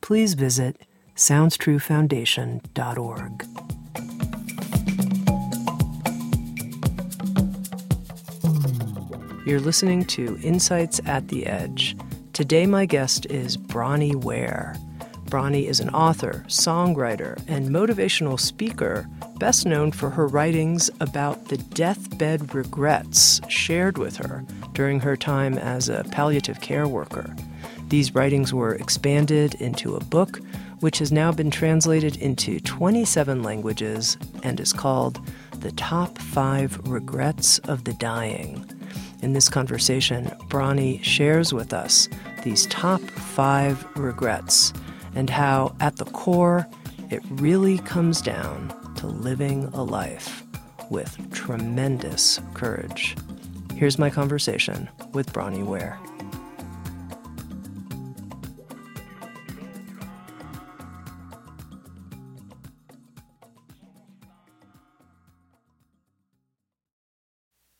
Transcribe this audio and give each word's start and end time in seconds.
please 0.00 0.34
visit 0.34 0.86
SoundsTrueFoundation.org. 1.16 3.46
You're 9.46 9.60
listening 9.60 10.04
to 10.06 10.38
Insights 10.42 11.00
at 11.06 11.28
the 11.28 11.46
Edge. 11.46 11.96
Today, 12.32 12.66
my 12.66 12.84
guest 12.84 13.26
is 13.26 13.56
Bronnie 13.56 14.16
Ware. 14.16 14.74
Bronnie 15.26 15.66
is 15.66 15.80
an 15.80 15.90
author, 15.90 16.44
songwriter, 16.48 17.42
and 17.48 17.68
motivational 17.68 18.38
speaker, 18.38 19.08
best 19.38 19.66
known 19.66 19.92
for 19.92 20.10
her 20.10 20.26
writings 20.26 20.90
about 21.00 21.46
the 21.46 21.58
deathbed 21.58 22.54
regrets 22.54 23.40
shared 23.48 23.98
with 23.98 24.16
her 24.16 24.44
during 24.72 25.00
her 25.00 25.16
time 25.16 25.58
as 25.58 25.88
a 25.88 26.04
palliative 26.10 26.60
care 26.60 26.88
worker. 26.88 27.34
These 27.88 28.14
writings 28.14 28.52
were 28.52 28.74
expanded 28.74 29.54
into 29.56 29.94
a 29.94 30.04
book, 30.04 30.40
which 30.80 30.98
has 30.98 31.12
now 31.12 31.30
been 31.30 31.50
translated 31.50 32.16
into 32.16 32.58
27 32.60 33.42
languages 33.42 34.16
and 34.42 34.58
is 34.58 34.72
called 34.72 35.20
The 35.60 35.70
Top 35.72 36.18
Five 36.18 36.80
Regrets 36.88 37.58
of 37.60 37.84
the 37.84 37.92
Dying. 37.94 38.64
In 39.22 39.32
this 39.32 39.48
conversation, 39.48 40.30
Bronnie 40.48 41.02
shares 41.02 41.52
with 41.52 41.72
us 41.72 42.08
these 42.42 42.66
top 42.66 43.00
five 43.00 43.86
regrets 43.96 44.72
and 45.14 45.30
how, 45.30 45.74
at 45.80 45.96
the 45.96 46.04
core, 46.06 46.66
it 47.10 47.22
really 47.30 47.78
comes 47.78 48.20
down 48.20 48.74
to 48.96 49.06
living 49.06 49.64
a 49.72 49.82
life 49.82 50.42
with 50.90 51.32
tremendous 51.32 52.40
courage. 52.54 53.16
Here's 53.74 53.98
my 53.98 54.10
conversation 54.10 54.88
with 55.12 55.32
Bronnie 55.32 55.64
Ware. 55.64 55.98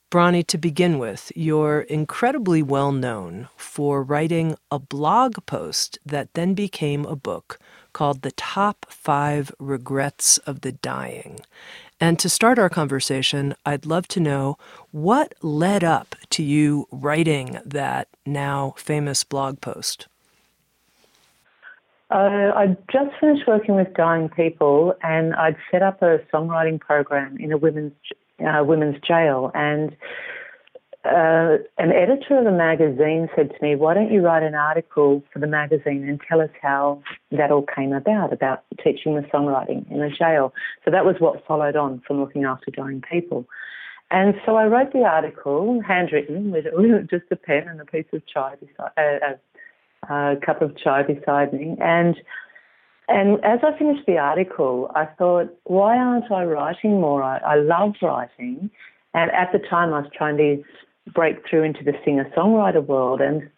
Bronnie, 0.09 0.45
to 0.45 0.57
begin 0.57 1.01
with, 1.01 1.33
you're 1.35 1.81
incredibly 1.81 2.63
well 2.63 2.93
known 2.93 3.49
for 3.57 4.05
writing 4.05 4.57
a 4.71 4.79
blog 4.79 5.45
post 5.47 5.99
that 6.07 6.33
then 6.35 6.55
became 6.55 7.05
a 7.05 7.17
book 7.17 7.59
called 7.93 8.23
The 8.23 8.31
Top 8.31 8.87
Five 8.89 9.51
Regrets 9.59 10.39
of 10.39 10.61
the 10.61 10.71
Dying. 10.71 11.41
And 12.01 12.21
to 12.21 12.29
start 12.29 12.57
our 12.57 12.69
conversation, 12.69 13.57
I'd 13.65 13.85
love 13.85 14.07
to 14.09 14.21
know 14.21 14.59
what 14.93 15.35
led 15.43 15.83
up 15.83 16.15
to 16.31 16.43
you 16.45 16.87
writing 16.93 17.59
that 17.65 18.07
now 18.25 18.75
famous 18.77 19.25
blog 19.25 19.61
post. 19.61 20.07
Uh, 22.13 22.53
I 22.55 22.77
just 22.93 23.11
finished 23.19 23.49
working 23.49 23.75
with 23.75 23.93
dying 23.95 24.29
people, 24.29 24.95
and 25.03 25.35
I'd 25.35 25.57
set 25.73 25.83
up 25.83 26.01
a 26.01 26.19
songwriting 26.33 26.79
program 26.79 27.37
in 27.41 27.51
a 27.51 27.57
women's 27.57 27.95
uh, 28.41 28.65
women's 28.65 29.01
jail. 29.07 29.51
And 29.55 29.97
uh, 31.05 31.59
an 31.79 31.93
editor 31.93 32.39
of 32.39 32.45
the 32.45 32.51
magazine 32.51 33.29
said 33.37 33.51
to 33.51 33.57
me, 33.63 33.77
Why 33.77 33.95
don't 33.95 34.13
you 34.13 34.23
write 34.23 34.43
an 34.43 34.55
article 34.55 35.23
for 35.33 35.39
the 35.39 35.47
magazine 35.47 36.09
and 36.09 36.21
tell 36.29 36.41
us 36.41 36.51
how 36.61 37.03
that 37.31 37.51
all 37.51 37.65
came 37.65 37.93
about, 37.93 38.33
about 38.33 38.65
teaching 38.83 39.15
the 39.15 39.23
songwriting 39.23 39.91
in 39.91 40.03
a 40.03 40.11
jail? 40.11 40.53
So 40.85 40.91
that 40.91 41.05
was 41.05 41.17
what 41.19 41.47
followed 41.47 41.77
on 41.77 42.03
from 42.07 42.21
looking 42.21 42.45
after 42.45 42.71
dying 42.71 43.03
people. 43.09 43.47
And 44.11 44.35
so 44.45 44.57
I 44.57 44.67
wrote 44.67 44.93
the 44.93 45.05
article, 45.05 45.81
handwritten, 45.87 46.51
with 46.51 46.65
just 47.11 47.25
a 47.31 47.37
pen 47.37 47.69
and 47.69 47.81
a 47.81 47.85
piece 47.85 48.07
of 48.13 48.23
chai 48.27 48.55
beside, 48.57 48.91
uh, 48.97 49.37
a, 50.09 50.15
a 50.15 50.37
cup 50.45 50.63
of 50.63 50.77
chai 50.77 51.03
beside 51.03 51.53
me. 51.53 51.77
And 51.81 52.17
and 53.09 53.45
as 53.45 53.61
I 53.63 53.77
finished 53.79 54.07
the 54.07 54.19
article, 54.19 54.91
I 54.95 55.07
thought, 55.07 55.55
why 55.65 55.97
aren't 55.97 56.31
I 56.31 56.45
writing 56.45 57.01
more? 57.01 57.23
I, 57.23 57.39
I 57.39 57.55
love 57.57 57.95
writing. 58.03 58.71
And 59.15 59.31
at 59.31 59.53
the 59.53 59.59
time, 59.59 59.95
I 59.95 60.01
was 60.01 60.11
trying 60.17 60.37
to 60.39 60.63
break 61.13 61.37
through 61.49 61.63
into 61.63 61.85
the 61.85 61.93
singer 62.05 62.31
songwriter 62.37 62.85
world 62.85 63.21
and 63.21 63.49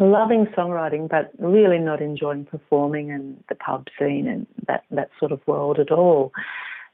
loving 0.00 0.46
songwriting, 0.56 1.08
but 1.08 1.32
really 1.38 1.78
not 1.78 2.00
enjoying 2.00 2.44
performing 2.44 3.10
and 3.10 3.42
the 3.48 3.54
pub 3.54 3.88
scene 3.98 4.28
and 4.28 4.46
that, 4.66 4.84
that 4.90 5.10
sort 5.18 5.32
of 5.32 5.40
world 5.46 5.78
at 5.78 5.90
all. 5.90 6.32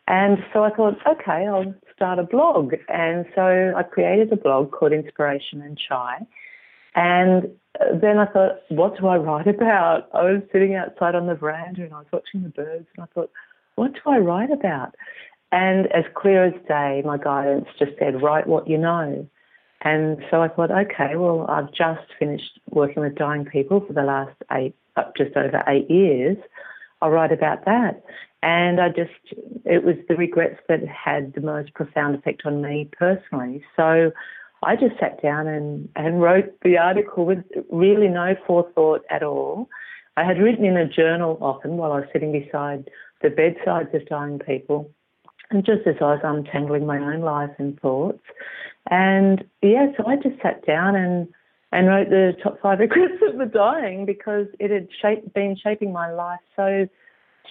And 0.08 0.38
so 0.52 0.64
I 0.64 0.70
thought, 0.70 0.96
okay, 1.06 1.46
I'll 1.46 1.74
start 1.94 2.18
a 2.18 2.24
blog. 2.24 2.74
And 2.88 3.26
so 3.34 3.74
I 3.76 3.82
created 3.82 4.32
a 4.32 4.36
blog 4.36 4.72
called 4.72 4.92
Inspiration 4.92 5.62
and 5.62 5.78
Chai. 5.78 6.26
And 6.94 7.44
uh, 7.80 7.98
then 8.00 8.18
I 8.18 8.26
thought, 8.26 8.62
what 8.68 8.98
do 8.98 9.06
I 9.06 9.16
write 9.16 9.46
about? 9.48 10.08
I 10.14 10.22
was 10.24 10.42
sitting 10.52 10.74
outside 10.74 11.14
on 11.14 11.26
the 11.26 11.34
veranda 11.34 11.84
and 11.84 11.94
I 11.94 11.98
was 11.98 12.06
watching 12.12 12.42
the 12.42 12.48
birds 12.48 12.86
and 12.96 13.04
I 13.04 13.06
thought, 13.14 13.30
what 13.76 13.94
do 13.94 14.00
I 14.06 14.18
write 14.18 14.50
about? 14.50 14.94
And 15.52 15.86
as 15.92 16.04
clear 16.14 16.44
as 16.44 16.54
day, 16.68 17.02
my 17.04 17.18
guidance 17.18 17.66
just 17.78 17.92
said, 17.98 18.22
write 18.22 18.46
what 18.46 18.68
you 18.68 18.78
know. 18.78 19.26
And 19.82 20.18
so 20.30 20.42
I 20.42 20.48
thought, 20.48 20.70
okay, 20.70 21.16
well, 21.16 21.46
I've 21.48 21.72
just 21.72 22.06
finished 22.18 22.60
working 22.70 23.02
with 23.02 23.14
dying 23.14 23.46
people 23.46 23.82
for 23.86 23.92
the 23.92 24.02
last 24.02 24.36
eight, 24.52 24.74
uh, 24.96 25.04
just 25.16 25.36
over 25.36 25.62
eight 25.66 25.90
years. 25.90 26.36
I'll 27.00 27.10
write 27.10 27.32
about 27.32 27.64
that. 27.64 28.04
And 28.42 28.80
I 28.80 28.88
just, 28.88 29.10
it 29.64 29.84
was 29.84 29.96
the 30.08 30.16
regrets 30.16 30.60
that 30.68 30.80
had 30.86 31.34
the 31.34 31.40
most 31.40 31.74
profound 31.74 32.14
effect 32.14 32.42
on 32.44 32.62
me 32.62 32.88
personally. 32.92 33.62
So 33.76 34.12
I 34.62 34.76
just 34.76 34.98
sat 35.00 35.22
down 35.22 35.46
and, 35.46 35.88
and 35.96 36.20
wrote 36.20 36.52
the 36.62 36.76
article 36.76 37.24
with 37.24 37.44
really 37.70 38.08
no 38.08 38.34
forethought 38.46 39.02
at 39.10 39.22
all. 39.22 39.68
I 40.16 40.24
had 40.24 40.38
written 40.38 40.64
in 40.64 40.76
a 40.76 40.88
journal 40.88 41.38
often 41.40 41.76
while 41.76 41.92
I 41.92 42.00
was 42.00 42.08
sitting 42.12 42.32
beside 42.32 42.90
the 43.22 43.30
bedsides 43.30 43.94
of 43.94 44.06
dying 44.06 44.38
people, 44.38 44.90
and 45.50 45.64
just 45.64 45.86
as 45.86 45.96
I 46.00 46.14
was 46.14 46.20
untangling 46.22 46.86
my 46.86 46.98
own 46.98 47.20
life 47.20 47.50
and 47.58 47.78
thoughts. 47.80 48.22
And 48.90 49.44
yeah, 49.62 49.86
so 49.96 50.06
I 50.06 50.16
just 50.16 50.40
sat 50.42 50.66
down 50.66 50.94
and, 50.94 51.28
and 51.72 51.86
wrote 51.86 52.10
the 52.10 52.32
top 52.42 52.60
five 52.60 52.78
regrets 52.80 53.22
of 53.28 53.38
the 53.38 53.46
dying 53.46 54.04
because 54.04 54.46
it 54.58 54.70
had 54.70 54.88
shaped, 55.00 55.32
been 55.32 55.56
shaping 55.56 55.92
my 55.92 56.12
life 56.12 56.40
so 56.54 56.86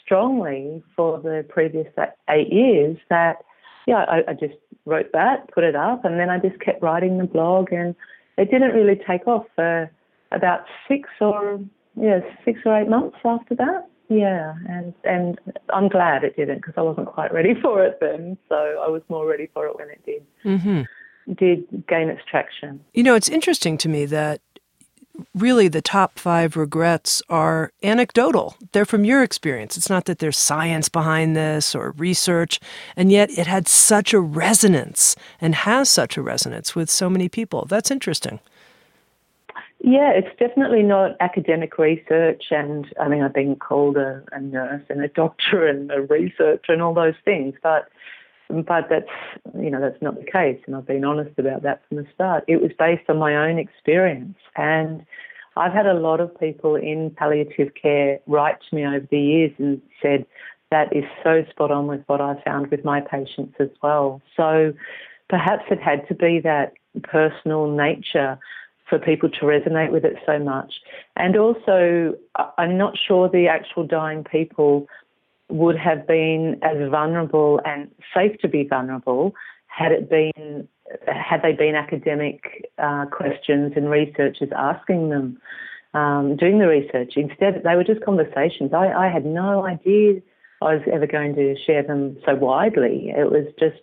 strongly 0.04 0.84
for 0.96 1.20
the 1.20 1.46
previous 1.50 1.88
eight 2.30 2.52
years 2.52 2.98
that 3.10 3.38
yeah, 3.88 4.06
I, 4.08 4.32
I 4.32 4.34
just 4.34 4.54
wrote 4.86 5.12
that, 5.14 5.52
put 5.54 5.64
it 5.64 5.76
up, 5.76 6.06
and 6.06 6.20
then 6.20 6.30
I 6.30 6.40
just 6.40 6.60
kept 6.60 6.82
writing 6.82 7.18
the 7.18 7.26
blog, 7.26 7.72
and 7.72 7.96
it 8.38 8.52
didn't 8.52 8.74
really 8.74 9.00
take 9.08 9.28
off 9.28 9.46
for 9.56 9.90
about 10.32 10.62
six 10.88 11.10
or 11.20 11.60
yeah 11.96 12.20
six 12.46 12.60
or 12.66 12.80
eight 12.80 12.88
months 12.90 13.18
after 13.26 13.56
that. 13.56 13.90
Yeah, 14.10 14.56
and 14.68 14.94
and 15.04 15.40
I'm 15.72 15.88
glad 15.88 16.24
it 16.24 16.36
didn't 16.36 16.58
because 16.58 16.74
I 16.78 16.82
wasn't 16.82 17.08
quite 17.08 17.34
ready 17.34 17.54
for 17.62 17.84
it 17.84 18.00
then. 18.02 18.38
So 18.50 18.56
I 18.56 18.90
was 18.90 19.02
more 19.10 19.28
ready 19.28 19.50
for 19.54 19.68
it 19.68 19.78
when 19.78 19.90
it 19.90 20.06
did. 20.06 20.26
Mm-hmm. 20.44 20.82
Did 21.34 21.88
gain 21.88 22.10
its 22.10 22.22
traction. 22.30 22.84
You 22.94 23.04
know, 23.04 23.14
it's 23.14 23.30
interesting 23.30 23.78
to 23.80 23.90
me 23.90 24.06
that 24.06 24.42
really 25.36 25.68
the 25.68 25.82
top 25.82 26.20
five 26.20 26.56
regrets 26.56 27.22
are 27.30 27.72
anecdotal. 27.84 28.56
They're 28.72 28.86
from 28.86 29.06
your 29.06 29.24
experience. 29.24 29.78
It's 29.78 29.90
not 29.90 30.06
that 30.06 30.20
there's 30.20 30.38
science 30.38 30.90
behind 30.90 31.36
this 31.36 31.76
or 31.76 31.92
research, 31.92 32.60
and 32.96 33.12
yet 33.12 33.30
it 33.32 33.48
had 33.48 33.68
such 33.68 34.14
a 34.14 34.20
resonance 34.20 35.16
and 35.40 35.56
has 35.56 35.90
such 35.90 36.18
a 36.18 36.22
resonance 36.22 36.76
with 36.76 36.90
so 36.90 37.10
many 37.10 37.30
people. 37.30 37.66
That's 37.66 37.92
interesting. 37.92 38.40
Yeah, 39.82 40.12
it's 40.12 40.38
definitely 40.38 40.84
not 40.84 41.16
academic 41.22 41.78
research. 41.78 42.46
And 42.52 42.86
I 43.00 43.08
mean, 43.08 43.22
I've 43.24 43.34
been 43.34 43.56
called 43.56 43.96
a, 43.96 44.24
a 44.32 44.42
nurse 44.42 44.84
and 44.90 45.02
a 45.02 45.08
doctor 45.08 45.66
and 45.66 45.90
a 45.92 46.02
researcher 46.02 46.74
and 46.74 46.82
all 46.82 46.94
those 46.94 47.16
things, 47.24 47.56
but 47.64 47.88
but 48.50 48.90
that's 48.90 49.10
you 49.56 49.70
know 49.70 49.80
that's 49.80 50.02
not 50.02 50.16
the 50.16 50.30
case. 50.30 50.60
And 50.66 50.76
I've 50.76 50.88
been 50.88 51.06
honest 51.06 51.38
about 51.38 51.64
that 51.64 51.82
from 51.88 51.98
the 51.98 52.08
start. 52.14 52.44
It 52.48 52.62
was 52.62 52.72
based 52.78 53.10
on 53.10 53.18
my 53.18 53.36
own 53.36 53.60
experience, 53.60 54.38
and 54.56 55.06
I've 55.56 55.74
had 55.74 55.86
a 55.86 55.94
lot 55.94 56.20
of 56.20 56.38
people 56.40 56.76
in 56.76 57.12
palliative 57.12 57.74
care 57.80 58.20
write 58.28 58.58
to 58.70 58.76
me 58.76 58.86
over 58.86 59.08
the 59.10 59.20
years 59.20 59.52
and 59.58 59.82
said 60.02 60.26
that 60.72 60.96
is 60.96 61.04
so 61.24 61.44
spot 61.50 61.72
on 61.72 61.88
with 61.88 62.02
what 62.08 62.22
I 62.22 62.42
found 62.46 62.72
with 62.72 62.86
my 62.86 63.02
patients 63.02 63.56
as 63.60 63.70
well. 63.82 64.22
So 64.38 64.74
perhaps 65.30 65.64
it 65.70 65.82
had 65.82 66.08
to 66.08 66.16
be 66.16 66.40
that 66.42 66.74
personal 67.04 67.68
nature 67.68 68.38
for 68.88 69.00
people 69.00 69.30
to 69.30 69.42
resonate 69.42 69.92
with 69.92 70.04
it 70.04 70.18
so 70.26 70.40
much. 70.40 70.76
And 71.16 71.38
also, 71.38 72.16
I'm 72.58 72.78
not 72.78 72.98
sure 72.98 73.30
the 73.30 73.48
actual 73.48 73.86
dying 73.86 74.24
people 74.24 74.88
would 75.50 75.78
have 75.78 76.08
been 76.08 76.60
as 76.62 76.90
vulnerable 76.90 77.60
and 77.66 77.90
safe 78.14 78.38
to 78.40 78.48
be 78.48 78.64
vulnerable 78.64 79.34
had 79.68 79.92
it 79.92 80.10
been 80.10 80.68
had 81.08 81.42
they 81.44 81.54
been 81.54 81.76
academic 81.76 82.72
uh, 82.78 83.06
questions 83.06 83.74
and 83.76 83.90
researchers 83.90 84.50
asking 84.56 85.10
them 85.10 85.40
um, 85.94 86.36
doing 86.36 86.60
the 86.60 86.68
research. 86.68 87.14
Instead, 87.16 87.62
they 87.64 87.76
were 87.76 87.84
just 87.84 88.04
conversations. 88.04 88.74
I, 88.74 88.88
I 88.88 89.08
had 89.08 89.26
no 89.26 89.66
idea 89.66 90.22
I 90.62 90.76
was 90.76 90.84
ever 90.92 91.08
going 91.08 91.36
to 91.36 91.56
share 91.66 91.84
them 91.84 92.18
so 92.26 92.36
widely. 92.36 93.14
It 93.16 93.32
was 93.32 93.46
just 93.60 93.82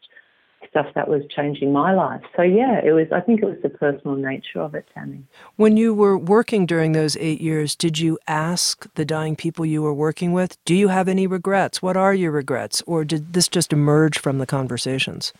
stuff 0.69 0.87
that 0.95 1.09
was 1.09 1.23
changing 1.35 1.73
my 1.73 1.93
life. 1.93 2.23
So 2.37 2.43
yeah, 2.43 2.81
it 2.85 2.93
was. 2.93 3.07
I 3.13 3.21
think 3.21 3.43
it 3.43 3.47
was 3.47 3.59
the 3.63 3.69
personal 3.69 4.17
nature 4.17 4.61
of 4.61 4.75
it, 4.75 4.87
Tami. 4.97 5.23
When 5.57 5.77
you 5.77 5.95
were 5.95 6.17
working 6.17 6.67
during 6.67 6.93
those 6.93 7.17
eight 7.19 7.41
years, 7.41 7.75
did 7.75 7.99
you 7.99 8.19
ask 8.27 8.93
the 8.95 9.05
dying 9.05 9.37
people 9.37 9.65
you 9.67 9.83
were 9.83 9.95
working 9.95 10.33
with, 10.33 10.63
"Do 10.65 10.75
you 10.75 10.89
have 10.89 11.09
any 11.09 11.27
regrets? 11.27 11.83
What 11.83 11.97
are 11.97 12.15
your 12.15 12.31
regrets?" 12.31 12.83
Or 12.87 13.05
did 13.05 13.33
this 13.33 13.49
just 13.49 13.73
emerge 13.73 14.19
from 14.19 14.39
the 14.39 14.47
conversations? 14.47 15.33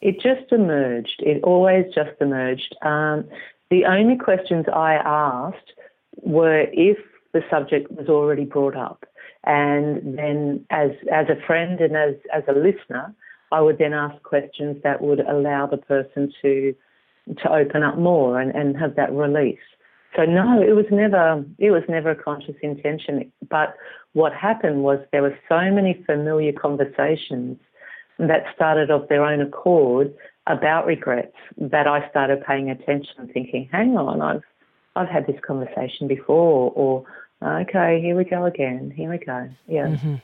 It 0.00 0.20
just 0.20 0.50
emerged. 0.52 1.20
It 1.20 1.42
always 1.44 1.86
just 1.94 2.20
emerged. 2.20 2.74
Um, 2.82 3.24
the 3.70 3.84
only 3.86 4.18
questions 4.18 4.66
I 4.72 4.94
asked 4.94 5.72
were 6.16 6.66
if 6.72 6.98
the 7.32 7.42
subject 7.48 7.90
was 7.92 8.08
already 8.08 8.44
brought 8.44 8.76
up. 8.76 9.04
And 9.44 10.18
then, 10.18 10.64
as, 10.70 10.90
as 11.10 11.26
a 11.28 11.40
friend 11.46 11.80
and 11.80 11.96
as, 11.96 12.14
as 12.32 12.42
a 12.46 12.52
listener, 12.52 13.14
I 13.52 13.60
would 13.60 13.78
then 13.78 13.92
ask 13.92 14.20
questions 14.22 14.78
that 14.82 15.02
would 15.02 15.20
allow 15.20 15.66
the 15.66 15.76
person 15.76 16.32
to 16.42 16.74
to 17.38 17.52
open 17.52 17.84
up 17.84 17.96
more 17.98 18.40
and, 18.40 18.50
and 18.52 18.76
have 18.76 18.96
that 18.96 19.12
release. 19.12 19.60
So 20.16 20.24
no, 20.24 20.60
it 20.60 20.74
was 20.74 20.86
never 20.90 21.44
it 21.58 21.70
was 21.70 21.82
never 21.88 22.10
a 22.10 22.16
conscious 22.16 22.56
intention. 22.62 23.30
But 23.48 23.74
what 24.14 24.32
happened 24.34 24.82
was 24.82 24.98
there 25.12 25.22
were 25.22 25.38
so 25.48 25.70
many 25.70 26.02
familiar 26.04 26.52
conversations 26.52 27.58
that 28.18 28.44
started 28.54 28.90
of 28.90 29.08
their 29.08 29.24
own 29.24 29.40
accord 29.40 30.12
about 30.46 30.86
regrets 30.86 31.36
that 31.56 31.86
I 31.86 32.08
started 32.10 32.44
paying 32.44 32.68
attention 32.68 33.14
and 33.18 33.32
thinking, 33.32 33.68
hang 33.70 33.96
on, 33.96 34.20
I've 34.20 34.42
I've 34.96 35.08
had 35.08 35.26
this 35.26 35.40
conversation 35.46 36.08
before 36.08 36.72
or 36.74 37.04
okay, 37.42 38.00
here 38.00 38.16
we 38.16 38.24
go 38.24 38.44
again. 38.44 38.92
Here 38.94 39.10
we 39.10 39.18
go. 39.18 39.48
Yeah. 39.66 39.88
Mm-hmm. 39.88 40.14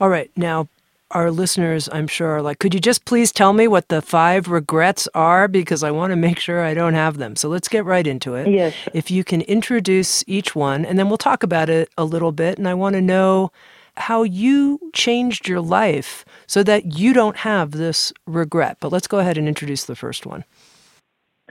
All 0.00 0.08
right. 0.08 0.30
Now 0.36 0.68
our 1.10 1.30
listeners, 1.30 1.88
I'm 1.92 2.08
sure, 2.08 2.36
are 2.36 2.42
like, 2.42 2.58
could 2.58 2.74
you 2.74 2.80
just 2.80 3.04
please 3.04 3.32
tell 3.32 3.52
me 3.52 3.68
what 3.68 3.88
the 3.88 4.02
five 4.02 4.48
regrets 4.48 5.08
are? 5.14 5.46
Because 5.46 5.82
I 5.82 5.90
want 5.90 6.10
to 6.10 6.16
make 6.16 6.38
sure 6.38 6.64
I 6.64 6.74
don't 6.74 6.94
have 6.94 7.18
them. 7.18 7.36
So 7.36 7.48
let's 7.48 7.68
get 7.68 7.84
right 7.84 8.06
into 8.06 8.34
it. 8.34 8.48
Yes. 8.48 8.74
If 8.92 9.10
you 9.10 9.22
can 9.22 9.42
introduce 9.42 10.24
each 10.26 10.56
one, 10.56 10.84
and 10.84 10.98
then 10.98 11.08
we'll 11.08 11.18
talk 11.18 11.42
about 11.42 11.70
it 11.70 11.90
a 11.96 12.04
little 12.04 12.32
bit. 12.32 12.58
And 12.58 12.68
I 12.68 12.74
want 12.74 12.94
to 12.94 13.00
know 13.00 13.52
how 13.96 14.24
you 14.24 14.78
changed 14.92 15.48
your 15.48 15.60
life 15.60 16.24
so 16.46 16.62
that 16.64 16.98
you 16.98 17.12
don't 17.12 17.36
have 17.38 17.70
this 17.70 18.12
regret. 18.26 18.78
But 18.80 18.92
let's 18.92 19.06
go 19.06 19.18
ahead 19.18 19.38
and 19.38 19.48
introduce 19.48 19.84
the 19.84 19.96
first 19.96 20.26
one. 20.26 20.44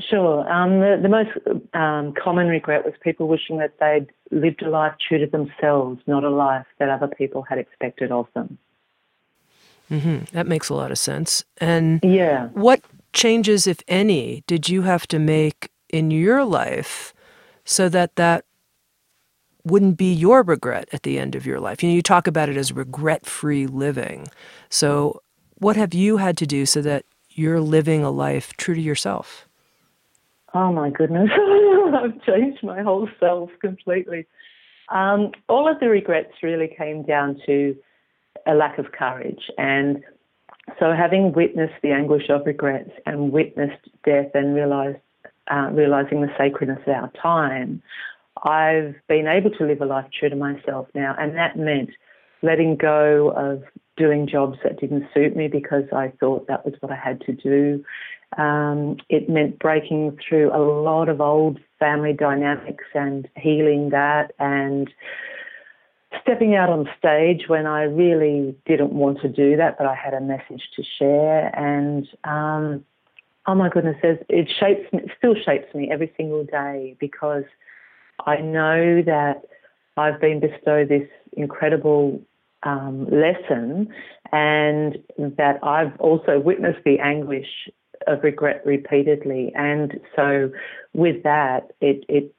Sure. 0.09 0.47
Um, 0.51 0.81
the, 0.81 0.99
the, 1.01 1.07
most 1.07 1.29
um, 1.73 2.13
common 2.21 2.47
regret 2.47 2.83
was 2.83 2.93
people 3.01 3.29
wishing 3.29 3.59
that 3.59 3.79
they'd 3.79 4.07
lived 4.29 4.61
a 4.61 4.69
life 4.69 4.93
true 5.07 5.17
to 5.17 5.25
themselves, 5.25 6.01
not 6.05 6.25
a 6.25 6.29
life 6.29 6.65
that 6.79 6.89
other 6.89 7.07
people 7.07 7.41
had 7.43 7.57
expected 7.57 8.11
of 8.11 8.27
them. 8.35 8.57
Mm-hmm. 9.89 10.35
That 10.35 10.47
makes 10.47 10.69
a 10.69 10.73
lot 10.73 10.91
of 10.91 10.97
sense. 10.97 11.43
And 11.57 11.99
yeah, 12.03 12.47
what 12.49 12.81
changes, 13.13 13.67
if 13.67 13.79
any, 13.87 14.43
did 14.47 14.69
you 14.69 14.83
have 14.83 15.07
to 15.07 15.19
make 15.19 15.69
in 15.89 16.11
your 16.11 16.43
life 16.43 17.13
so 17.63 17.89
that 17.89 18.15
that 18.15 18.45
wouldn't 19.63 19.97
be 19.97 20.13
your 20.13 20.43
regret 20.43 20.87
at 20.91 21.03
the 21.03 21.19
end 21.19 21.35
of 21.35 21.45
your 21.45 21.59
life? 21.59 21.81
You 21.81 21.89
know, 21.89 21.95
you 21.95 22.01
talk 22.01 22.27
about 22.27 22.49
it 22.49 22.57
as 22.57 22.71
regret-free 22.71 23.67
living. 23.67 24.27
So, 24.69 25.21
what 25.57 25.75
have 25.75 25.93
you 25.93 26.17
had 26.17 26.37
to 26.37 26.45
do 26.45 26.65
so 26.65 26.81
that 26.81 27.05
you're 27.29 27.61
living 27.61 28.03
a 28.03 28.11
life 28.11 28.53
true 28.57 28.75
to 28.75 28.81
yourself? 28.81 29.47
Oh 30.53 30.71
my 30.71 30.89
goodness, 30.89 31.29
I've 31.93 32.21
changed 32.23 32.63
my 32.63 32.81
whole 32.81 33.09
self 33.19 33.49
completely. 33.59 34.25
Um, 34.89 35.31
all 35.49 35.69
of 35.69 35.79
the 35.79 35.89
regrets 35.89 36.33
really 36.43 36.73
came 36.77 37.03
down 37.03 37.41
to 37.45 37.75
a 38.45 38.53
lack 38.53 38.77
of 38.77 38.91
courage. 38.91 39.49
And 39.57 40.03
so, 40.79 40.93
having 40.93 41.33
witnessed 41.33 41.75
the 41.83 41.91
anguish 41.91 42.29
of 42.29 42.45
regrets 42.45 42.91
and 43.05 43.31
witnessed 43.31 43.87
death 44.03 44.31
and 44.33 44.55
realized, 44.55 44.97
uh, 45.51 45.69
realizing 45.71 46.21
the 46.21 46.31
sacredness 46.37 46.79
of 46.87 46.93
our 46.93 47.11
time, 47.21 47.81
I've 48.43 48.95
been 49.07 49.27
able 49.27 49.51
to 49.51 49.65
live 49.65 49.81
a 49.81 49.85
life 49.85 50.05
true 50.17 50.29
to 50.29 50.35
myself 50.35 50.87
now. 50.95 51.15
And 51.17 51.35
that 51.35 51.57
meant 51.57 51.91
letting 52.41 52.75
go 52.75 53.31
of 53.35 53.63
doing 53.97 54.27
jobs 54.27 54.57
that 54.63 54.79
didn't 54.79 55.07
suit 55.13 55.35
me 55.35 55.47
because 55.47 55.85
I 55.93 56.11
thought 56.19 56.47
that 56.47 56.65
was 56.65 56.75
what 56.79 56.91
I 56.91 56.95
had 56.95 57.21
to 57.21 57.33
do. 57.33 57.83
Um, 58.37 58.97
it 59.09 59.29
meant 59.29 59.59
breaking 59.59 60.17
through 60.27 60.51
a 60.53 60.59
lot 60.59 61.09
of 61.09 61.21
old 61.21 61.59
family 61.79 62.13
dynamics 62.13 62.83
and 62.93 63.27
healing 63.37 63.89
that 63.91 64.33
and 64.39 64.89
stepping 66.25 66.55
out 66.55 66.69
on 66.69 66.89
stage 66.97 67.43
when 67.47 67.67
I 67.67 67.83
really 67.83 68.55
didn't 68.65 68.91
want 68.91 69.21
to 69.21 69.29
do 69.29 69.55
that, 69.57 69.77
but 69.77 69.85
I 69.85 69.93
had 69.93 70.13
a 70.15 70.19
message 70.21 70.63
to 70.75 70.83
share. 70.97 71.55
And 71.55 72.07
um, 72.23 72.83
oh 73.45 73.53
my 73.53 73.69
goodness, 73.69 73.97
it 74.01 74.49
shapes 74.59 74.91
me, 74.91 75.01
still 75.17 75.35
shapes 75.45 75.73
me 75.75 75.89
every 75.91 76.11
single 76.17 76.43
day 76.43 76.97
because 76.99 77.43
I 78.25 78.37
know 78.37 79.03
that 79.03 79.43
I've 79.97 80.19
been 80.19 80.39
bestowed 80.39 80.89
this 80.89 81.07
incredible 81.33 82.21
um, 82.63 83.05
lesson 83.05 83.93
and 84.31 84.97
that 85.17 85.59
I've 85.63 85.95
also 85.99 86.39
witnessed 86.39 86.79
the 86.85 86.99
anguish 86.99 87.69
of 88.07 88.23
regret 88.23 88.63
repeatedly. 88.65 89.51
And 89.55 89.99
so 90.15 90.51
with 90.93 91.23
that, 91.23 91.71
it, 91.81 92.03
it 92.09 92.34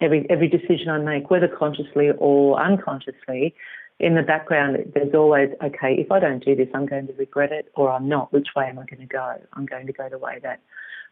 every 0.00 0.26
every 0.30 0.48
decision 0.48 0.88
I 0.88 0.98
make, 0.98 1.30
whether 1.30 1.48
consciously 1.48 2.10
or 2.18 2.60
unconsciously, 2.60 3.54
in 3.98 4.14
the 4.14 4.22
background, 4.22 4.92
there's 4.94 5.14
always 5.14 5.50
okay. 5.62 5.94
If 5.94 6.10
I 6.12 6.20
don't 6.20 6.44
do 6.44 6.54
this, 6.54 6.68
I'm 6.74 6.86
going 6.86 7.06
to 7.06 7.12
regret 7.14 7.52
it, 7.52 7.70
or 7.74 7.90
I'm 7.90 8.08
not. 8.08 8.32
Which 8.32 8.48
way 8.54 8.66
am 8.66 8.78
I 8.78 8.84
going 8.84 9.00
to 9.00 9.06
go? 9.06 9.34
I'm 9.54 9.66
going 9.66 9.86
to 9.86 9.92
go 9.92 10.08
the 10.08 10.18
way 10.18 10.38
that 10.42 10.60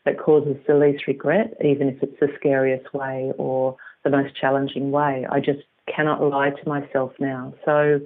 that 0.05 0.19
causes 0.19 0.57
the 0.67 0.75
least 0.75 1.07
regret, 1.07 1.55
even 1.65 1.89
if 1.89 2.03
it's 2.03 2.19
the 2.21 2.29
scariest 2.37 2.93
way 2.93 3.33
or 3.39 3.77
the 4.05 4.11
most 4.11 4.37
challenging 4.39 4.91
way. 4.91 5.27
I 5.31 5.41
just 5.41 5.61
cannot 5.95 6.23
lie 6.23 6.51
to 6.51 6.69
myself 6.69 7.13
now. 7.19 7.55
So, 7.65 8.01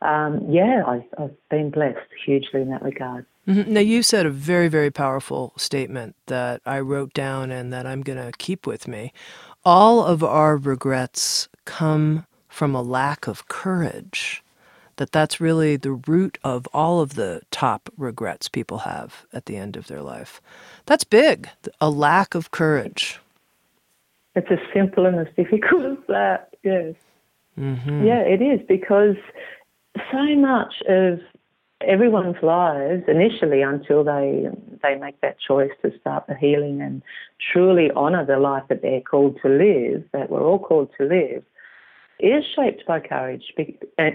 um, 0.00 0.46
yeah, 0.48 0.82
I've, 0.86 1.04
I've 1.18 1.48
been 1.50 1.70
blessed 1.70 2.08
hugely 2.24 2.62
in 2.62 2.70
that 2.70 2.82
regard. 2.82 3.26
Mm-hmm. 3.46 3.72
Now, 3.72 3.80
you 3.80 4.02
said 4.02 4.26
a 4.26 4.30
very, 4.30 4.68
very 4.68 4.90
powerful 4.90 5.52
statement 5.56 6.16
that 6.26 6.60
I 6.66 6.80
wrote 6.80 7.12
down 7.12 7.50
and 7.50 7.72
that 7.72 7.86
I'm 7.86 8.02
going 8.02 8.18
to 8.18 8.32
keep 8.38 8.66
with 8.66 8.88
me 8.88 9.12
all 9.66 10.04
of 10.04 10.22
our 10.22 10.56
regrets 10.56 11.48
come 11.64 12.24
from 12.48 12.72
a 12.72 12.80
lack 12.80 13.26
of 13.26 13.48
courage. 13.48 14.42
That 14.94 15.12
that's 15.12 15.40
really 15.40 15.76
the 15.76 15.92
root 15.92 16.38
of 16.42 16.66
all 16.72 17.00
of 17.00 17.16
the 17.16 17.42
top 17.50 17.90
regrets 17.98 18.48
people 18.48 18.78
have 18.78 19.26
at 19.32 19.44
the 19.44 19.56
end 19.56 19.76
of 19.76 19.88
their 19.88 20.00
life. 20.00 20.40
That's 20.86 21.04
big, 21.04 21.50
a 21.82 21.90
lack 21.90 22.34
of 22.34 22.52
courage. 22.52 23.18
It's 24.36 24.50
as 24.50 24.60
simple 24.72 25.04
and 25.04 25.18
as 25.18 25.26
difficult 25.36 25.84
as 25.84 25.98
that, 26.08 26.54
yes. 26.62 26.94
Mm-hmm. 27.58 28.06
Yeah, 28.06 28.20
it 28.20 28.40
is 28.40 28.60
because 28.66 29.16
so 30.12 30.36
much 30.36 30.80
of 30.88 31.20
everyone's 31.80 32.36
lives 32.42 33.04
initially 33.06 33.62
until 33.62 34.02
they 34.02 34.48
they 34.82 34.94
make 34.96 35.20
that 35.20 35.36
choice 35.38 35.70
to 35.82 35.92
start 36.00 36.26
the 36.26 36.34
healing 36.34 36.80
and 36.80 37.02
truly 37.52 37.90
honor 37.94 38.24
the 38.24 38.38
life 38.38 38.64
that 38.68 38.82
they're 38.82 39.00
called 39.00 39.38
to 39.42 39.48
live, 39.48 40.04
that 40.12 40.30
we're 40.30 40.42
all 40.42 40.58
called 40.58 40.88
to 40.98 41.04
live, 41.04 41.42
is 42.20 42.44
shaped 42.54 42.86
by 42.86 43.00
courage 43.00 43.52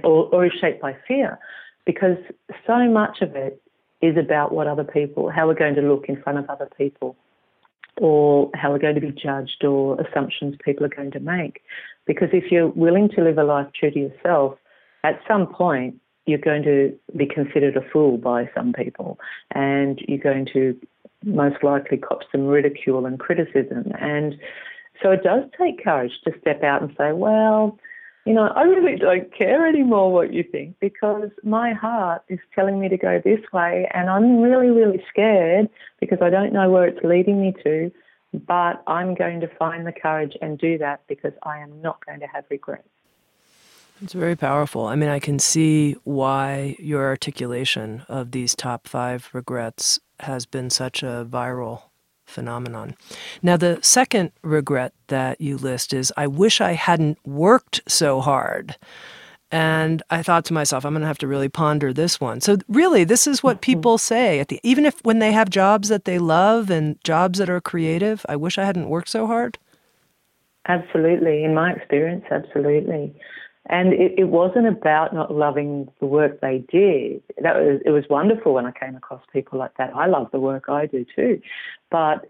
or, 0.03 0.27
or 0.33 0.45
is 0.45 0.53
shaped 0.59 0.81
by 0.81 0.95
fear 1.07 1.37
because 1.85 2.17
so 2.65 2.89
much 2.89 3.21
of 3.21 3.35
it 3.35 3.61
is 4.01 4.17
about 4.17 4.51
what 4.51 4.67
other 4.67 4.83
people, 4.83 5.29
how 5.29 5.47
we're 5.47 5.53
going 5.53 5.75
to 5.75 5.81
look 5.81 6.05
in 6.07 6.21
front 6.21 6.39
of 6.39 6.49
other 6.49 6.69
people. 6.77 7.15
or 7.99 8.49
how 8.55 8.71
we're 8.71 8.79
going 8.79 8.95
to 8.95 9.01
be 9.01 9.11
judged 9.11 9.63
or 9.63 9.99
assumptions 10.01 10.55
people 10.63 10.85
are 10.85 10.89
going 10.89 11.11
to 11.11 11.19
make. 11.19 11.61
Because 12.07 12.29
if 12.33 12.51
you're 12.51 12.69
willing 12.69 13.09
to 13.09 13.21
live 13.21 13.37
a 13.37 13.43
life 13.43 13.67
true 13.77 13.91
to 13.91 13.99
yourself, 13.99 14.57
at 15.03 15.19
some 15.27 15.45
point 15.47 15.95
you're 16.31 16.39
going 16.39 16.63
to 16.63 16.97
be 17.15 17.25
considered 17.25 17.77
a 17.77 17.81
fool 17.91 18.17
by 18.17 18.49
some 18.55 18.73
people 18.73 19.19
and 19.53 19.99
you're 20.07 20.17
going 20.17 20.47
to 20.53 20.75
most 21.23 21.63
likely 21.63 21.97
cop 21.97 22.21
some 22.31 22.47
ridicule 22.47 23.05
and 23.05 23.19
criticism. 23.19 23.91
And 23.99 24.35
so 25.01 25.11
it 25.11 25.23
does 25.23 25.43
take 25.57 25.83
courage 25.83 26.13
to 26.23 26.31
step 26.41 26.63
out 26.63 26.81
and 26.81 26.91
say, 26.97 27.11
well, 27.11 27.77
you 28.25 28.33
know, 28.33 28.47
I 28.47 28.63
really 28.63 28.97
don't 28.97 29.35
care 29.35 29.67
anymore 29.67 30.11
what 30.11 30.31
you 30.31 30.43
think 30.43 30.75
because 30.79 31.29
my 31.43 31.73
heart 31.73 32.23
is 32.29 32.39
telling 32.53 32.79
me 32.79 32.87
to 32.89 32.97
go 32.97 33.21
this 33.23 33.41
way 33.51 33.89
and 33.93 34.09
I'm 34.09 34.39
really, 34.39 34.69
really 34.69 35.03
scared 35.09 35.69
because 35.99 36.19
I 36.21 36.29
don't 36.29 36.53
know 36.53 36.69
where 36.69 36.87
it's 36.87 37.03
leading 37.03 37.41
me 37.41 37.53
to. 37.63 37.91
But 38.33 38.81
I'm 38.87 39.13
going 39.13 39.41
to 39.41 39.47
find 39.59 39.85
the 39.85 39.91
courage 39.91 40.37
and 40.41 40.57
do 40.57 40.77
that 40.77 41.01
because 41.09 41.33
I 41.43 41.59
am 41.59 41.81
not 41.81 42.05
going 42.05 42.21
to 42.21 42.27
have 42.27 42.45
regrets. 42.49 42.87
It's 44.01 44.13
very 44.13 44.35
powerful. 44.35 44.87
I 44.87 44.95
mean, 44.95 45.09
I 45.09 45.19
can 45.19 45.37
see 45.37 45.95
why 46.03 46.75
your 46.79 47.05
articulation 47.05 48.03
of 48.09 48.31
these 48.31 48.55
top 48.55 48.87
five 48.87 49.29
regrets 49.31 49.99
has 50.21 50.45
been 50.47 50.71
such 50.71 51.03
a 51.03 51.25
viral 51.29 51.83
phenomenon. 52.25 52.95
Now, 53.43 53.57
the 53.57 53.79
second 53.81 54.31
regret 54.41 54.93
that 55.07 55.39
you 55.39 55.57
list 55.57 55.93
is 55.93 56.11
I 56.17 56.25
wish 56.25 56.61
I 56.61 56.71
hadn't 56.71 57.19
worked 57.27 57.81
so 57.87 58.21
hard. 58.21 58.75
And 59.53 60.01
I 60.09 60.23
thought 60.23 60.45
to 60.45 60.53
myself, 60.53 60.85
I'm 60.85 60.93
going 60.93 61.01
to 61.01 61.07
have 61.07 61.17
to 61.19 61.27
really 61.27 61.49
ponder 61.49 61.91
this 61.91 62.21
one. 62.21 62.39
So, 62.39 62.57
really, 62.69 63.03
this 63.03 63.27
is 63.27 63.43
what 63.43 63.57
mm-hmm. 63.57 63.71
people 63.71 63.97
say 63.97 64.39
at 64.39 64.47
the 64.47 64.61
even 64.63 64.85
if 64.85 65.03
when 65.03 65.19
they 65.19 65.33
have 65.33 65.49
jobs 65.49 65.89
that 65.89 66.05
they 66.05 66.19
love 66.19 66.69
and 66.69 66.97
jobs 67.03 67.37
that 67.37 67.49
are 67.49 67.59
creative. 67.59 68.25
I 68.29 68.37
wish 68.37 68.57
I 68.57 68.63
hadn't 68.63 68.89
worked 68.89 69.09
so 69.09 69.27
hard. 69.27 69.57
Absolutely, 70.67 71.43
in 71.43 71.53
my 71.53 71.73
experience, 71.73 72.23
absolutely. 72.31 73.13
And 73.71 73.93
it, 73.93 74.15
it, 74.17 74.25
wasn't 74.25 74.67
about 74.67 75.13
not 75.13 75.33
loving 75.33 75.89
the 76.01 76.05
work 76.05 76.41
they 76.41 76.57
did. 76.69 77.23
That 77.41 77.55
was 77.55 77.79
it 77.85 77.91
was 77.91 78.03
wonderful 78.09 78.53
when 78.53 78.65
I 78.65 78.71
came 78.71 78.97
across 78.97 79.21
people 79.31 79.57
like 79.57 79.77
that. 79.77 79.95
I 79.95 80.07
love 80.07 80.27
the 80.33 80.41
work 80.41 80.65
I 80.67 80.87
do 80.87 81.05
too, 81.15 81.41
but 81.89 82.29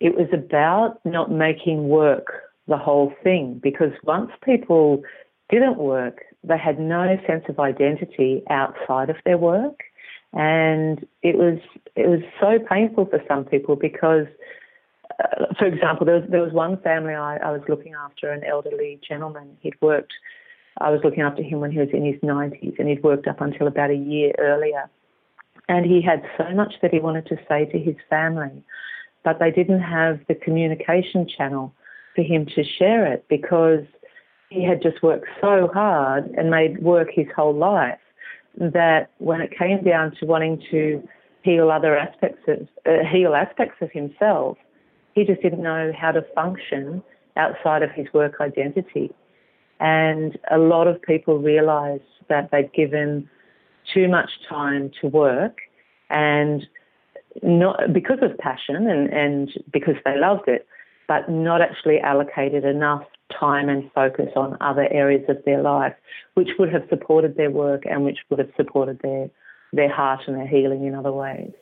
it 0.00 0.16
was 0.16 0.28
about 0.32 0.98
not 1.04 1.30
making 1.30 1.90
work 1.90 2.32
the 2.68 2.78
whole 2.78 3.12
thing 3.22 3.60
because 3.62 3.92
once 4.02 4.30
people 4.42 5.02
didn't 5.50 5.76
work, 5.76 6.22
they 6.42 6.56
had 6.56 6.80
no 6.80 7.18
sense 7.26 7.44
of 7.50 7.60
identity 7.60 8.42
outside 8.48 9.10
of 9.10 9.16
their 9.26 9.38
work, 9.38 9.80
and 10.32 11.06
it 11.22 11.36
was 11.36 11.58
it 11.96 12.08
was 12.08 12.20
so 12.40 12.58
painful 12.66 13.04
for 13.06 13.22
some 13.28 13.44
people 13.44 13.76
because. 13.76 14.26
Uh, 15.24 15.46
for 15.58 15.64
example, 15.64 16.06
there 16.06 16.16
was, 16.16 16.24
there 16.30 16.42
was 16.42 16.52
one 16.52 16.80
family 16.82 17.14
I, 17.14 17.38
I 17.38 17.50
was 17.50 17.62
looking 17.66 17.94
after, 17.94 18.30
an 18.30 18.44
elderly 18.44 19.00
gentleman. 19.08 19.56
He'd 19.62 19.74
worked 19.80 20.12
I 20.80 20.90
was 20.90 21.00
looking 21.02 21.22
after 21.22 21.42
him 21.42 21.60
when 21.60 21.70
he 21.70 21.78
was 21.78 21.88
in 21.92 22.04
his 22.04 22.20
90s, 22.20 22.78
and 22.78 22.88
he'd 22.88 23.02
worked 23.02 23.26
up 23.26 23.40
until 23.40 23.66
about 23.66 23.90
a 23.90 23.96
year 23.96 24.32
earlier. 24.38 24.88
And 25.68 25.84
he 25.84 26.00
had 26.00 26.22
so 26.36 26.48
much 26.54 26.74
that 26.82 26.92
he 26.92 27.00
wanted 27.00 27.26
to 27.26 27.36
say 27.48 27.66
to 27.66 27.78
his 27.78 27.96
family, 28.08 28.62
but 29.24 29.38
they 29.38 29.50
didn't 29.50 29.80
have 29.80 30.20
the 30.28 30.34
communication 30.34 31.28
channel 31.28 31.74
for 32.14 32.22
him 32.22 32.46
to 32.54 32.64
share 32.64 33.12
it 33.12 33.26
because 33.28 33.84
he 34.50 34.64
had 34.64 34.82
just 34.82 35.02
worked 35.02 35.26
so 35.40 35.68
hard 35.72 36.26
and 36.36 36.50
made 36.50 36.82
work 36.82 37.08
his 37.12 37.26
whole 37.36 37.54
life 37.54 37.98
that 38.56 39.10
when 39.18 39.40
it 39.40 39.56
came 39.56 39.84
down 39.84 40.14
to 40.18 40.26
wanting 40.26 40.62
to 40.70 41.06
heal 41.42 41.70
other 41.70 41.96
aspects 41.96 42.42
of 42.48 42.66
uh, 42.86 43.04
heal 43.12 43.34
aspects 43.34 43.76
of 43.80 43.90
himself, 43.92 44.56
he 45.14 45.24
just 45.24 45.42
didn't 45.42 45.62
know 45.62 45.92
how 45.96 46.12
to 46.12 46.22
function 46.34 47.02
outside 47.36 47.82
of 47.82 47.90
his 47.90 48.06
work 48.12 48.36
identity. 48.40 49.12
And 49.80 50.38
a 50.50 50.58
lot 50.58 50.86
of 50.86 51.00
people 51.00 51.38
realize 51.38 52.00
that 52.28 52.50
they've 52.50 52.72
given 52.72 53.28
too 53.92 54.08
much 54.08 54.30
time 54.48 54.90
to 55.00 55.08
work 55.08 55.58
and 56.10 56.66
not 57.42 57.92
because 57.92 58.18
of 58.22 58.36
passion 58.38 58.88
and, 58.88 59.08
and 59.10 59.50
because 59.72 59.94
they 60.04 60.18
loved 60.18 60.48
it, 60.48 60.66
but 61.06 61.28
not 61.28 61.62
actually 61.62 62.00
allocated 62.00 62.64
enough 62.64 63.04
time 63.38 63.68
and 63.68 63.90
focus 63.94 64.30
on 64.36 64.56
other 64.60 64.88
areas 64.90 65.24
of 65.28 65.36
their 65.44 65.62
life, 65.62 65.94
which 66.34 66.48
would 66.58 66.72
have 66.72 66.82
supported 66.88 67.36
their 67.36 67.50
work 67.50 67.84
and 67.86 68.04
which 68.04 68.18
would 68.30 68.38
have 68.38 68.50
supported 68.56 69.00
their 69.02 69.30
their 69.72 69.92
heart 69.92 70.20
and 70.26 70.36
their 70.36 70.46
healing 70.46 70.86
in 70.86 70.94
other 70.94 71.12
ways. 71.12 71.52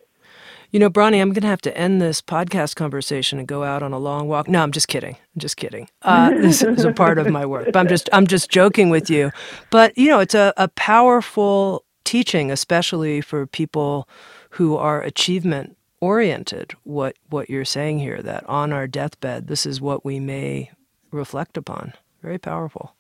You 0.76 0.80
know, 0.80 0.90
Bronnie, 0.90 1.22
I'm 1.22 1.30
going 1.30 1.40
to 1.40 1.48
have 1.48 1.62
to 1.62 1.74
end 1.74 2.02
this 2.02 2.20
podcast 2.20 2.76
conversation 2.76 3.38
and 3.38 3.48
go 3.48 3.64
out 3.64 3.82
on 3.82 3.94
a 3.94 3.98
long 3.98 4.28
walk. 4.28 4.46
No, 4.46 4.62
I'm 4.62 4.72
just 4.72 4.88
kidding. 4.88 5.14
I'm 5.14 5.38
just 5.38 5.56
kidding. 5.56 5.88
Uh, 6.02 6.28
this 6.42 6.62
is 6.62 6.84
a 6.84 6.92
part 6.92 7.16
of 7.16 7.30
my 7.30 7.46
work, 7.46 7.72
but 7.72 7.76
I'm 7.76 7.88
just 7.88 8.10
I'm 8.12 8.26
just 8.26 8.50
joking 8.50 8.90
with 8.90 9.08
you. 9.08 9.32
But 9.70 9.96
you 9.96 10.08
know, 10.08 10.20
it's 10.20 10.34
a, 10.34 10.52
a 10.58 10.68
powerful 10.68 11.86
teaching, 12.04 12.50
especially 12.50 13.22
for 13.22 13.46
people 13.46 14.06
who 14.50 14.76
are 14.76 15.00
achievement 15.00 15.78
oriented. 16.02 16.74
What 16.84 17.16
what 17.30 17.48
you're 17.48 17.64
saying 17.64 18.00
here, 18.00 18.20
that 18.20 18.44
on 18.44 18.70
our 18.70 18.86
deathbed, 18.86 19.46
this 19.46 19.64
is 19.64 19.80
what 19.80 20.04
we 20.04 20.20
may 20.20 20.70
reflect 21.10 21.56
upon. 21.56 21.94
Very 22.20 22.36
powerful. 22.36 22.94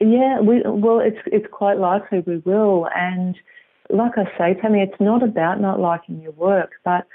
Yeah, 0.00 0.38
we, 0.38 0.62
well, 0.64 1.00
it's 1.00 1.18
it's 1.26 1.48
quite 1.50 1.78
likely 1.78 2.20
we 2.20 2.36
will, 2.36 2.86
and 2.94 3.34
like 3.92 4.12
I 4.16 4.24
say, 4.38 4.60
Tami, 4.60 4.82
it's 4.82 5.00
not 5.00 5.22
about 5.22 5.60
not 5.60 5.80
liking 5.80 6.20
your 6.20 6.32
work, 6.32 6.72
but 6.84 7.06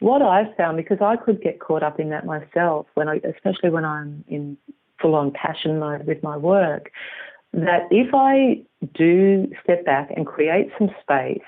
what 0.00 0.20
I've 0.20 0.54
found, 0.56 0.76
because 0.76 0.98
I 1.00 1.16
could 1.16 1.40
get 1.40 1.60
caught 1.60 1.82
up 1.82 2.00
in 2.00 2.10
that 2.10 2.26
myself, 2.26 2.86
when 2.94 3.08
I, 3.08 3.20
especially 3.24 3.70
when 3.70 3.84
I'm 3.84 4.24
in 4.28 4.56
full 5.00 5.14
on 5.14 5.30
passion 5.32 5.78
mode 5.78 6.06
with 6.06 6.22
my 6.22 6.36
work, 6.36 6.90
that 7.52 7.82
if 7.90 8.14
I 8.14 8.62
do 8.94 9.50
step 9.62 9.84
back 9.84 10.10
and 10.16 10.26
create 10.26 10.70
some 10.78 10.90
space 11.02 11.42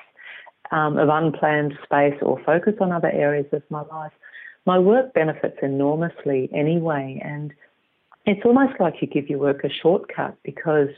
um, 0.71 0.99
of 0.99 1.09
unplanned 1.09 1.75
space 1.83 2.15
or 2.23 2.41
focus 2.45 2.75
on 2.81 2.93
other 2.93 3.11
areas 3.11 3.47
of 3.53 3.63
my 3.71 3.83
life, 3.83 4.13
my 4.67 4.79
work 4.79 5.13
benefits 5.15 5.59
enormously 5.63 6.49
anyway. 6.55 7.21
And 7.25 7.53
it's 8.27 8.43
almost 8.45 8.79
like 8.81 8.95
you 9.01 9.09
give 9.09 9.29
your 9.29 9.39
work 9.39 9.65
a 9.65 9.71
shortcut 9.71 10.37
because 10.43 10.89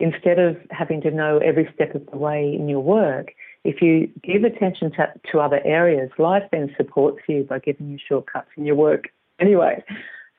instead 0.00 0.38
of 0.38 0.56
having 0.70 1.00
to 1.02 1.10
know 1.10 1.38
every 1.38 1.68
step 1.74 1.94
of 1.94 2.06
the 2.10 2.16
way 2.16 2.54
in 2.54 2.68
your 2.68 2.80
work, 2.80 3.32
if 3.64 3.82
you 3.82 4.08
give 4.22 4.44
attention 4.44 4.90
to, 4.92 5.12
to 5.32 5.40
other 5.40 5.60
areas, 5.64 6.10
life 6.18 6.44
then 6.52 6.74
supports 6.76 7.18
you 7.28 7.44
by 7.44 7.58
giving 7.58 7.88
you 7.90 7.98
shortcuts 8.08 8.48
in 8.56 8.64
your 8.64 8.76
work 8.76 9.08
anyway. 9.40 9.82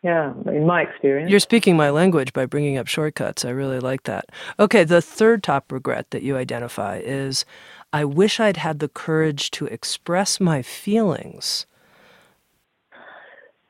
Yeah, 0.01 0.33
in 0.45 0.65
my 0.65 0.83
experience. 0.83 1.29
You're 1.29 1.41
speaking 1.41 1.75
my 1.75 1.89
language 1.89 2.31
by 2.31 2.45
bringing 2.45 2.77
up 2.77 2.87
shortcuts. 2.87 3.43
I 3.43 3.49
really 3.49 3.81
like 3.81 4.03
that. 4.03 4.27
Okay, 4.57 4.85
the 4.85 5.01
third 5.01 5.43
top 5.43 5.73
regret 5.73 6.11
that 6.11 6.23
you 6.23 6.37
identify 6.37 6.99
is 7.03 7.43
I 7.91 8.05
wish 8.05 8.39
I'd 8.39 8.55
had 8.55 8.79
the 8.79 8.87
courage 8.87 9.51
to 9.51 9.65
express 9.65 10.39
my 10.39 10.61
feelings 10.61 11.65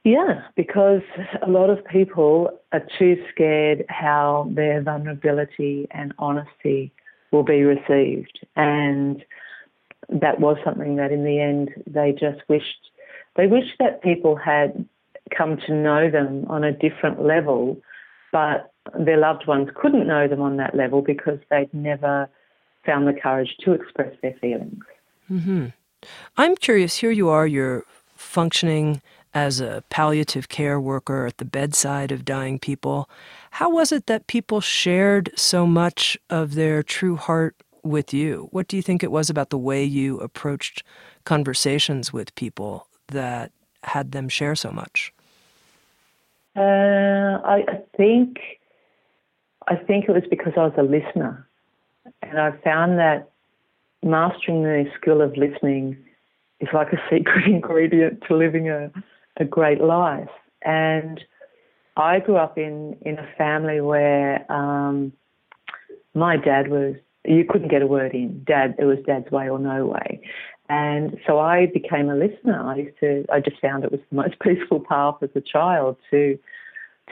yeah, 0.03 0.43
because 0.55 1.01
a 1.41 1.49
lot 1.49 1.69
of 1.69 1.83
people 1.85 2.49
are 2.71 2.83
too 2.97 3.21
scared 3.31 3.85
how 3.89 4.49
their 4.51 4.81
vulnerability 4.81 5.87
and 5.91 6.13
honesty 6.17 6.91
will 7.31 7.43
be 7.43 7.63
received. 7.63 8.39
And 8.55 9.23
that 10.09 10.39
was 10.39 10.57
something 10.63 10.95
that 10.95 11.11
in 11.11 11.23
the 11.23 11.39
end 11.39 11.71
they 11.85 12.11
just 12.11 12.41
wished, 12.47 12.91
they 13.35 13.47
wished 13.47 13.73
that 13.79 14.01
people 14.01 14.35
had 14.35 14.87
come 15.35 15.57
to 15.67 15.73
know 15.73 16.09
them 16.09 16.45
on 16.49 16.63
a 16.63 16.71
different 16.71 17.23
level, 17.23 17.77
but 18.31 18.71
their 18.97 19.17
loved 19.17 19.47
ones 19.47 19.69
couldn't 19.75 20.07
know 20.07 20.27
them 20.27 20.41
on 20.41 20.57
that 20.57 20.75
level 20.75 21.01
because 21.01 21.39
they'd 21.51 21.73
never 21.73 22.27
found 22.85 23.07
the 23.07 23.13
courage 23.13 23.55
to 23.63 23.73
express 23.73 24.15
their 24.21 24.33
feelings. 24.41 24.83
Mm-hmm. 25.29 25.67
I'm 26.37 26.55
curious, 26.55 26.97
here 26.97 27.11
you 27.11 27.29
are, 27.29 27.45
you're 27.45 27.83
functioning 28.15 29.01
as 29.45 29.61
a 29.61 29.81
palliative 29.89 30.49
care 30.49 30.81
worker 30.81 31.25
at 31.25 31.37
the 31.37 31.45
bedside 31.45 32.11
of 32.11 32.25
dying 32.25 32.59
people. 32.59 33.09
How 33.51 33.69
was 33.69 33.93
it 33.93 34.05
that 34.07 34.27
people 34.27 34.59
shared 34.59 35.31
so 35.35 35.65
much 35.65 36.17
of 36.29 36.55
their 36.55 36.83
true 36.83 37.15
heart 37.15 37.55
with 37.81 38.13
you? 38.13 38.49
What 38.51 38.67
do 38.67 38.75
you 38.75 38.83
think 38.83 39.01
it 39.01 39.13
was 39.13 39.29
about 39.29 39.49
the 39.49 39.57
way 39.57 39.81
you 39.81 40.17
approached 40.19 40.83
conversations 41.23 42.11
with 42.11 42.35
people 42.35 42.87
that 43.07 43.53
had 43.83 44.11
them 44.11 44.27
share 44.27 44.55
so 44.55 44.71
much? 44.71 45.13
Uh, 46.57 47.39
I, 47.55 47.63
I 47.75 47.79
think 47.95 48.39
I 49.69 49.75
think 49.77 50.09
it 50.09 50.11
was 50.11 50.27
because 50.29 50.53
I 50.57 50.65
was 50.65 50.73
a 50.77 50.83
listener, 50.83 51.47
and 52.23 52.37
I 52.39 52.51
found 52.61 52.97
that 52.97 53.29
mastering 54.03 54.63
the 54.63 54.85
skill 54.99 55.21
of 55.21 55.37
listening 55.37 55.95
is 56.59 56.67
like 56.73 56.91
a 56.91 56.99
secret 57.09 57.45
ingredient 57.55 58.23
to 58.27 58.35
living 58.35 58.67
a 58.69 58.91
a 59.39 59.45
great 59.45 59.81
life. 59.81 60.29
And 60.63 61.19
I 61.97 62.19
grew 62.19 62.37
up 62.37 62.57
in, 62.57 62.97
in 63.01 63.17
a 63.17 63.27
family 63.37 63.81
where 63.81 64.49
um, 64.51 65.13
my 66.13 66.37
dad 66.37 66.69
was, 66.69 66.95
you 67.25 67.45
couldn't 67.45 67.69
get 67.69 67.81
a 67.81 67.87
word 67.87 68.13
in. 68.13 68.43
Dad, 68.45 68.75
it 68.79 68.85
was 68.85 68.97
dad's 69.05 69.31
way 69.31 69.49
or 69.49 69.59
no 69.59 69.85
way. 69.85 70.21
And 70.69 71.17
so 71.25 71.39
I 71.39 71.65
became 71.65 72.09
a 72.09 72.15
listener. 72.15 72.61
I 72.61 72.75
used 72.75 72.99
to, 72.99 73.25
I 73.31 73.39
just 73.39 73.59
found 73.59 73.83
it 73.83 73.91
was 73.91 74.01
the 74.09 74.15
most 74.15 74.39
peaceful 74.43 74.79
path 74.79 75.15
as 75.21 75.29
a 75.35 75.41
child 75.41 75.97
to, 76.11 76.37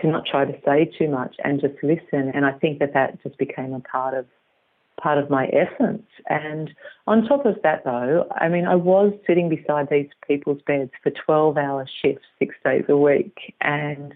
to 0.02 0.08
not 0.08 0.26
try 0.26 0.46
to 0.46 0.58
say 0.64 0.92
too 0.98 1.10
much 1.10 1.36
and 1.44 1.60
just 1.60 1.76
listen. 1.82 2.32
And 2.34 2.46
I 2.46 2.52
think 2.52 2.80
that 2.80 2.94
that 2.94 3.22
just 3.24 3.38
became 3.38 3.74
a 3.74 3.80
part 3.80 4.14
of, 4.14 4.26
part 5.02 5.18
of 5.18 5.30
my 5.30 5.48
essence. 5.48 6.04
And 6.28 6.72
on 7.06 7.26
top 7.26 7.46
of 7.46 7.56
that, 7.64 7.84
though, 7.86 8.28
I 8.32 8.50
mean, 8.50 8.66
I 8.66 8.76
was 8.76 9.14
sitting 9.26 9.50
beside 9.50 9.90
these 9.90 10.10
people's 10.28 10.62
beds 10.66 10.92
for 11.02 11.12
12 11.12 11.58
hour 11.58 11.88
shifts, 12.02 12.26
six 12.40 12.56
days 12.64 12.86
a 12.90 12.98
week. 12.98 13.54
And 13.62 14.16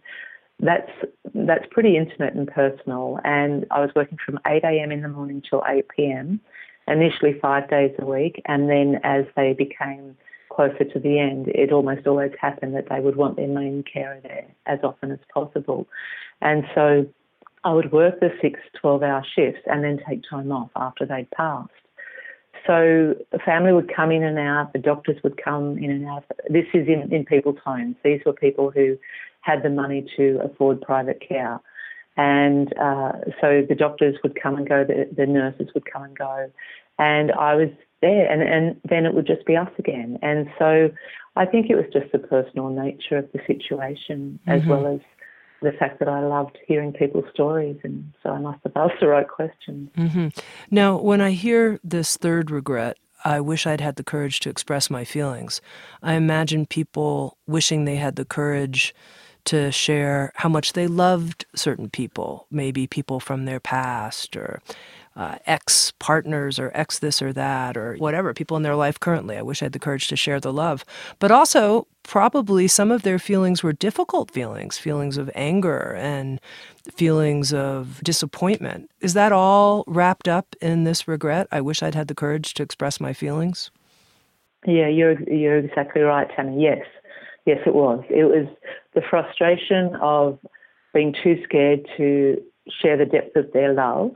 that's 0.60 0.92
that's 1.34 1.66
pretty 1.72 1.98
intimate 1.98 2.34
and 2.36 2.48
personal. 2.48 3.20
And 3.24 3.66
I 3.72 3.80
was 3.82 3.90
working 3.96 4.18
from 4.24 4.40
8 4.46 4.64
a.m. 4.64 4.92
in 4.92 5.02
the 5.02 5.08
morning 5.08 5.42
till 5.48 5.64
8 5.68 5.86
p.m. 5.96 6.40
Initially 6.88 7.40
five 7.40 7.70
days 7.70 7.92
a 8.00 8.06
week, 8.06 8.42
and 8.46 8.70
then 8.70 9.00
as 9.04 9.26
they 9.36 9.54
became 9.54 10.18
closer 10.50 10.84
to 10.84 11.00
the 11.00 11.20
end, 11.20 11.48
it 11.48 11.72
almost 11.72 12.06
always 12.06 12.32
happened 12.40 12.76
that 12.76 12.90
they 12.90 13.00
would 13.00 13.16
want 13.16 13.38
their 13.38 13.48
main 13.48 13.84
carer 13.84 14.20
there 14.22 14.48
as 14.66 14.80
often 14.84 15.12
as 15.12 15.20
possible. 15.34 15.88
And 16.42 16.64
so 16.76 17.06
I 17.63 17.74
would 17.74 17.91
work 17.91 18.20
the 18.20 18.30
six 18.41 18.60
12 18.80 19.03
hour 19.03 19.24
shifts 19.36 19.62
and 19.68 19.84
then 19.84 20.00
take 20.08 20.22
time 20.30 20.51
off 20.51 20.70
after 20.75 21.06
they'd 21.06 21.30
passed. 21.32 21.70
So 22.68 23.15
the 23.32 23.39
family 23.39 23.74
would 23.74 23.94
come 23.94 24.12
in 24.12 24.24
and 24.24 24.38
out, 24.38 24.74
the 24.74 24.80
doctors 24.80 25.18
would 25.24 25.41
come 25.44 25.77
in 25.77 25.89
and 25.89 26.08
out. 26.08 26.24
This 26.50 26.65
is 26.74 26.88
in, 26.88 27.12
in 27.12 27.25
people's 27.25 27.58
homes. 27.63 27.96
These 28.03 28.22
were 28.25 28.34
people 28.34 28.70
who 28.72 28.98
had 29.41 29.63
the 29.63 29.70
money 29.70 30.08
to 30.18 30.39
afford 30.44 30.82
private 30.82 31.24
care. 31.27 31.60
And 32.18 32.72
uh, 32.77 33.13
so 33.39 33.65
the 33.68 33.75
doctors 33.75 34.15
would 34.22 34.39
come 34.41 34.56
and 34.58 34.68
go, 34.68 34.84
the, 34.84 35.10
the 35.15 35.25
nurses 35.25 35.70
would 35.74 35.91
come 35.91 36.03
and 36.03 36.18
go. 36.18 36.51
And 37.00 37.32
I 37.32 37.56
was 37.56 37.70
there, 38.01 38.30
and, 38.32 38.41
and 38.41 38.80
then 38.88 39.06
it 39.06 39.13
would 39.13 39.25
just 39.25 39.46
be 39.46 39.56
us 39.56 39.72
again. 39.80 40.20
And 40.22 40.48
so 40.60 40.91
I 41.36 41.46
think 41.46 41.70
it 41.70 41.75
was 41.75 41.86
just 41.91 42.12
the 42.12 42.20
personal 42.20 42.70
nature 42.70 43.18
of 43.18 43.32
the 43.32 43.39
situation 43.48 44.39
mm-hmm. 44.48 44.51
as 44.51 44.65
well 44.68 44.86
as 44.86 45.00
the 45.62 45.72
fact 45.74 46.00
that 46.00 46.08
I 46.08 46.25
loved 46.25 46.58
hearing 46.68 46.91
people's 46.91 47.25
stories, 47.34 47.77
and 47.84 48.12
so 48.24 48.32
I 48.32 48.39
must 48.39 48.60
have 48.63 48.75
asked 48.75 49.00
the 49.00 49.08
right 49.08 49.27
questions. 49.27 49.89
Mm-hmm. 49.98 50.27
Now, 50.70 50.98
when 50.98 51.22
I 51.22 51.32
hear 51.32 51.80
this 51.84 52.18
third 52.18 52.50
regret, 52.50 52.98
I 53.24 53.39
wish 53.39 53.68
I'd 53.68 53.82
had 53.82 53.98
the 53.98 54.03
courage 54.03 54.39
to 54.41 54.50
express 54.50 54.89
my 54.89 55.06
feelings. 55.06 55.62
I 56.01 56.13
imagine 56.13 56.65
people 56.65 57.38
wishing 57.46 57.86
they 57.86 57.98
had 57.98 58.15
the 58.15 58.25
courage 58.25 58.96
to 59.46 59.72
share 59.72 60.32
how 60.36 60.50
much 60.50 60.74
they 60.74 60.88
loved 60.88 61.46
certain 61.56 61.89
people, 61.89 62.48
maybe 62.51 62.88
people 62.88 63.20
from 63.20 63.46
their 63.46 63.60
past 63.60 64.36
or 64.36 64.62
uh, 65.15 65.38
ex 65.46 65.91
partners 66.00 66.58
or 66.58 66.72
ex 66.74 67.00
this 67.00 67.22
or 67.22 67.34
that 67.34 67.75
or 67.75 67.96
whatever, 67.98 68.34
people 68.34 68.58
in 68.58 68.63
their 68.63 68.75
life 68.75 69.00
currently. 69.00 69.38
I 69.38 69.41
wish 69.41 69.62
I 69.62 69.65
had 69.65 69.74
the 69.74 69.80
courage 69.80 70.08
to 70.08 70.15
share 70.15 70.39
the 70.39 70.53
love. 70.53 70.86
But 71.20 71.32
also, 71.32 71.88
probably 72.03 72.68
some 72.68 72.91
of 72.91 73.03
their 73.03 73.20
feelings 73.20 73.62
were 73.62 73.74
difficult 73.74 74.32
feelings, 74.32 74.77
feelings 74.77 75.18
of 75.18 75.30
anger 75.36 75.96
and 75.98 76.39
feelings 76.94 77.53
of 77.53 78.01
disappointment. 78.03 78.89
Is 79.01 79.13
that 79.13 79.32
all 79.32 79.84
wrapped 79.86 80.27
up 80.27 80.56
in 80.62 80.86
this 80.86 81.08
regret? 81.08 81.48
I 81.51 81.62
wish 81.62 81.84
I'd 81.84 81.96
had 81.96 82.08
the 82.08 82.15
courage 82.15 82.53
to 82.56 82.63
express 82.63 83.00
my 83.00 83.13
feelings. 83.13 83.70
Yeah, 84.65 84.88
you're 84.88 85.20
you're 85.30 85.58
exactly 85.58 86.01
right, 86.03 86.30
Tami. 86.30 86.62
Yes, 86.62 86.86
yes, 87.46 87.60
it 87.65 87.74
was. 87.74 88.03
It 88.10 88.25
was 88.25 88.48
the 88.94 89.01
frustration 89.01 89.96
of 90.01 90.39
being 90.94 91.15
too 91.24 91.41
scared 91.44 91.88
to 91.98 92.41
share 92.70 92.96
the 92.96 93.06
depth 93.06 93.36
of 93.36 93.51
their 93.53 93.74
love 93.74 94.12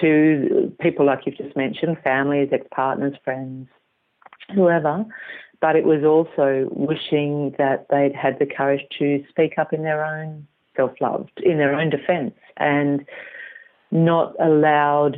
to 0.00 0.72
people 0.80 1.06
like 1.06 1.20
you've 1.26 1.36
just 1.36 1.56
mentioned, 1.56 1.98
families, 2.02 2.48
ex 2.52 2.66
partners, 2.74 3.14
friends, 3.24 3.68
whoever. 4.54 5.04
But 5.60 5.76
it 5.76 5.84
was 5.84 6.04
also 6.04 6.68
wishing 6.72 7.54
that 7.58 7.86
they'd 7.90 8.14
had 8.14 8.38
the 8.38 8.46
courage 8.46 8.82
to 8.98 9.24
speak 9.30 9.54
up 9.58 9.72
in 9.72 9.82
their 9.82 10.04
own 10.04 10.46
self 10.76 10.92
love, 11.00 11.28
in 11.42 11.58
their 11.58 11.74
own 11.74 11.90
defence, 11.90 12.34
and 12.58 13.06
not 13.90 14.34
allowed, 14.40 15.16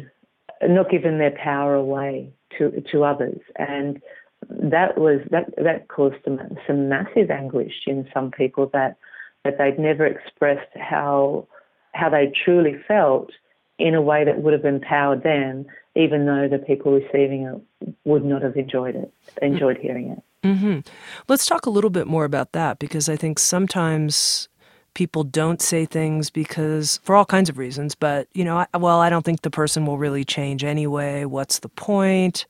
not 0.63 0.91
given 0.91 1.19
their 1.19 1.37
power 1.43 1.75
away 1.75 2.33
to, 2.57 2.83
to 2.93 3.05
others. 3.05 3.41
And 3.57 4.01
that 4.49 4.99
was 4.99 5.21
that 5.31 5.47
that 5.57 5.89
caused 5.89 6.17
some, 6.25 6.39
some 6.67 6.89
massive 6.89 7.31
anguish 7.31 7.75
in 7.87 8.09
some 8.15 8.31
people 8.31 8.71
that 8.73 8.97
that 9.45 9.59
they'd 9.59 9.79
never 9.79 10.07
expressed 10.07 10.71
how 10.77 11.47
how 11.93 12.09
they 12.09 12.33
truly 12.45 12.77
felt 12.87 13.31
in 13.79 13.95
a 13.95 14.03
way 14.03 14.25
that 14.25 14.43
would 14.43 14.53
have 14.53 14.65
empowered 14.65 15.23
them, 15.23 15.67
even 15.95 16.27
though 16.27 16.49
the 16.49 16.59
people 16.59 16.93
receiving 16.93 17.43
it 17.43 17.95
would 18.05 18.25
not 18.25 18.43
have 18.43 18.57
enjoyed 18.57 18.97
it, 18.97 19.13
enjoyed 19.41 19.79
hearing 19.79 20.11
it. 20.11 20.23
Mm-hmm. 20.47 20.81
Let's 21.29 21.47
talk 21.47 21.67
a 21.67 21.71
little 21.71 21.91
bit 21.91 22.07
more 22.07 22.25
about 22.25 22.53
that 22.53 22.79
because 22.79 23.09
I 23.09 23.17
think 23.17 23.39
sometimes 23.39 24.49
people 24.95 25.23
don't 25.23 25.63
say 25.63 25.85
things 25.85 26.31
because 26.31 26.99
for 27.03 27.15
all 27.15 27.25
kinds 27.25 27.49
of 27.49 27.59
reasons, 27.59 27.95
but 27.95 28.29
you 28.35 28.45
know, 28.45 28.59
I, 28.73 28.77
well, 28.77 29.01
I 29.01 29.11
don't 29.11 29.25
think 29.25 29.43
the 29.43 29.51
person 29.51 29.87
will 29.87 29.99
really 29.99 30.25
change 30.25 30.65
anyway. 30.65 31.25
What's 31.25 31.61
the 31.61 31.69
point? 31.69 32.47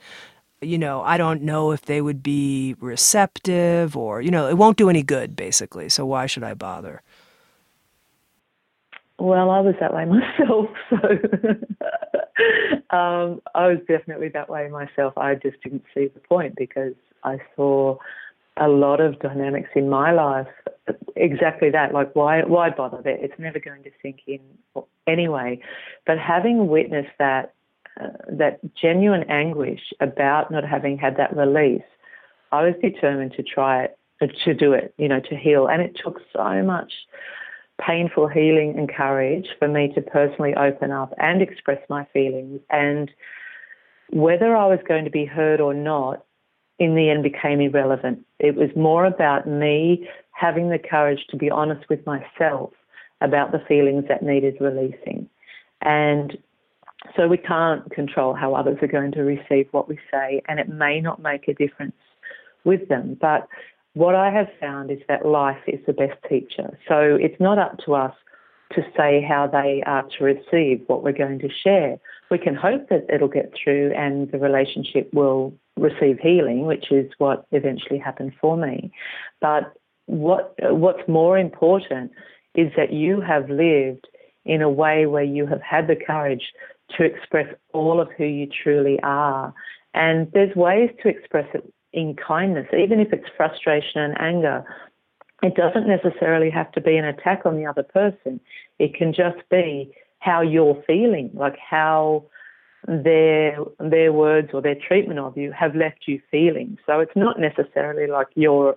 You 0.60 0.78
know, 0.78 1.02
I 1.02 1.18
don't 1.18 1.42
know 1.42 1.72
if 1.72 1.82
they 1.82 2.00
would 2.00 2.22
be 2.22 2.74
receptive 2.80 3.96
or, 3.96 4.20
you 4.20 4.30
know, 4.30 4.48
it 4.48 4.56
won't 4.56 4.76
do 4.76 4.90
any 4.90 5.02
good 5.02 5.36
basically. 5.36 5.88
So 5.88 6.04
why 6.04 6.26
should 6.26 6.42
I 6.42 6.54
bother? 6.54 7.02
Well, 9.18 9.50
I 9.50 9.60
was 9.60 9.74
that 9.80 9.92
way 9.94 10.04
myself, 10.06 10.68
so 10.90 10.96
um, 12.96 13.40
I 13.54 13.66
was 13.66 13.78
definitely 13.88 14.28
that 14.28 14.48
way 14.48 14.68
myself. 14.68 15.14
I 15.16 15.34
just 15.34 15.60
didn't 15.62 15.84
see 15.94 16.08
the 16.08 16.20
point 16.20 16.54
because 16.56 16.94
I 17.24 17.38
saw 17.56 17.98
a 18.56 18.68
lot 18.68 19.00
of 19.00 19.18
dynamics 19.20 19.70
in 19.74 19.88
my 19.88 20.12
life. 20.12 20.46
Exactly 21.16 21.70
that, 21.70 21.92
like 21.92 22.14
why 22.14 22.42
why 22.42 22.70
bother? 22.70 23.02
It's 23.04 23.38
never 23.38 23.58
going 23.58 23.82
to 23.84 23.90
sink 24.02 24.20
in 24.26 24.40
anyway. 25.06 25.60
But 26.06 26.18
having 26.18 26.68
witnessed 26.68 27.16
that 27.18 27.54
uh, 28.00 28.08
that 28.30 28.60
genuine 28.80 29.24
anguish 29.28 29.80
about 30.00 30.50
not 30.50 30.64
having 30.64 30.96
had 30.96 31.16
that 31.16 31.36
release, 31.36 31.82
I 32.52 32.62
was 32.62 32.74
determined 32.80 33.32
to 33.32 33.42
try 33.42 33.84
it, 33.84 33.98
to 34.44 34.54
do 34.54 34.72
it, 34.72 34.94
you 34.96 35.08
know, 35.08 35.20
to 35.20 35.36
heal, 35.36 35.66
and 35.66 35.82
it 35.82 35.98
took 36.02 36.20
so 36.32 36.62
much 36.62 36.92
painful 37.84 38.28
healing 38.28 38.74
and 38.76 38.92
courage 38.92 39.46
for 39.58 39.68
me 39.68 39.92
to 39.94 40.02
personally 40.02 40.54
open 40.54 40.90
up 40.90 41.14
and 41.18 41.40
express 41.40 41.80
my 41.88 42.04
feelings. 42.12 42.60
And 42.70 43.10
whether 44.10 44.56
I 44.56 44.66
was 44.66 44.80
going 44.86 45.04
to 45.04 45.10
be 45.10 45.24
heard 45.24 45.60
or 45.60 45.74
not, 45.74 46.24
in 46.78 46.94
the 46.94 47.10
end 47.10 47.22
became 47.22 47.60
irrelevant. 47.60 48.24
It 48.38 48.54
was 48.54 48.70
more 48.76 49.04
about 49.04 49.48
me 49.48 50.08
having 50.32 50.70
the 50.70 50.78
courage 50.78 51.26
to 51.30 51.36
be 51.36 51.50
honest 51.50 51.88
with 51.88 52.04
myself 52.06 52.70
about 53.20 53.50
the 53.50 53.62
feelings 53.66 54.04
that 54.08 54.22
needed 54.22 54.56
releasing. 54.60 55.28
And 55.82 56.38
so 57.16 57.26
we 57.28 57.36
can't 57.36 57.90
control 57.90 58.34
how 58.34 58.54
others 58.54 58.78
are 58.82 58.88
going 58.88 59.12
to 59.12 59.22
receive 59.22 59.68
what 59.72 59.88
we 59.88 59.98
say, 60.10 60.42
and 60.48 60.58
it 60.60 60.68
may 60.68 61.00
not 61.00 61.20
make 61.20 61.48
a 61.48 61.54
difference 61.54 61.96
with 62.64 62.88
them. 62.88 63.16
But 63.20 63.48
what 63.98 64.14
I 64.14 64.30
have 64.30 64.46
found 64.60 64.92
is 64.92 65.00
that 65.08 65.26
life 65.26 65.64
is 65.66 65.80
the 65.84 65.92
best 65.92 66.18
teacher. 66.28 66.78
So 66.86 67.18
it's 67.20 67.40
not 67.40 67.58
up 67.58 67.78
to 67.84 67.96
us 67.96 68.14
to 68.72 68.82
say 68.96 69.26
how 69.28 69.48
they 69.48 69.82
are 69.86 70.04
to 70.16 70.24
receive 70.24 70.84
what 70.86 71.02
we're 71.02 71.10
going 71.24 71.40
to 71.40 71.48
share. 71.64 71.98
We 72.30 72.38
can 72.38 72.54
hope 72.54 72.90
that 72.90 73.06
it'll 73.12 73.26
get 73.26 73.52
through 73.60 73.92
and 73.96 74.30
the 74.30 74.38
relationship 74.38 75.12
will 75.12 75.52
receive 75.76 76.20
healing, 76.20 76.64
which 76.64 76.92
is 76.92 77.10
what 77.18 77.44
eventually 77.50 77.98
happened 77.98 78.34
for 78.40 78.56
me. 78.56 78.92
But 79.40 79.72
what 80.06 80.54
what's 80.60 81.06
more 81.08 81.36
important 81.36 82.12
is 82.54 82.70
that 82.76 82.92
you 82.92 83.20
have 83.20 83.50
lived 83.50 84.06
in 84.44 84.62
a 84.62 84.70
way 84.70 85.06
where 85.06 85.24
you 85.24 85.44
have 85.46 85.62
had 85.62 85.88
the 85.88 85.96
courage 85.96 86.52
to 86.96 87.04
express 87.04 87.52
all 87.72 88.00
of 88.00 88.08
who 88.16 88.24
you 88.24 88.46
truly 88.62 89.00
are. 89.02 89.52
And 89.92 90.30
there's 90.32 90.54
ways 90.54 90.90
to 91.02 91.08
express 91.08 91.48
it 91.52 91.64
in 91.92 92.14
kindness, 92.16 92.66
even 92.76 93.00
if 93.00 93.12
it's 93.12 93.28
frustration 93.36 94.00
and 94.00 94.20
anger. 94.20 94.64
It 95.40 95.54
doesn't 95.54 95.86
necessarily 95.86 96.50
have 96.50 96.72
to 96.72 96.80
be 96.80 96.96
an 96.96 97.04
attack 97.04 97.42
on 97.44 97.56
the 97.56 97.64
other 97.64 97.84
person. 97.84 98.40
It 98.80 98.94
can 98.94 99.12
just 99.12 99.38
be 99.50 99.94
how 100.18 100.40
you're 100.40 100.82
feeling, 100.86 101.30
like 101.32 101.56
how 101.58 102.24
their 102.86 103.58
their 103.78 104.12
words 104.12 104.50
or 104.52 104.62
their 104.62 104.74
treatment 104.74 105.18
of 105.18 105.36
you 105.36 105.52
have 105.52 105.74
left 105.74 106.06
you 106.06 106.20
feeling. 106.30 106.78
So 106.86 107.00
it's 107.00 107.16
not 107.16 107.38
necessarily 107.38 108.06
like 108.06 108.28
you're 108.34 108.76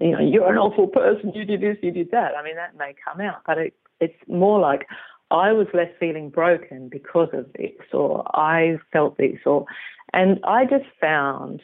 you 0.00 0.12
know, 0.12 0.20
you're 0.20 0.50
an 0.50 0.58
awful 0.58 0.86
person, 0.86 1.32
you 1.34 1.44
did 1.44 1.60
this, 1.60 1.76
you 1.82 1.90
did 1.90 2.10
that. 2.12 2.32
I 2.36 2.42
mean 2.42 2.56
that 2.56 2.76
may 2.76 2.94
come 3.04 3.20
out, 3.20 3.42
but 3.46 3.58
it 3.58 3.74
it's 4.00 4.16
more 4.28 4.60
like 4.60 4.86
I 5.30 5.52
was 5.52 5.66
left 5.74 5.98
feeling 5.98 6.30
broken 6.30 6.88
because 6.88 7.28
of 7.32 7.46
this 7.54 7.72
or 7.92 8.24
I 8.36 8.78
felt 8.92 9.18
this 9.18 9.38
or 9.44 9.66
and 10.12 10.40
I 10.44 10.64
just 10.64 10.86
found 11.00 11.62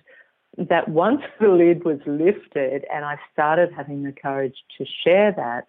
that 0.58 0.88
once 0.88 1.22
the 1.40 1.48
lid 1.48 1.84
was 1.84 1.98
lifted 2.06 2.84
and 2.92 3.04
I 3.04 3.18
started 3.32 3.72
having 3.72 4.02
the 4.02 4.12
courage 4.12 4.56
to 4.78 4.84
share 5.04 5.32
that, 5.32 5.66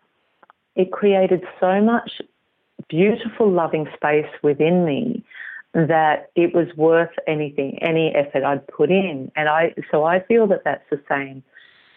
it 0.75 0.91
created 0.91 1.43
so 1.59 1.81
much 1.81 2.21
beautiful, 2.89 3.49
loving 3.49 3.87
space 3.95 4.29
within 4.43 4.85
me 4.85 5.23
that 5.73 6.29
it 6.35 6.53
was 6.53 6.67
worth 6.77 7.11
anything, 7.27 7.79
any 7.81 8.13
effort 8.15 8.43
I'd 8.43 8.67
put 8.67 8.89
in. 8.89 9.31
And 9.35 9.49
I, 9.49 9.73
so 9.91 10.03
I 10.03 10.21
feel 10.21 10.47
that 10.47 10.63
that's 10.63 10.83
the 10.89 11.01
same 11.09 11.43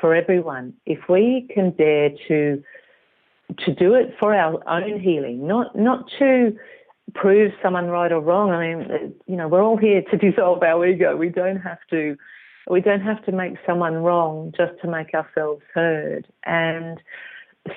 for 0.01 0.15
everyone. 0.15 0.75
If 0.87 1.09
we 1.09 1.49
can 1.53 1.71
dare 1.71 2.11
to, 2.29 2.63
to 3.59 3.75
do 3.75 3.95
it 3.95 4.15
for 4.19 4.35
our 4.35 4.63
own 4.69 5.01
healing, 5.01 5.47
not, 5.47 5.77
not 5.77 6.11
to 6.19 6.57
prove 7.15 7.53
someone 7.63 7.87
right 7.87 8.13
or 8.13 8.21
wrong. 8.21 8.51
I 8.51 8.75
mean, 8.75 9.15
you 9.27 9.37
know, 9.37 9.49
we're 9.49 9.63
all 9.63 9.77
here 9.77 10.03
to 10.11 10.17
dissolve 10.31 10.63
our 10.63 10.87
ego. 10.87 11.17
We 11.17 11.29
don't 11.29 11.57
have 11.57 11.79
to, 11.91 12.17
we 12.71 12.81
don't 12.81 13.01
have 13.01 13.25
to 13.25 13.33
make 13.33 13.55
someone 13.67 13.95
wrong 13.95 14.53
just 14.57 14.73
to 14.83 14.89
make 14.89 15.15
ourselves 15.15 15.63
heard. 15.75 16.27
And, 16.45 17.01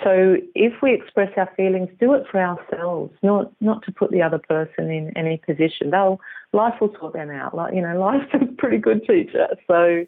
so 0.03 0.37
if 0.55 0.81
we 0.81 0.93
express 0.93 1.31
our 1.37 1.49
feelings, 1.55 1.89
do 1.99 2.13
it 2.13 2.23
for 2.31 2.39
ourselves, 2.39 3.13
not 3.21 3.51
not 3.61 3.83
to 3.83 3.91
put 3.91 4.11
the 4.11 4.21
other 4.21 4.39
person 4.39 4.89
in 4.89 5.15
any 5.17 5.37
position. 5.37 5.91
They'll 5.91 6.19
life 6.53 6.75
will 6.79 6.95
sort 6.99 7.13
them 7.13 7.29
out. 7.29 7.55
Like 7.55 7.73
you 7.73 7.81
know, 7.81 7.99
life's 7.99 8.33
a 8.33 8.45
pretty 8.57 8.77
good 8.77 9.05
teacher. 9.05 9.47
So 9.67 10.05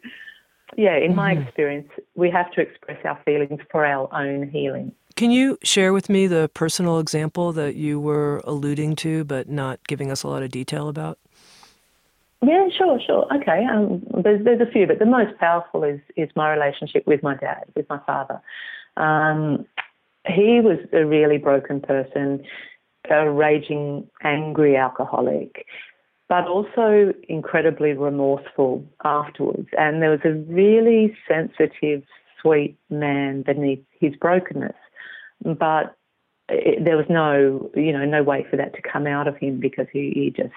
yeah, 0.76 0.96
in 0.96 1.14
my 1.14 1.34
mm-hmm. 1.34 1.42
experience, 1.42 1.88
we 2.14 2.30
have 2.30 2.50
to 2.52 2.60
express 2.60 2.98
our 3.04 3.20
feelings 3.24 3.60
for 3.70 3.84
our 3.84 4.12
own 4.14 4.48
healing. 4.48 4.92
Can 5.16 5.30
you 5.30 5.58
share 5.62 5.92
with 5.92 6.08
me 6.08 6.26
the 6.26 6.50
personal 6.54 6.98
example 6.98 7.52
that 7.52 7.76
you 7.76 8.00
were 8.00 8.40
alluding 8.44 8.96
to, 8.96 9.22
but 9.24 9.48
not 9.48 9.86
giving 9.86 10.10
us 10.10 10.24
a 10.24 10.28
lot 10.28 10.42
of 10.42 10.50
detail 10.50 10.88
about? 10.88 11.18
Yeah, 12.42 12.68
sure, 12.76 13.00
sure. 13.04 13.26
Okay, 13.34 13.64
um, 13.72 14.02
there's 14.22 14.44
there's 14.44 14.60
a 14.60 14.70
few, 14.70 14.86
but 14.86 14.98
the 14.98 15.06
most 15.06 15.38
powerful 15.38 15.82
is 15.84 16.00
is 16.16 16.28
my 16.36 16.52
relationship 16.52 17.06
with 17.06 17.22
my 17.22 17.34
dad, 17.36 17.64
with 17.74 17.88
my 17.88 17.98
father. 18.06 18.40
Um, 18.96 19.66
he 20.26 20.60
was 20.60 20.78
a 20.92 21.04
really 21.04 21.38
broken 21.38 21.80
person, 21.80 22.44
a 23.10 23.30
raging, 23.30 24.08
angry 24.22 24.76
alcoholic, 24.76 25.66
but 26.28 26.46
also 26.46 27.12
incredibly 27.28 27.92
remorseful 27.92 28.84
afterwards. 29.04 29.68
And 29.76 30.02
there 30.02 30.10
was 30.10 30.20
a 30.24 30.32
really 30.32 31.16
sensitive, 31.28 32.02
sweet 32.40 32.76
man 32.90 33.42
beneath 33.42 33.84
his 34.00 34.14
brokenness. 34.16 34.76
But 35.44 35.96
it, 36.48 36.84
there 36.84 36.96
was 36.96 37.06
no, 37.08 37.70
you 37.74 37.92
know, 37.92 38.04
no 38.04 38.22
way 38.22 38.46
for 38.50 38.56
that 38.56 38.74
to 38.74 38.82
come 38.82 39.06
out 39.06 39.28
of 39.28 39.36
him 39.36 39.60
because 39.60 39.86
he, 39.92 40.12
he 40.14 40.30
just 40.30 40.54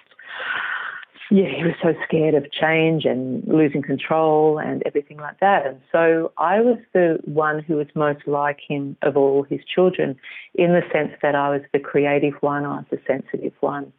yeah, 1.30 1.50
he 1.56 1.64
was 1.64 1.74
so 1.82 1.94
scared 2.06 2.36
of 2.36 2.50
change 2.52 3.04
and 3.04 3.46
losing 3.48 3.82
control 3.82 4.60
and 4.60 4.82
everything 4.86 5.18
like 5.18 5.40
that. 5.42 5.66
And 5.66 5.82
so 5.92 6.32
I 6.38 6.62
was 6.62 6.78
the 6.94 7.20
one 7.26 7.62
who 7.62 7.76
was 7.76 7.88
most 7.96 8.26
like 8.28 8.60
him 8.66 8.96
of 9.02 9.18
all 9.18 9.44
his 9.44 9.60
children 9.66 10.18
in 10.56 10.72
the 10.72 10.82
sense 10.94 11.12
that 11.22 11.36
I 11.36 11.50
was 11.50 11.62
the 11.74 11.80
creative 11.80 12.36
one, 12.40 12.66
I 12.66 12.78
was 12.78 12.86
the 12.90 13.00
sensitive 13.06 13.54
one. 13.60 13.92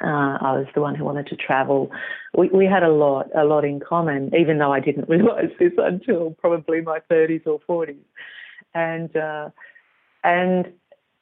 Uh, 0.00 0.38
I 0.40 0.52
was 0.52 0.66
the 0.74 0.80
one 0.80 0.94
who 0.94 1.04
wanted 1.04 1.26
to 1.28 1.36
travel. 1.36 1.90
We, 2.36 2.48
we 2.48 2.66
had 2.66 2.82
a 2.82 2.90
lot, 2.90 3.28
a 3.36 3.44
lot 3.44 3.64
in 3.64 3.80
common, 3.80 4.32
even 4.36 4.58
though 4.58 4.72
I 4.72 4.80
didn't 4.80 5.08
realise 5.08 5.50
this 5.58 5.72
until 5.78 6.30
probably 6.40 6.80
my 6.80 7.00
30s 7.10 7.46
or 7.46 7.60
40s. 7.68 7.96
And 8.74 9.14
uh, 9.16 9.50
and 10.24 10.72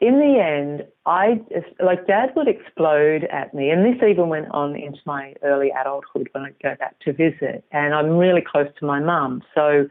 in 0.00 0.18
the 0.18 0.40
end, 0.40 0.86
I 1.04 1.40
like 1.78 2.06
dad 2.06 2.32
would 2.34 2.48
explode 2.48 3.24
at 3.24 3.52
me, 3.52 3.70
and 3.70 3.84
this 3.84 4.02
even 4.02 4.28
went 4.28 4.50
on 4.50 4.74
into 4.74 5.00
my 5.04 5.34
early 5.42 5.70
adulthood 5.78 6.28
when 6.32 6.44
I'd 6.44 6.58
go 6.62 6.74
back 6.78 6.98
to 7.00 7.12
visit. 7.12 7.64
And 7.70 7.94
I'm 7.94 8.16
really 8.16 8.40
close 8.40 8.68
to 8.78 8.86
my 8.86 8.98
mum, 8.98 9.42
so 9.54 9.88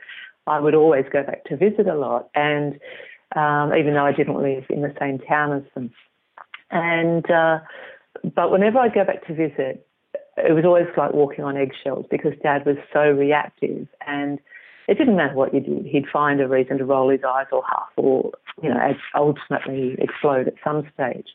I 0.48 0.60
would 0.60 0.74
always 0.74 1.06
go 1.14 1.24
back 1.24 1.44
to 1.46 1.58
visit 1.58 1.88
a 1.88 1.96
lot. 1.96 2.30
And 2.34 2.80
um, 3.36 3.72
even 3.78 3.94
though 3.94 4.06
I 4.06 4.12
didn't 4.12 4.42
live 4.42 4.66
in 4.72 4.82
the 4.82 4.96
same 5.00 5.20
town 5.20 5.54
as 5.54 5.64
them, 5.76 5.92
and 6.72 7.30
uh, 7.30 7.60
but 8.34 8.52
whenever 8.52 8.80
I'd 8.80 8.96
go 8.96 9.06
back 9.06 9.28
to 9.28 9.36
visit, 9.36 9.86
it 10.38 10.54
was 10.54 10.66
always 10.66 10.88
like 10.98 11.14
walking 11.14 11.44
on 11.44 11.56
eggshells 11.56 12.06
because 12.10 12.34
dad 12.42 12.66
was 12.66 12.78
so 12.92 13.12
reactive 13.12 13.88
and 14.08 14.40
it 14.90 14.98
didn't 14.98 15.16
matter 15.16 15.36
what 15.36 15.54
you 15.54 15.60
did, 15.60 15.86
he'd 15.86 16.08
find 16.12 16.42
a 16.42 16.48
reason 16.48 16.80
to 16.80 16.86
roll 16.86 17.10
his 17.10 17.22
eyes 17.24 17.46
or 17.52 17.62
huff 17.64 17.90
or, 17.96 18.32
you 18.64 18.70
know, 18.70 18.94
ultimately 19.14 19.96
explode 20.00 20.48
at 20.48 20.56
some 20.64 20.90
stage. 20.94 21.28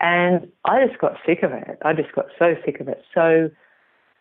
And 0.00 0.50
I 0.64 0.86
just 0.86 0.98
got 0.98 1.18
sick 1.26 1.42
of 1.42 1.52
it. 1.52 1.78
I 1.84 1.92
just 1.92 2.12
got 2.12 2.26
so 2.38 2.54
sick 2.64 2.80
of 2.80 2.88
it. 2.88 3.02
So 3.14 3.50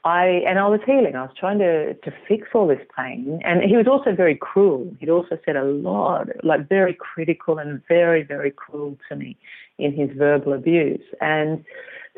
I, 0.04 0.42
and 0.46 0.60
I 0.60 0.68
was 0.68 0.82
healing. 0.86 1.16
I 1.16 1.22
was 1.22 1.32
trying 1.40 1.60
to, 1.60 1.94
to 1.94 2.14
fix 2.28 2.50
all 2.54 2.68
this 2.68 2.86
pain. 2.98 3.40
And 3.46 3.64
he 3.64 3.78
was 3.78 3.88
also 3.88 4.14
very 4.14 4.36
cruel. 4.36 4.94
He'd 5.00 5.10
also 5.10 5.38
said 5.46 5.56
a 5.56 5.64
lot, 5.64 6.28
like 6.44 6.68
very 6.68 6.94
critical 6.94 7.60
and 7.60 7.82
very, 7.88 8.24
very 8.24 8.52
cruel 8.52 8.98
to 9.08 9.16
me 9.16 9.38
in 9.78 9.94
his 9.94 10.10
verbal 10.18 10.52
abuse. 10.52 11.06
And 11.22 11.64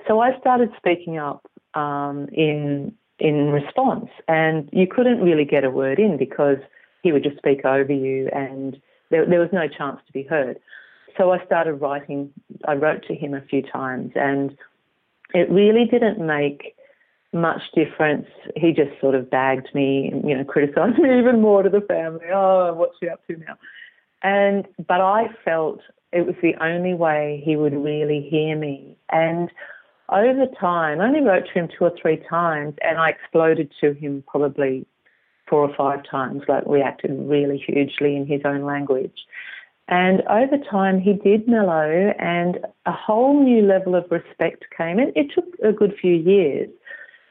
so 0.07 0.21
I 0.21 0.39
started 0.39 0.71
speaking 0.75 1.19
up 1.19 1.45
um, 1.75 2.29
in 2.33 2.93
in 3.21 3.51
response. 3.51 4.09
And 4.27 4.67
you 4.71 4.87
couldn't 4.87 5.21
really 5.21 5.45
get 5.45 5.63
a 5.63 5.69
word 5.69 5.99
in 5.99 6.17
because 6.17 6.57
he 7.03 7.11
would 7.11 7.23
just 7.23 7.37
speak 7.37 7.63
over 7.65 7.93
you 7.93 8.29
and 8.33 8.81
there, 9.11 9.25
there 9.25 9.39
was 9.39 9.49
no 9.51 9.67
chance 9.67 9.99
to 10.07 10.13
be 10.13 10.23
heard. 10.23 10.59
So 11.17 11.31
I 11.31 11.43
started 11.45 11.75
writing, 11.75 12.31
I 12.65 12.73
wrote 12.73 13.03
to 13.07 13.15
him 13.15 13.33
a 13.33 13.41
few 13.41 13.61
times 13.61 14.11
and 14.15 14.57
it 15.33 15.49
really 15.49 15.85
didn't 15.85 16.25
make 16.25 16.75
much 17.33 17.61
difference. 17.75 18.27
He 18.55 18.71
just 18.71 18.99
sort 18.99 19.15
of 19.15 19.29
bagged 19.29 19.69
me, 19.73 20.11
you 20.25 20.35
know, 20.35 20.43
criticised 20.43 20.97
me 20.97 21.17
even 21.19 21.41
more 21.41 21.63
to 21.63 21.69
the 21.69 21.81
family. 21.81 22.25
Oh, 22.33 22.73
what's 22.73 22.97
she 22.99 23.07
up 23.07 23.25
to 23.27 23.37
now? 23.37 23.57
And 24.23 24.67
but 24.87 25.01
I 25.01 25.27
felt 25.45 25.81
it 26.11 26.25
was 26.25 26.35
the 26.41 26.55
only 26.63 26.93
way 26.93 27.41
he 27.43 27.55
would 27.55 27.73
really 27.73 28.27
hear 28.29 28.55
me. 28.55 28.95
And 29.11 29.49
over 30.11 30.45
time, 30.59 30.99
I 30.99 31.07
only 31.07 31.21
wrote 31.21 31.45
to 31.47 31.53
him 31.53 31.67
two 31.67 31.85
or 31.85 31.93
three 32.01 32.17
times, 32.29 32.75
and 32.81 32.97
I 32.97 33.09
exploded 33.09 33.71
to 33.81 33.93
him 33.93 34.23
probably 34.27 34.85
four 35.49 35.61
or 35.61 35.75
five 35.75 36.03
times, 36.09 36.43
like 36.47 36.63
reacted 36.65 37.11
really 37.13 37.57
hugely 37.57 38.15
in 38.15 38.25
his 38.25 38.41
own 38.45 38.63
language. 38.63 39.25
And 39.87 40.21
over 40.29 40.57
time, 40.69 41.01
he 41.01 41.13
did 41.13 41.47
mellow, 41.47 42.13
and 42.17 42.59
a 42.85 42.91
whole 42.91 43.43
new 43.43 43.61
level 43.61 43.95
of 43.95 44.05
respect 44.09 44.65
came. 44.77 44.99
It, 44.99 45.13
it 45.15 45.27
took 45.33 45.45
a 45.63 45.73
good 45.73 45.93
few 45.99 46.13
years, 46.13 46.69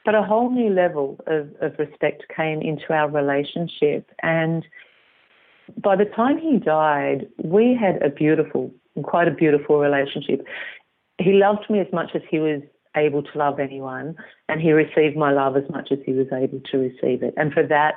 but 0.04 0.14
a 0.14 0.22
whole 0.22 0.50
new 0.50 0.70
level 0.70 1.18
of, 1.26 1.48
of 1.60 1.78
respect 1.78 2.24
came 2.34 2.60
into 2.60 2.92
our 2.92 3.08
relationship. 3.08 4.10
And 4.22 4.66
by 5.82 5.96
the 5.96 6.04
time 6.04 6.38
he 6.38 6.58
died, 6.58 7.28
we 7.42 7.74
had 7.74 8.02
a 8.02 8.10
beautiful, 8.10 8.72
quite 9.02 9.28
a 9.28 9.32
beautiful 9.32 9.78
relationship 9.78 10.46
he 11.20 11.32
loved 11.32 11.68
me 11.70 11.80
as 11.80 11.92
much 11.92 12.10
as 12.14 12.22
he 12.30 12.38
was 12.38 12.62
able 12.96 13.22
to 13.22 13.38
love 13.38 13.60
anyone, 13.60 14.16
and 14.48 14.60
he 14.60 14.72
received 14.72 15.16
my 15.16 15.32
love 15.32 15.56
as 15.56 15.68
much 15.70 15.92
as 15.92 15.98
he 16.04 16.12
was 16.12 16.26
able 16.32 16.60
to 16.70 16.78
receive 16.78 17.22
it. 17.22 17.34
And 17.36 17.52
for 17.52 17.66
that, 17.66 17.96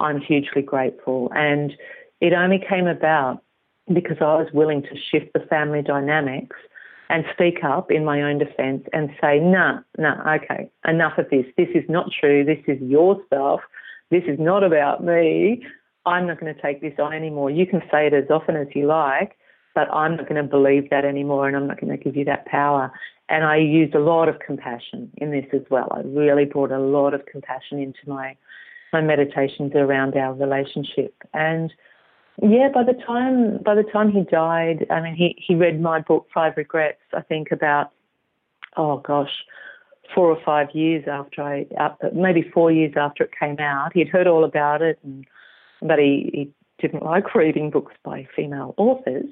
I'm 0.00 0.20
hugely 0.20 0.62
grateful. 0.62 1.30
And 1.34 1.72
it 2.20 2.32
only 2.32 2.58
came 2.58 2.86
about 2.86 3.42
because 3.92 4.16
I 4.20 4.34
was 4.36 4.48
willing 4.52 4.82
to 4.82 4.96
shift 5.10 5.32
the 5.34 5.40
family 5.40 5.82
dynamics 5.82 6.56
and 7.10 7.24
speak 7.32 7.62
up 7.62 7.90
in 7.90 8.04
my 8.04 8.22
own 8.22 8.38
defense 8.38 8.84
and 8.92 9.10
say, 9.20 9.38
nah, 9.38 9.80
nah, 9.98 10.34
okay, 10.34 10.70
enough 10.88 11.18
of 11.18 11.28
this. 11.30 11.44
This 11.56 11.68
is 11.74 11.84
not 11.88 12.10
true. 12.18 12.44
This 12.44 12.64
is 12.66 12.80
your 12.80 13.20
stuff. 13.26 13.60
This 14.10 14.24
is 14.26 14.38
not 14.38 14.64
about 14.64 15.04
me. 15.04 15.64
I'm 16.06 16.26
not 16.26 16.40
going 16.40 16.54
to 16.54 16.60
take 16.60 16.80
this 16.80 16.94
on 16.98 17.12
anymore. 17.12 17.50
You 17.50 17.66
can 17.66 17.82
say 17.90 18.06
it 18.06 18.14
as 18.14 18.30
often 18.30 18.56
as 18.56 18.68
you 18.74 18.86
like, 18.86 19.36
but 19.74 19.92
I'm 19.92 20.16
not 20.16 20.28
going 20.28 20.42
to 20.42 20.48
believe 20.48 20.90
that 20.90 21.04
anymore 21.04 21.48
and 21.48 21.56
I'm 21.56 21.66
not 21.66 21.80
going 21.80 21.96
to 21.96 22.02
give 22.02 22.16
you 22.16 22.24
that 22.26 22.46
power. 22.46 22.92
And 23.28 23.44
I 23.44 23.56
used 23.56 23.94
a 23.94 24.00
lot 24.00 24.28
of 24.28 24.38
compassion 24.38 25.10
in 25.16 25.30
this 25.30 25.46
as 25.52 25.62
well. 25.70 25.88
I 25.90 26.00
really 26.04 26.44
brought 26.44 26.70
a 26.70 26.78
lot 26.78 27.14
of 27.14 27.26
compassion 27.26 27.78
into 27.78 28.00
my 28.06 28.36
my 28.92 29.00
meditations 29.00 29.72
around 29.74 30.16
our 30.16 30.32
relationship. 30.34 31.14
And 31.32 31.72
yeah, 32.40 32.68
by 32.72 32.84
the 32.84 32.92
time 32.92 33.58
by 33.62 33.74
the 33.74 33.82
time 33.82 34.12
he 34.12 34.22
died, 34.22 34.86
I 34.90 35.00
mean 35.00 35.14
he, 35.14 35.34
he 35.38 35.54
read 35.54 35.80
my 35.80 36.00
book 36.00 36.26
Five 36.32 36.56
Regrets, 36.56 37.00
I 37.12 37.22
think 37.22 37.50
about 37.50 37.90
oh 38.76 38.98
gosh, 38.98 39.32
four 40.14 40.28
or 40.28 40.38
five 40.44 40.68
years 40.74 41.04
after 41.08 41.42
I 41.42 41.66
uh, 41.80 41.94
maybe 42.12 42.48
four 42.52 42.70
years 42.70 42.92
after 42.96 43.24
it 43.24 43.30
came 43.38 43.58
out. 43.58 43.92
He'd 43.94 44.08
heard 44.08 44.26
all 44.26 44.44
about 44.44 44.82
it 44.82 44.98
and 45.02 45.26
but 45.80 45.98
he, 45.98 46.30
he 46.32 46.50
didn't 46.84 47.02
like 47.02 47.34
reading 47.34 47.70
books 47.70 47.94
by 48.04 48.28
female 48.36 48.74
authors. 48.76 49.24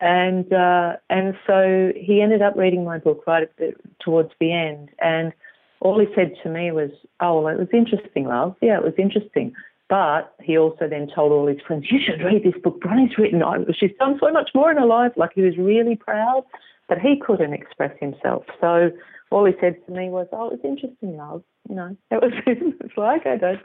And 0.00 0.50
uh, 0.52 0.96
and 1.08 1.34
so 1.46 1.92
he 1.96 2.20
ended 2.20 2.42
up 2.42 2.54
reading 2.56 2.84
my 2.84 2.98
book 2.98 3.24
right 3.26 3.48
the, 3.56 3.72
towards 3.98 4.30
the 4.40 4.52
end, 4.52 4.90
and 5.00 5.32
all 5.80 5.98
he 5.98 6.06
said 6.14 6.34
to 6.42 6.50
me 6.50 6.70
was, 6.70 6.90
"Oh, 7.20 7.40
well, 7.40 7.54
it 7.54 7.58
was 7.58 7.68
interesting, 7.72 8.26
love. 8.26 8.56
Yeah, 8.60 8.76
it 8.76 8.84
was 8.84 8.92
interesting." 8.98 9.54
But 9.88 10.34
he 10.42 10.58
also 10.58 10.88
then 10.88 11.08
told 11.14 11.32
all 11.32 11.46
his 11.46 11.62
friends, 11.66 11.86
"You 11.90 11.98
should 12.04 12.20
read 12.22 12.44
this 12.44 12.60
book. 12.62 12.78
Bronnie's 12.80 13.16
written. 13.16 13.42
She's 13.72 13.96
done 13.98 14.18
so 14.20 14.30
much 14.30 14.50
more 14.54 14.70
in 14.70 14.76
her 14.76 14.84
life." 14.84 15.12
Like 15.16 15.32
he 15.34 15.40
was 15.40 15.56
really 15.56 15.96
proud, 15.96 16.44
but 16.88 16.98
he 16.98 17.18
couldn't 17.18 17.54
express 17.54 17.96
himself. 17.98 18.44
So 18.60 18.90
all 19.30 19.46
he 19.46 19.54
said 19.62 19.76
to 19.86 19.92
me 19.92 20.10
was, 20.10 20.26
"Oh, 20.30 20.48
it 20.48 20.60
was 20.62 20.64
interesting, 20.64 21.16
love. 21.16 21.42
You 21.70 21.74
know, 21.74 21.96
it 22.10 22.20
was. 22.20 22.32
it's 22.46 22.98
like 22.98 23.26
I 23.26 23.38
don't. 23.38 23.60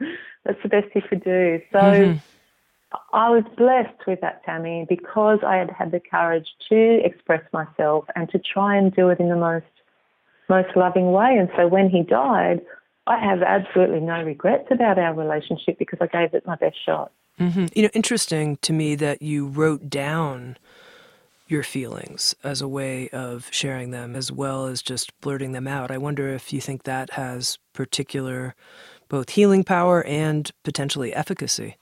That's 0.46 0.64
the 0.64 0.70
best 0.70 0.88
he 0.94 1.02
could 1.02 1.26
do." 1.26 1.60
So. 1.74 1.80
Mm-hmm 1.80 2.18
I 3.14 3.30
was 3.30 3.44
blessed 3.58 4.06
with 4.06 4.22
that, 4.22 4.46
Tami, 4.46 4.88
because 4.88 5.40
I 5.46 5.56
had 5.56 5.70
had 5.70 5.92
the 5.92 6.00
courage 6.00 6.48
to 6.70 7.00
express 7.06 7.42
myself 7.54 8.06
and 8.16 8.30
to 8.30 8.40
try 8.40 8.76
and 8.76 8.94
do 8.94 9.10
it 9.10 9.20
in 9.20 9.30
the 9.30 9.36
most 9.36 9.66
most 10.50 10.76
loving 10.76 11.14
way. 11.14 11.38
And 11.38 11.50
so 11.56 11.68
when 11.68 11.90
he 11.90 12.04
died, 12.04 12.60
I 13.08 13.18
have 13.18 13.42
absolutely 13.42 14.02
no 14.02 14.22
regrets 14.22 14.68
about 14.70 15.00
our 15.00 15.14
relationship 15.14 15.80
because 15.80 16.00
I 16.02 16.08
gave 16.08 16.34
it 16.34 16.46
my 16.46 16.56
best 16.56 16.76
shot. 16.86 17.12
Mm-hmm. 17.40 17.68
You 17.74 17.84
know, 17.84 17.90
interesting 17.94 18.58
to 18.58 18.74
me 18.74 18.96
that 18.96 19.22
you 19.22 19.48
wrote 19.48 19.90
down 19.90 20.58
your 21.48 21.64
feelings 21.64 22.36
as 22.44 22.62
a 22.62 22.68
way 22.68 23.10
of 23.10 23.48
sharing 23.52 23.92
them 23.92 24.16
as 24.16 24.32
well 24.32 24.68
as 24.68 24.82
just 24.82 25.18
blurting 25.22 25.54
them 25.54 25.68
out. 25.68 25.92
I 25.92 25.98
wonder 25.98 26.30
if 26.30 26.54
you 26.54 26.62
think 26.62 26.84
that 26.84 27.12
has 27.12 27.58
particular 27.74 28.56
both 29.10 29.32
healing 29.32 29.64
power 29.64 30.04
and 30.06 30.50
potentially 30.64 31.14
efficacy. 31.14 31.76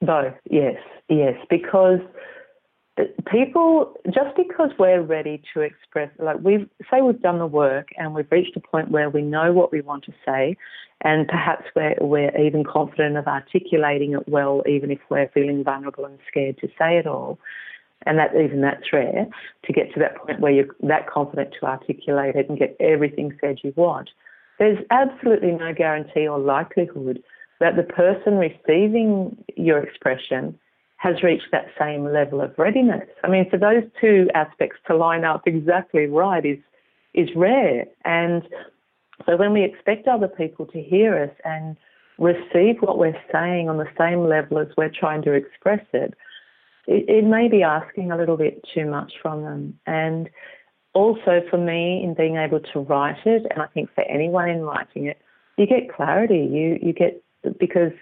Both, 0.00 0.34
yes, 0.48 0.76
yes, 1.08 1.34
because 1.50 2.00
people 3.30 3.94
just 4.06 4.36
because 4.36 4.70
we're 4.78 5.02
ready 5.02 5.40
to 5.54 5.60
express 5.60 6.10
like 6.18 6.36
we've 6.42 6.68
say 6.90 7.00
we've 7.00 7.22
done 7.22 7.38
the 7.38 7.46
work 7.46 7.88
and 7.96 8.14
we've 8.14 8.30
reached 8.30 8.56
a 8.56 8.60
point 8.60 8.90
where 8.90 9.08
we 9.08 9.22
know 9.22 9.52
what 9.52 9.70
we 9.70 9.80
want 9.80 10.04
to 10.04 10.12
say 10.26 10.56
and 11.02 11.28
perhaps 11.28 11.64
we're, 11.76 11.94
we're 12.00 12.36
even 12.36 12.64
confident 12.64 13.16
of 13.16 13.26
articulating 13.28 14.14
it 14.14 14.28
well 14.28 14.62
even 14.66 14.90
if 14.90 14.98
we're 15.10 15.28
feeling 15.28 15.62
vulnerable 15.62 16.04
and 16.04 16.18
scared 16.26 16.58
to 16.58 16.66
say 16.78 16.98
it 16.98 17.06
all. 17.06 17.38
And 18.06 18.16
that 18.18 18.34
even 18.34 18.60
that's 18.60 18.92
rare 18.92 19.26
to 19.64 19.72
get 19.72 19.92
to 19.94 20.00
that 20.00 20.16
point 20.16 20.40
where 20.40 20.52
you're 20.52 20.74
that 20.82 21.10
confident 21.10 21.54
to 21.58 21.66
articulate 21.66 22.36
it 22.36 22.48
and 22.48 22.58
get 22.58 22.76
everything 22.80 23.36
said 23.40 23.58
you 23.62 23.72
want 23.76 24.10
there's 24.58 24.78
absolutely 24.90 25.52
no 25.52 25.72
guarantee 25.72 26.26
or 26.26 26.38
likelihood 26.38 27.22
that 27.60 27.76
the 27.76 27.82
person 27.82 28.38
receiving 28.38 29.36
your 29.56 29.78
expression 29.78 30.58
has 30.96 31.22
reached 31.22 31.50
that 31.52 31.66
same 31.78 32.04
level 32.12 32.40
of 32.40 32.52
readiness. 32.58 33.08
I 33.22 33.28
mean, 33.28 33.48
for 33.48 33.56
those 33.56 33.84
two 34.00 34.28
aspects 34.34 34.78
to 34.86 34.96
line 34.96 35.24
up 35.24 35.42
exactly 35.46 36.06
right 36.06 36.44
is 36.44 36.58
is 37.14 37.28
rare. 37.34 37.86
And 38.04 38.42
so 39.26 39.36
when 39.36 39.52
we 39.52 39.64
expect 39.64 40.06
other 40.06 40.28
people 40.28 40.66
to 40.66 40.82
hear 40.82 41.22
us 41.24 41.34
and 41.44 41.76
receive 42.18 42.80
what 42.80 42.98
we're 42.98 43.20
saying 43.32 43.68
on 43.68 43.78
the 43.78 43.88
same 43.98 44.26
level 44.28 44.58
as 44.58 44.68
we're 44.76 44.90
trying 44.90 45.22
to 45.22 45.32
express 45.32 45.84
it, 45.92 46.14
it, 46.86 47.08
it 47.08 47.24
may 47.24 47.48
be 47.48 47.62
asking 47.62 48.10
a 48.10 48.16
little 48.16 48.36
bit 48.36 48.64
too 48.74 48.86
much 48.86 49.12
from 49.22 49.42
them. 49.42 49.78
And 49.86 50.28
also 50.94 51.42
for 51.48 51.58
me 51.58 52.02
in 52.02 52.14
being 52.14 52.36
able 52.36 52.60
to 52.60 52.80
write 52.80 53.24
it, 53.24 53.46
and 53.50 53.62
I 53.62 53.66
think 53.66 53.90
for 53.94 54.02
anyone 54.04 54.48
in 54.48 54.62
writing 54.62 55.06
it, 55.06 55.20
you 55.56 55.66
get 55.66 55.92
clarity. 55.94 56.48
You 56.50 56.78
you 56.80 56.92
get 56.92 57.22
because 57.58 57.92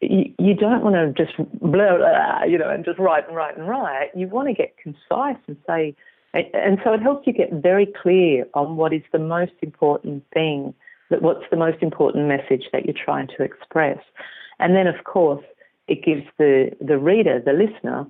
you, 0.00 0.32
you 0.38 0.54
don't 0.54 0.82
want 0.82 0.94
to 0.94 1.24
just 1.24 1.36
blah, 1.60 1.96
blah, 1.96 2.44
you 2.44 2.58
know, 2.58 2.70
and 2.70 2.84
just 2.84 2.98
write 2.98 3.26
and 3.26 3.36
write 3.36 3.56
and 3.56 3.68
write. 3.68 4.10
You 4.14 4.28
want 4.28 4.48
to 4.48 4.54
get 4.54 4.76
concise 4.76 5.42
and 5.46 5.56
say, 5.66 5.94
and 6.34 6.78
so 6.84 6.92
it 6.92 7.02
helps 7.02 7.26
you 7.26 7.32
get 7.32 7.52
very 7.52 7.86
clear 7.86 8.46
on 8.54 8.76
what 8.76 8.92
is 8.92 9.02
the 9.12 9.18
most 9.18 9.52
important 9.62 10.24
thing, 10.32 10.74
that 11.10 11.22
what's 11.22 11.44
the 11.50 11.56
most 11.56 11.82
important 11.82 12.28
message 12.28 12.64
that 12.72 12.84
you're 12.84 12.94
trying 12.94 13.28
to 13.36 13.42
express. 13.42 13.98
And 14.58 14.74
then, 14.76 14.86
of 14.86 15.04
course, 15.04 15.44
it 15.86 16.04
gives 16.04 16.24
the, 16.36 16.70
the 16.80 16.98
reader, 16.98 17.40
the 17.44 17.52
listener, 17.52 18.06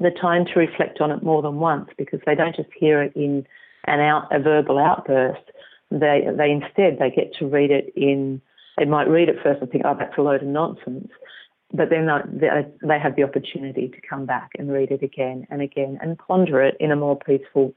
the 0.00 0.10
time 0.10 0.44
to 0.46 0.60
reflect 0.60 1.00
on 1.00 1.10
it 1.10 1.22
more 1.22 1.42
than 1.42 1.56
once 1.56 1.90
because 1.98 2.20
they 2.24 2.36
don't 2.36 2.54
just 2.54 2.68
hear 2.78 3.02
it 3.02 3.12
in 3.16 3.44
an 3.86 4.00
out, 4.00 4.28
a 4.30 4.38
verbal 4.38 4.78
outburst. 4.78 5.42
They, 5.90 6.28
they 6.36 6.50
instead, 6.50 6.98
they 7.00 7.10
get 7.10 7.34
to 7.38 7.46
read 7.46 7.70
it 7.70 7.92
in 7.96 8.40
they 8.78 8.84
might 8.84 9.08
read 9.08 9.28
it 9.28 9.36
first 9.42 9.60
and 9.60 9.70
think, 9.70 9.84
oh, 9.86 9.96
that's 9.98 10.16
a 10.16 10.22
load 10.22 10.42
of 10.42 10.48
nonsense. 10.48 11.08
But 11.72 11.90
then 11.90 12.06
they 12.82 12.98
have 12.98 13.16
the 13.16 13.24
opportunity 13.24 13.88
to 13.88 14.00
come 14.08 14.24
back 14.24 14.50
and 14.58 14.72
read 14.72 14.90
it 14.90 15.02
again 15.02 15.46
and 15.50 15.60
again 15.60 15.98
and 16.00 16.18
ponder 16.18 16.62
it 16.62 16.76
in 16.80 16.90
a 16.90 16.96
more 16.96 17.18
peaceful 17.18 17.74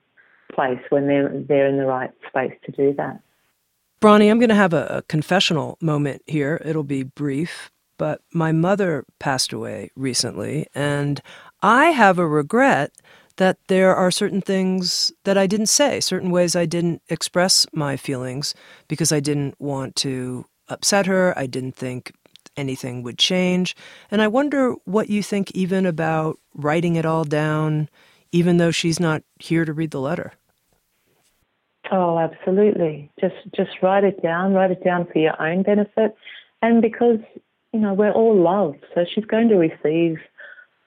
place 0.54 0.80
when 0.90 1.08
they're, 1.08 1.32
they're 1.48 1.68
in 1.68 1.78
the 1.78 1.86
right 1.86 2.12
space 2.28 2.54
to 2.66 2.72
do 2.72 2.94
that. 2.98 3.22
Bronnie, 4.02 4.30
I'm 4.30 4.40
going 4.40 4.50
to 4.50 4.56
have 4.56 4.74
a, 4.74 4.86
a 4.88 5.02
confessional 5.04 5.78
moment 5.82 6.24
here. 6.26 6.62
It'll 6.66 6.84
be 6.84 7.04
brief, 7.04 7.70
but 7.98 8.22
my 8.34 8.52
mother 8.52 9.06
passed 9.20 9.54
away 9.54 9.92
recently, 9.96 10.68
and 10.74 11.22
I 11.62 11.88
have 11.88 12.18
a 12.18 12.28
regret 12.28 12.94
that 13.38 13.58
there 13.68 13.96
are 13.96 14.12
certain 14.12 14.42
things 14.42 15.12
that 15.24 15.38
I 15.38 15.48
didn't 15.48 15.68
say, 15.68 16.00
certain 16.00 16.32
ways 16.32 16.56
I 16.56 16.66
didn't 16.66 17.02
express 17.10 17.66
my 17.74 17.98
feelings 17.98 18.56
because 18.88 19.12
I 19.12 19.20
didn't 19.20 19.60
want 19.60 19.96
to 19.98 20.46
upset 20.71 21.05
her. 21.05 21.38
I 21.38 21.45
didn't 21.45 21.75
think 21.75 22.13
anything 22.57 23.03
would 23.03 23.17
change. 23.17 23.75
And 24.10 24.21
I 24.21 24.27
wonder 24.27 24.73
what 24.86 25.10
you 25.10 25.23
think 25.23 25.51
even 25.51 25.86
about 25.86 26.39
writing 26.53 26.95
it 26.95 27.05
all 27.05 27.23
down, 27.23 27.89
even 28.31 28.57
though 28.57 28.71
she's 28.71 28.99
not 28.99 29.23
here 29.39 29.65
to 29.65 29.73
read 29.73 29.91
the 29.91 29.99
letter. 29.99 30.34
Oh, 31.91 32.17
absolutely. 32.19 33.12
Just 33.19 33.36
just 33.55 33.71
write 33.81 34.03
it 34.03 34.21
down. 34.21 34.53
Write 34.53 34.71
it 34.71 34.84
down 34.84 35.07
for 35.12 35.19
your 35.19 35.39
own 35.41 35.63
benefit, 35.63 36.15
and 36.62 36.81
because 36.81 37.19
you 37.73 37.79
know 37.79 37.93
we're 37.93 38.13
all 38.13 38.36
loved, 38.36 38.86
so 38.95 39.03
she's 39.13 39.25
going 39.25 39.49
to 39.49 39.55
receive 39.55 40.17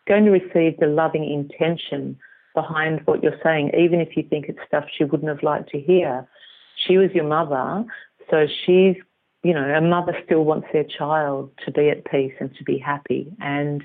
going 0.07 0.25
to 0.25 0.31
receive 0.31 0.79
the 0.79 0.87
loving 0.87 1.31
intention 1.31 2.17
behind 2.55 3.01
what 3.07 3.23
you're 3.23 3.39
saying, 3.43 3.71
even 3.79 4.01
if 4.01 4.17
you 4.17 4.23
think 4.23 4.47
it's 4.49 4.59
stuff 4.67 4.85
she 4.97 5.05
wouldn't 5.05 5.29
have 5.29 5.43
liked 5.43 5.71
to 5.71 5.81
hear. 5.81 6.27
She 6.87 6.97
was 6.97 7.11
your 7.13 7.27
mother, 7.27 7.85
so 8.31 8.47
she's 8.65 8.97
you 9.45 9.53
know, 9.53 9.63
a 9.63 9.81
mother 9.81 10.17
still 10.25 10.45
wants 10.45 10.67
their 10.73 10.85
child 10.85 11.51
to 11.65 11.71
be 11.71 11.91
at 11.91 12.05
peace 12.07 12.33
and 12.41 12.53
to 12.57 12.65
be 12.65 12.79
happy. 12.79 13.31
And 13.41 13.85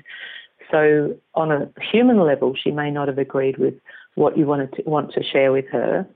so, 0.70 1.16
on 1.34 1.52
a 1.52 1.70
human 1.92 2.18
level, 2.18 2.54
she 2.54 2.70
may 2.70 2.90
not 2.90 3.08
have 3.08 3.18
agreed 3.18 3.58
with 3.58 3.74
what 4.14 4.38
you 4.38 4.46
wanted 4.46 4.72
to 4.74 4.82
want 4.86 5.12
to 5.12 5.22
share 5.22 5.52
with 5.52 5.66
her, 5.70 6.06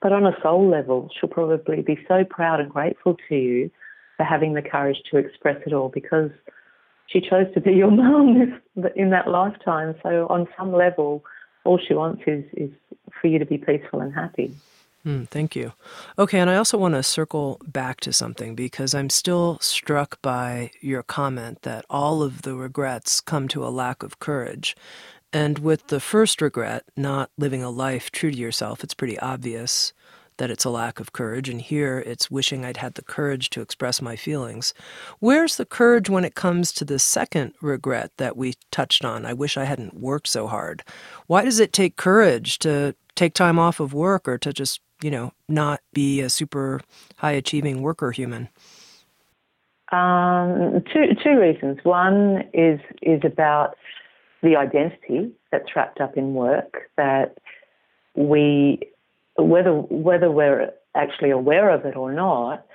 but 0.00 0.12
on 0.12 0.26
a 0.26 0.36
soul 0.42 0.68
level, 0.68 1.08
she'll 1.18 1.30
probably 1.30 1.80
be 1.80 1.98
so 2.06 2.24
proud 2.24 2.60
and 2.60 2.70
grateful 2.70 3.16
to 3.28 3.34
you 3.34 3.70
for 4.16 4.24
having 4.24 4.52
the 4.52 4.62
courage 4.62 4.98
to 5.10 5.16
express 5.16 5.56
it 5.66 5.72
all 5.72 5.88
because 5.88 6.30
she 7.06 7.20
chose 7.20 7.46
to 7.54 7.60
be 7.60 7.72
your 7.72 7.90
mum 8.02 8.60
in 8.94 9.10
that 9.10 9.28
lifetime. 9.28 9.94
So, 10.02 10.26
on 10.28 10.46
some 10.58 10.72
level, 10.72 11.24
all 11.64 11.78
she 11.78 11.94
wants 11.94 12.22
is 12.26 12.44
is 12.52 12.70
for 13.20 13.28
you 13.28 13.38
to 13.38 13.46
be 13.46 13.56
peaceful 13.56 14.00
and 14.00 14.12
happy. 14.12 14.54
Mm, 15.04 15.28
thank 15.28 15.56
you. 15.56 15.72
Okay, 16.16 16.38
and 16.38 16.48
I 16.48 16.56
also 16.56 16.78
want 16.78 16.94
to 16.94 17.02
circle 17.02 17.60
back 17.66 17.98
to 18.00 18.12
something 18.12 18.54
because 18.54 18.94
I'm 18.94 19.10
still 19.10 19.58
struck 19.60 20.22
by 20.22 20.70
your 20.80 21.02
comment 21.02 21.62
that 21.62 21.84
all 21.90 22.22
of 22.22 22.42
the 22.42 22.54
regrets 22.54 23.20
come 23.20 23.48
to 23.48 23.66
a 23.66 23.68
lack 23.68 24.04
of 24.04 24.20
courage. 24.20 24.76
And 25.32 25.58
with 25.58 25.88
the 25.88 25.98
first 25.98 26.40
regret, 26.40 26.84
not 26.96 27.30
living 27.36 27.64
a 27.64 27.70
life 27.70 28.12
true 28.12 28.30
to 28.30 28.36
yourself, 28.36 28.84
it's 28.84 28.94
pretty 28.94 29.18
obvious 29.18 29.92
that 30.36 30.50
it's 30.50 30.64
a 30.64 30.70
lack 30.70 31.00
of 31.00 31.12
courage. 31.12 31.48
And 31.48 31.60
here 31.60 32.02
it's 32.06 32.30
wishing 32.30 32.64
I'd 32.64 32.76
had 32.76 32.94
the 32.94 33.02
courage 33.02 33.50
to 33.50 33.60
express 33.60 34.00
my 34.00 34.14
feelings. 34.14 34.72
Where's 35.18 35.56
the 35.56 35.66
courage 35.66 36.08
when 36.08 36.24
it 36.24 36.36
comes 36.36 36.72
to 36.72 36.84
the 36.84 36.98
second 36.98 37.54
regret 37.60 38.12
that 38.18 38.36
we 38.36 38.54
touched 38.70 39.04
on? 39.04 39.26
I 39.26 39.32
wish 39.32 39.56
I 39.56 39.64
hadn't 39.64 39.94
worked 39.94 40.28
so 40.28 40.46
hard. 40.46 40.84
Why 41.26 41.44
does 41.44 41.60
it 41.60 41.72
take 41.72 41.96
courage 41.96 42.58
to 42.60 42.94
take 43.14 43.34
time 43.34 43.58
off 43.58 43.80
of 43.80 43.92
work 43.92 44.26
or 44.26 44.38
to 44.38 44.52
just 44.52 44.80
you 45.02 45.10
know, 45.10 45.32
not 45.48 45.80
be 45.92 46.20
a 46.20 46.30
super 46.30 46.80
high 47.16 47.32
achieving 47.32 47.82
worker 47.82 48.12
human? 48.12 48.48
Um, 49.90 50.82
two 50.92 51.14
two 51.22 51.38
reasons. 51.38 51.78
One 51.82 52.44
is 52.54 52.80
is 53.02 53.20
about 53.24 53.76
the 54.42 54.56
identity 54.56 55.30
that's 55.50 55.76
wrapped 55.76 56.00
up 56.00 56.16
in 56.16 56.34
work 56.34 56.90
that 56.96 57.36
we 58.14 58.80
whether 59.36 59.72
whether 59.74 60.30
we're 60.30 60.72
actually 60.94 61.30
aware 61.30 61.70
of 61.70 61.84
it 61.84 61.96
or 61.96 62.12
not, 62.12 62.66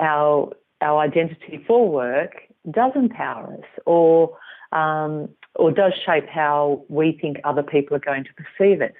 our 0.00 0.52
our 0.80 1.00
identity 1.00 1.62
for 1.66 1.88
work 1.88 2.32
does 2.70 2.92
empower 2.94 3.54
us 3.54 3.80
or 3.86 4.36
um, 4.72 5.28
or 5.54 5.70
does 5.70 5.92
shape 6.04 6.28
how 6.28 6.84
we 6.88 7.18
think 7.20 7.38
other 7.44 7.62
people 7.62 7.96
are 7.96 8.00
going 8.00 8.24
to 8.24 8.30
perceive 8.34 8.80
us. 8.80 8.92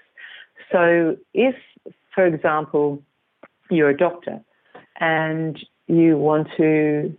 So 0.72 1.16
if 1.34 1.54
for 2.18 2.26
example, 2.26 3.00
you're 3.70 3.90
a 3.90 3.96
doctor 3.96 4.40
and 4.98 5.56
you 5.86 6.18
want 6.18 6.48
to, 6.56 7.16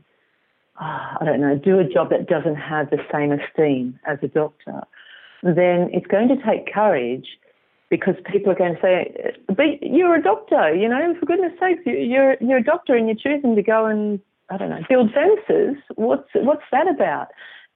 uh, 0.76 1.16
I 1.22 1.24
don't 1.24 1.40
know, 1.40 1.58
do 1.58 1.80
a 1.80 1.86
job 1.86 2.10
that 2.10 2.28
doesn't 2.28 2.58
have 2.58 2.90
the 2.90 2.98
same 3.10 3.32
esteem 3.32 3.98
as 4.06 4.18
a 4.24 4.28
doctor, 4.28 4.82
then 5.42 5.90
it's 5.94 6.08
going 6.08 6.28
to 6.28 6.36
take 6.46 6.74
courage 6.74 7.28
because 7.90 8.16
people 8.30 8.52
are 8.52 8.56
going 8.56 8.76
to 8.76 8.82
say, 8.82 9.34
"But 9.48 9.82
you're 9.82 10.16
a 10.16 10.22
doctor, 10.22 10.76
you 10.76 10.90
know. 10.90 11.16
For 11.18 11.26
goodness' 11.26 11.54
sakes, 11.62 11.82
you're 11.86 12.36
you're 12.42 12.58
a 12.58 12.64
doctor, 12.64 12.94
and 12.94 13.08
you're 13.08 13.16
choosing 13.16 13.56
to 13.56 13.64
go 13.64 13.86
and 13.86 14.20
I 14.50 14.58
don't 14.58 14.70
know 14.70 14.84
build 14.90 15.12
fences. 15.14 15.78
What's 15.96 16.28
what's 16.36 16.68
that 16.74 16.90
about?" 16.90 17.30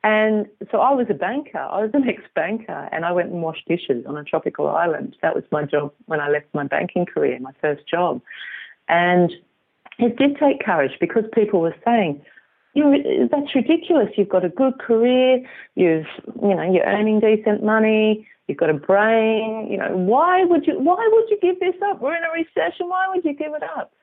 And 0.04 0.48
so 0.70 0.80
I 0.80 0.94
was 0.94 1.08
a 1.10 1.14
banker. 1.14 1.60
I 1.60 1.82
was 1.82 1.92
an 1.94 2.08
ex-banker, 2.10 2.90
and 2.92 3.06
I 3.06 3.12
went 3.12 3.32
and 3.32 3.42
washed 3.42 3.68
dishes 3.68 4.06
on 4.06 4.18
a 4.18 4.24
tropical 4.24 4.68
island. 4.68 5.16
That 5.22 5.36
was 5.36 5.44
my 5.52 5.64
job 5.64 5.94
when 6.06 6.20
I 6.20 6.30
left 6.30 6.48
my 6.54 6.66
banking 6.66 7.06
career, 7.06 7.40
my 7.40 7.54
first 7.62 7.88
job. 7.88 8.22
And 8.90 9.32
it 10.00 10.18
did 10.18 10.38
take 10.38 10.64
courage 10.64 10.98
because 11.00 11.24
people 11.34 11.62
were 11.62 11.76
saying, 11.86 12.22
you 12.74 13.30
that's 13.32 13.54
ridiculous. 13.54 14.10
You've 14.18 14.30
got 14.30 14.44
a 14.44 14.50
good 14.50 14.80
career. 14.80 15.46
You've, 15.76 16.08
you 16.42 16.56
know, 16.56 16.64
you're 16.64 16.86
earning 16.86 17.20
decent 17.20 17.64
money. 17.64 18.28
You've 18.48 18.58
got 18.58 18.72
a 18.72 18.74
brain. 18.74 19.68
You 19.70 19.78
know, 19.78 19.96
why 19.96 20.44
would 20.44 20.66
you? 20.66 20.80
Why 20.80 21.08
would 21.12 21.30
you 21.30 21.38
give 21.40 21.60
this 21.60 21.76
up? 21.86 22.02
We're 22.02 22.16
in 22.16 22.24
a 22.24 22.32
recession. 22.32 22.90
Why 22.90 23.06
would 23.14 23.24
you 23.24 23.34
give 23.34 23.54
it 23.54 23.64
up? 23.64 23.94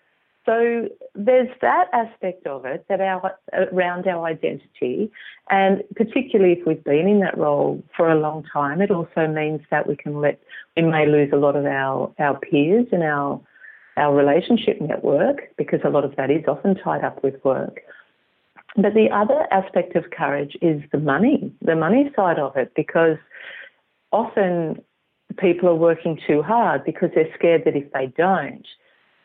So 0.51 0.89
there's 1.15 1.49
that 1.61 1.87
aspect 1.93 2.45
of 2.45 2.65
it 2.65 2.85
that 2.89 3.01
our 3.01 3.39
around 3.53 4.09
our 4.09 4.27
identity, 4.27 5.09
and 5.49 5.85
particularly 5.95 6.55
if 6.59 6.67
we've 6.67 6.83
been 6.83 7.07
in 7.07 7.21
that 7.21 7.39
role 7.39 7.81
for 7.97 8.11
a 8.11 8.19
long 8.19 8.45
time, 8.53 8.81
it 8.81 8.91
also 8.91 9.29
means 9.29 9.61
that 9.71 9.87
we 9.87 9.95
can 9.95 10.21
let 10.21 10.41
we 10.77 10.83
may 10.83 11.07
lose 11.07 11.31
a 11.33 11.37
lot 11.37 11.55
of 11.55 11.67
our 11.67 12.13
our 12.19 12.37
peers 12.41 12.89
and 12.91 13.05
our 13.05 13.41
our 13.97 14.13
relationship 14.13 14.81
network 14.81 15.57
because 15.57 15.79
a 15.85 15.89
lot 15.89 16.05
of 16.05 16.17
that 16.17 16.33
is 16.33 16.43
often 16.49 16.75
tied 16.75 17.05
up 17.05 17.23
with 17.23 17.37
work. 17.45 17.83
But 18.75 18.95
the 18.95 19.09
other 19.09 19.47
aspect 19.53 19.95
of 19.95 20.11
courage 20.11 20.57
is 20.61 20.83
the 20.91 20.99
money, 20.99 21.53
the 21.63 21.77
money 21.77 22.11
side 22.17 22.41
of 22.41 22.57
it, 22.57 22.73
because 22.75 23.19
often 24.11 24.83
people 25.39 25.69
are 25.69 25.77
working 25.77 26.19
too 26.27 26.43
hard 26.43 26.83
because 26.83 27.11
they're 27.15 27.33
scared 27.37 27.63
that 27.67 27.77
if 27.77 27.93
they 27.93 28.07
don't, 28.19 28.67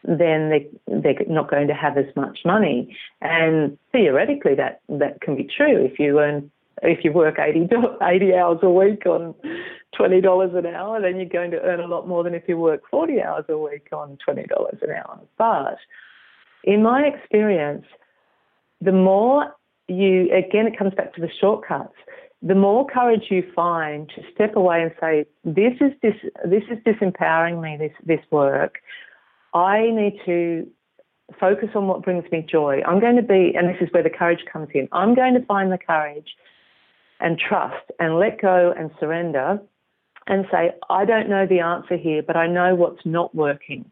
then 0.08 0.50
they, 0.50 0.68
they're 0.88 1.16
not 1.28 1.50
going 1.50 1.68
to 1.68 1.74
have 1.74 1.98
as 1.98 2.06
much 2.16 2.40
money. 2.46 2.96
And 3.22 3.78
theoretically, 3.92 4.56
that, 4.56 4.82
that 4.90 5.22
can 5.22 5.36
be 5.36 5.44
true. 5.44 5.84
If 5.84 6.00
you 6.00 6.20
earn, 6.20 6.52
if 6.84 7.04
you 7.04 7.12
work 7.12 7.40
80, 7.40 7.70
80 8.02 8.36
hours 8.36 8.60
a 8.62 8.70
week 8.70 9.06
on 9.06 9.34
$20 10.00 10.58
an 10.58 10.66
hour, 10.68 11.02
then 11.02 11.18
you're 11.18 11.26
going 11.26 11.52
to 11.52 11.62
earn 11.62 11.80
a 11.80 11.88
lot 11.88 12.08
more 12.08 12.24
than 12.24 12.34
if 12.34 12.44
you 12.48 12.58
work 12.58 12.82
40 12.92 13.22
hours 13.22 13.46
a 13.50 13.58
week 13.58 13.88
on 13.92 14.18
$20 14.28 14.84
an 14.84 14.90
hour. 14.92 15.20
But 15.38 15.78
in 16.64 16.84
my 16.84 17.04
experience, 17.04 17.86
the 18.82 18.92
more 18.92 19.56
you, 19.88 20.32
again, 20.34 20.68
it 20.68 20.78
comes 20.78 20.94
back 20.94 21.14
to 21.16 21.22
the 21.22 21.30
shortcuts. 21.40 21.96
The 22.42 22.56
more 22.56 22.86
courage 22.86 23.26
you 23.30 23.44
find 23.56 24.10
to 24.16 24.22
step 24.34 24.56
away 24.56 24.84
and 24.84 24.92
say, 25.00 25.26
"This 25.44 25.74
is 25.82 25.94
this, 26.02 26.16
this 26.44 26.64
is 26.70 26.78
disempowering 26.84 27.60
me. 27.62 27.78
This 27.78 27.94
this 28.06 28.20
work. 28.30 28.76
I 29.56 29.90
need 29.90 30.20
to 30.26 30.68
focus 31.40 31.70
on 31.76 31.88
what 31.88 32.04
brings 32.04 32.30
me 32.32 32.46
joy. 32.48 32.82
I'm 32.86 33.00
going 33.00 33.16
to 33.16 33.24
be, 33.24 33.54
and 33.56 33.68
this 33.70 33.78
is 33.82 33.92
where 33.92 34.04
the 34.04 34.10
courage 34.10 34.44
comes 34.52 34.68
in. 34.74 34.88
I'm 34.92 35.16
going 35.16 35.34
to 35.34 35.46
find 35.46 35.72
the 35.72 35.78
courage 35.78 36.36
and 37.20 37.40
trust 37.40 37.90
and 38.00 38.20
let 38.20 38.42
go 38.42 38.74
and 38.78 38.92
surrender 39.00 39.60
and 40.28 40.46
say, 40.52 40.72
I 40.90 41.06
don't 41.06 41.30
know 41.30 41.48
the 41.48 41.62
answer 41.62 41.98
here, 41.98 42.22
but 42.22 42.36
I 42.36 42.48
know 42.48 42.76
what's 42.76 43.06
not 43.06 43.34
working. 43.34 43.90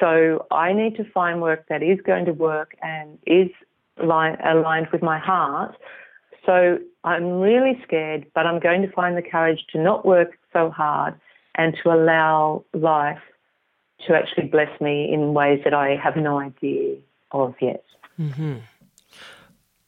So 0.00 0.46
I 0.50 0.72
need 0.72 0.96
to 0.96 1.04
find 1.12 1.40
work 1.40 1.66
that 1.68 1.82
is 1.82 2.00
going 2.04 2.24
to 2.24 2.32
work 2.32 2.74
and 2.82 3.18
is 3.26 3.50
aligned 4.02 4.88
with 4.92 5.02
my 5.02 5.18
heart. 5.18 5.76
So 6.44 6.78
I'm 7.04 7.38
really 7.40 7.80
scared, 7.84 8.26
but 8.34 8.46
I'm 8.46 8.58
going 8.60 8.82
to 8.82 8.90
find 8.90 9.16
the 9.16 9.22
courage 9.22 9.64
to 9.72 9.78
not 9.80 10.04
work 10.04 10.36
so 10.52 10.70
hard 10.70 11.14
and 11.54 11.76
to 11.82 11.92
allow 11.92 12.64
life 12.74 13.20
to 14.06 14.14
actually 14.14 14.48
bless 14.48 14.80
me 14.80 15.12
in 15.12 15.34
ways 15.34 15.60
that 15.64 15.74
I 15.74 15.96
have 16.02 16.16
no 16.16 16.38
idea 16.38 16.96
of 17.32 17.54
yet. 17.60 17.84
Mm-hmm. 18.18 18.58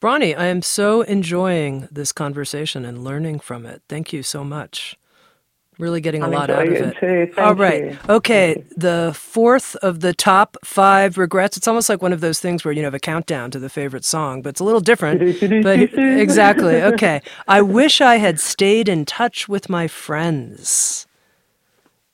Bronnie, 0.00 0.36
I 0.36 0.46
am 0.46 0.62
so 0.62 1.02
enjoying 1.02 1.88
this 1.90 2.12
conversation 2.12 2.84
and 2.84 3.02
learning 3.02 3.40
from 3.40 3.64
it. 3.64 3.82
Thank 3.88 4.12
you 4.12 4.22
so 4.22 4.44
much. 4.44 4.96
Really 5.78 6.00
getting 6.00 6.22
a 6.22 6.26
I'm 6.26 6.32
lot 6.32 6.48
out 6.48 6.66
of 6.66 6.72
it. 6.72 7.02
it. 7.02 7.38
All 7.38 7.54
right. 7.54 7.92
You. 7.92 7.98
Okay. 8.08 8.64
The 8.76 9.12
fourth 9.14 9.76
of 9.76 10.00
the 10.00 10.14
top 10.14 10.56
five 10.64 11.18
regrets. 11.18 11.58
It's 11.58 11.68
almost 11.68 11.90
like 11.90 12.00
one 12.00 12.14
of 12.14 12.22
those 12.22 12.40
things 12.40 12.64
where 12.64 12.72
you 12.72 12.80
know, 12.80 12.86
have 12.86 12.94
a 12.94 12.98
countdown 12.98 13.50
to 13.50 13.58
the 13.58 13.68
favorite 13.68 14.04
song, 14.04 14.40
but 14.40 14.50
it's 14.50 14.60
a 14.60 14.64
little 14.64 14.80
different. 14.80 15.20
but 15.62 15.78
exactly. 15.78 16.82
Okay. 16.82 17.20
I 17.46 17.60
wish 17.60 18.00
I 18.00 18.16
had 18.16 18.40
stayed 18.40 18.88
in 18.88 19.04
touch 19.04 19.48
with 19.48 19.68
my 19.68 19.86
friends. 19.86 21.05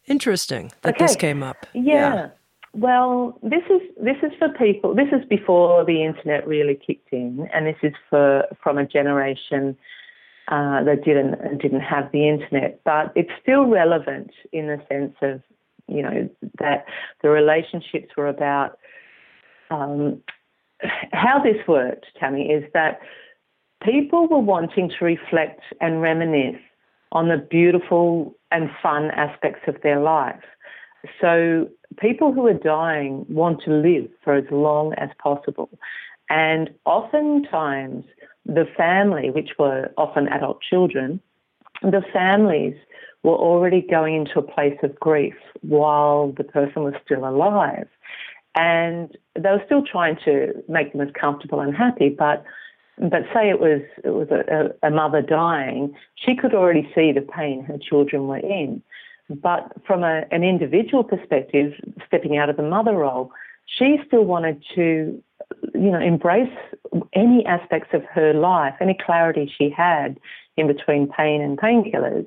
Interesting 0.06 0.72
that 0.82 0.94
okay. 0.94 1.06
this 1.06 1.16
came 1.16 1.42
up. 1.42 1.66
Yeah. 1.74 1.82
yeah. 1.82 2.28
Well, 2.74 3.38
this 3.42 3.62
is 3.68 3.82
this 4.02 4.16
is 4.22 4.32
for 4.38 4.48
people. 4.48 4.94
This 4.94 5.08
is 5.12 5.24
before 5.28 5.84
the 5.84 6.02
internet 6.02 6.46
really 6.46 6.74
kicked 6.74 7.12
in, 7.12 7.48
and 7.52 7.66
this 7.66 7.76
is 7.82 7.92
for 8.08 8.46
from 8.62 8.78
a 8.78 8.86
generation 8.86 9.76
uh, 10.48 10.82
that 10.84 11.04
didn't 11.04 11.58
didn't 11.58 11.80
have 11.80 12.10
the 12.12 12.28
internet, 12.28 12.80
but 12.84 13.12
it's 13.14 13.30
still 13.42 13.66
relevant 13.66 14.30
in 14.52 14.68
the 14.68 14.80
sense 14.88 15.14
of 15.20 15.42
you 15.86 16.02
know 16.02 16.28
that 16.58 16.86
the 17.22 17.28
relationships 17.28 18.16
were 18.16 18.26
about 18.26 18.78
um, 19.70 20.22
how 21.12 21.42
this 21.42 21.58
worked. 21.68 22.06
Tami 22.20 22.56
is 22.56 22.64
that 22.72 23.00
people 23.82 24.28
were 24.28 24.38
wanting 24.38 24.90
to 24.98 25.04
reflect 25.04 25.60
and 25.80 26.00
reminisce 26.00 26.60
on 27.12 27.29
the 27.29 27.37
beautiful 27.37 28.35
and 28.51 28.70
fun 28.83 29.11
aspects 29.12 29.61
of 29.68 29.81
their 29.83 30.01
life. 30.01 30.42
So 31.20 31.68
people 31.98 32.33
who 32.33 32.46
are 32.46 32.55
dying 32.55 33.25
want 33.29 33.62
to 33.64 33.70
live 33.70 34.09
for 34.25 34.35
as 34.35 34.44
long 34.51 34.94
as 34.94 35.11
possible, 35.22 35.68
and 36.31 36.70
oftentimes 36.85 38.05
the 38.46 38.66
family, 38.77 39.31
which 39.31 39.51
were 39.59 39.90
often 39.96 40.29
adult 40.29 40.61
children, 40.62 41.20
the 41.83 42.03
families 42.12 42.75
were 43.22 43.37
already 43.37 43.83
going 43.83 44.14
into 44.14 44.38
a 44.38 44.42
place 44.42 44.79
of 44.83 44.98
grief 44.98 45.35
while 45.61 46.33
the 46.37 46.44
person 46.44 46.83
was 46.83 46.94
still 47.05 47.29
alive. 47.29 47.87
And 48.55 49.16
they 49.35 49.51
were 49.51 49.62
still 49.64 49.83
trying 49.85 50.16
to 50.25 50.53
make 50.68 50.92
them 50.92 51.01
as 51.01 51.09
comfortable 51.18 51.61
and 51.61 51.75
happy, 51.75 52.09
but 52.09 52.44
but 52.98 53.22
say 53.35 53.48
it 53.48 53.61
was 53.61 53.81
it 54.05 54.11
was 54.11 54.28
a, 54.31 54.87
a 54.87 54.90
mother 54.90 55.22
dying, 55.22 55.94
she 56.14 56.37
could 56.37 56.55
already 56.55 56.88
see 56.94 57.12
the 57.12 57.22
pain 57.22 57.64
her 57.64 57.78
children 57.78 58.26
were 58.26 58.38
in. 58.38 58.83
But 59.31 59.72
from 59.87 60.02
a, 60.02 60.24
an 60.31 60.42
individual 60.42 61.05
perspective, 61.05 61.72
stepping 62.07 62.37
out 62.37 62.50
of 62.50 62.57
the 62.57 62.62
mother 62.62 62.92
role, 62.92 63.33
she 63.66 63.98
still 64.07 64.24
wanted 64.24 64.62
to 64.74 65.22
you 65.74 65.90
know, 65.90 66.00
embrace 66.00 66.52
any 67.14 67.44
aspects 67.46 67.90
of 67.92 68.05
her 68.05 68.35
life, 68.35 68.74
any 68.81 68.96
clarity 69.05 69.52
she 69.57 69.70
had 69.70 70.18
in 70.57 70.66
between 70.66 71.09
pain 71.09 71.40
and 71.40 71.59
painkillers 71.59 72.26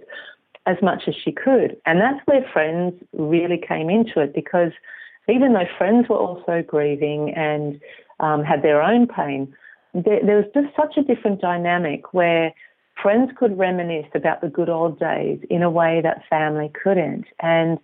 as 0.65 0.77
much 0.81 1.03
as 1.07 1.15
she 1.15 1.31
could. 1.31 1.77
And 1.85 2.01
that's 2.01 2.25
where 2.25 2.43
friends 2.51 2.95
really 3.13 3.57
came 3.57 3.89
into 3.89 4.19
it 4.19 4.33
because 4.33 4.71
even 5.29 5.53
though 5.53 5.67
friends 5.77 6.09
were 6.09 6.17
also 6.17 6.63
grieving 6.65 7.33
and 7.35 7.79
um, 8.19 8.43
had 8.43 8.63
their 8.63 8.81
own 8.81 9.07
pain, 9.07 9.53
there, 9.95 10.19
there 10.25 10.37
was 10.37 10.45
just 10.53 10.75
such 10.75 10.97
a 10.97 11.03
different 11.03 11.41
dynamic 11.41 12.13
where 12.13 12.53
friends 13.01 13.31
could 13.37 13.57
reminisce 13.57 14.09
about 14.13 14.41
the 14.41 14.49
good 14.49 14.69
old 14.69 14.99
days 14.99 15.39
in 15.49 15.63
a 15.63 15.69
way 15.69 16.01
that 16.03 16.23
family 16.29 16.71
couldn't. 16.83 17.25
And 17.39 17.79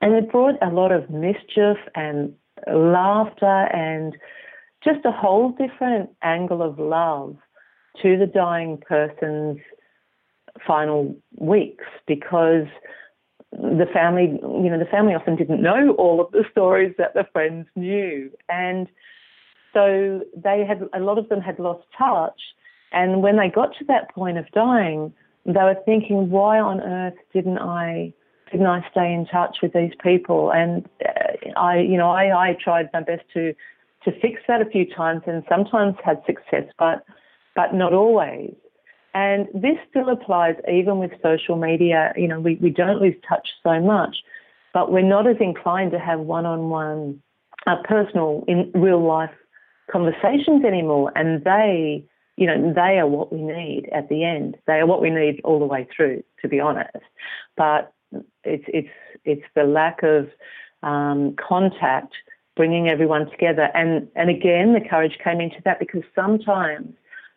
and 0.00 0.14
it 0.14 0.30
brought 0.30 0.54
a 0.62 0.70
lot 0.70 0.92
of 0.92 1.10
mischief 1.10 1.76
and 1.96 2.32
laughter 2.72 3.66
and 3.74 4.16
just 4.84 5.04
a 5.04 5.10
whole 5.10 5.50
different 5.50 6.10
angle 6.22 6.62
of 6.62 6.78
love 6.78 7.36
to 8.02 8.16
the 8.16 8.26
dying 8.26 8.78
person's 8.78 9.58
final 10.64 11.16
weeks 11.36 11.84
because 12.06 12.66
the 13.50 13.86
family, 13.92 14.38
you 14.40 14.70
know, 14.70 14.78
the 14.78 14.88
family 14.90 15.14
often 15.14 15.34
didn't 15.34 15.62
know 15.62 15.94
all 15.98 16.20
of 16.20 16.30
the 16.30 16.44
stories 16.52 16.94
that 16.98 17.14
the 17.14 17.26
friends 17.32 17.66
knew. 17.74 18.30
And 18.48 18.86
so 19.72 20.22
they 20.36 20.64
had, 20.66 20.88
a 20.92 21.00
lot 21.00 21.18
of 21.18 21.28
them 21.28 21.40
had 21.40 21.58
lost 21.58 21.84
touch. 21.96 22.40
And 22.92 23.22
when 23.22 23.36
they 23.36 23.48
got 23.48 23.76
to 23.78 23.84
that 23.86 24.14
point 24.14 24.38
of 24.38 24.50
dying, 24.52 25.12
they 25.44 25.62
were 25.62 25.76
thinking, 25.84 26.30
why 26.30 26.58
on 26.58 26.80
earth 26.80 27.14
didn't 27.32 27.58
I 27.58 28.12
didn't 28.50 28.66
I 28.66 28.86
stay 28.90 29.12
in 29.12 29.26
touch 29.26 29.58
with 29.62 29.72
these 29.74 29.92
people? 30.02 30.50
And 30.52 30.88
uh, 31.04 31.58
I, 31.58 31.80
you 31.80 31.98
know, 31.98 32.10
I, 32.10 32.50
I 32.50 32.56
tried 32.62 32.88
my 32.92 33.02
best 33.02 33.22
to 33.34 33.54
to 34.04 34.20
fix 34.20 34.40
that 34.46 34.62
a 34.62 34.66
few 34.66 34.86
times, 34.86 35.22
and 35.26 35.42
sometimes 35.48 35.96
had 36.04 36.22
success, 36.26 36.64
but 36.78 37.04
but 37.54 37.74
not 37.74 37.92
always. 37.92 38.54
And 39.14 39.48
this 39.54 39.76
still 39.88 40.08
applies 40.10 40.54
even 40.70 40.98
with 40.98 41.12
social 41.22 41.56
media. 41.56 42.12
You 42.16 42.28
know, 42.28 42.40
we, 42.40 42.56
we 42.56 42.70
don't 42.70 43.00
lose 43.00 43.16
touch 43.28 43.48
so 43.62 43.80
much, 43.80 44.16
but 44.72 44.92
we're 44.92 45.02
not 45.02 45.26
as 45.26 45.36
inclined 45.40 45.92
to 45.92 45.98
have 45.98 46.20
one-on-one, 46.20 47.20
uh, 47.66 47.76
personal, 47.84 48.44
in 48.46 48.70
real 48.74 49.02
life 49.02 49.30
conversations 49.90 50.64
anymore. 50.64 51.12
And 51.14 51.44
they, 51.44 52.04
you 52.36 52.46
know, 52.46 52.72
they 52.72 52.98
are 52.98 53.06
what 53.06 53.32
we 53.32 53.42
need 53.42 53.88
at 53.92 54.08
the 54.08 54.24
end. 54.24 54.56
They 54.66 54.74
are 54.74 54.86
what 54.86 55.02
we 55.02 55.10
need 55.10 55.40
all 55.44 55.58
the 55.58 55.66
way 55.66 55.86
through, 55.94 56.22
to 56.42 56.48
be 56.48 56.60
honest. 56.60 56.96
But 57.56 57.92
it's 58.44 58.64
it's 58.68 58.88
it's 59.24 59.44
the 59.54 59.64
lack 59.64 60.02
of 60.02 60.28
um, 60.82 61.36
contact, 61.36 62.14
bringing 62.56 62.88
everyone 62.88 63.30
together, 63.30 63.70
and 63.74 64.08
and 64.14 64.30
again 64.30 64.74
the 64.74 64.80
courage 64.80 65.18
came 65.22 65.40
into 65.40 65.60
that 65.64 65.78
because 65.78 66.02
sometimes 66.14 66.94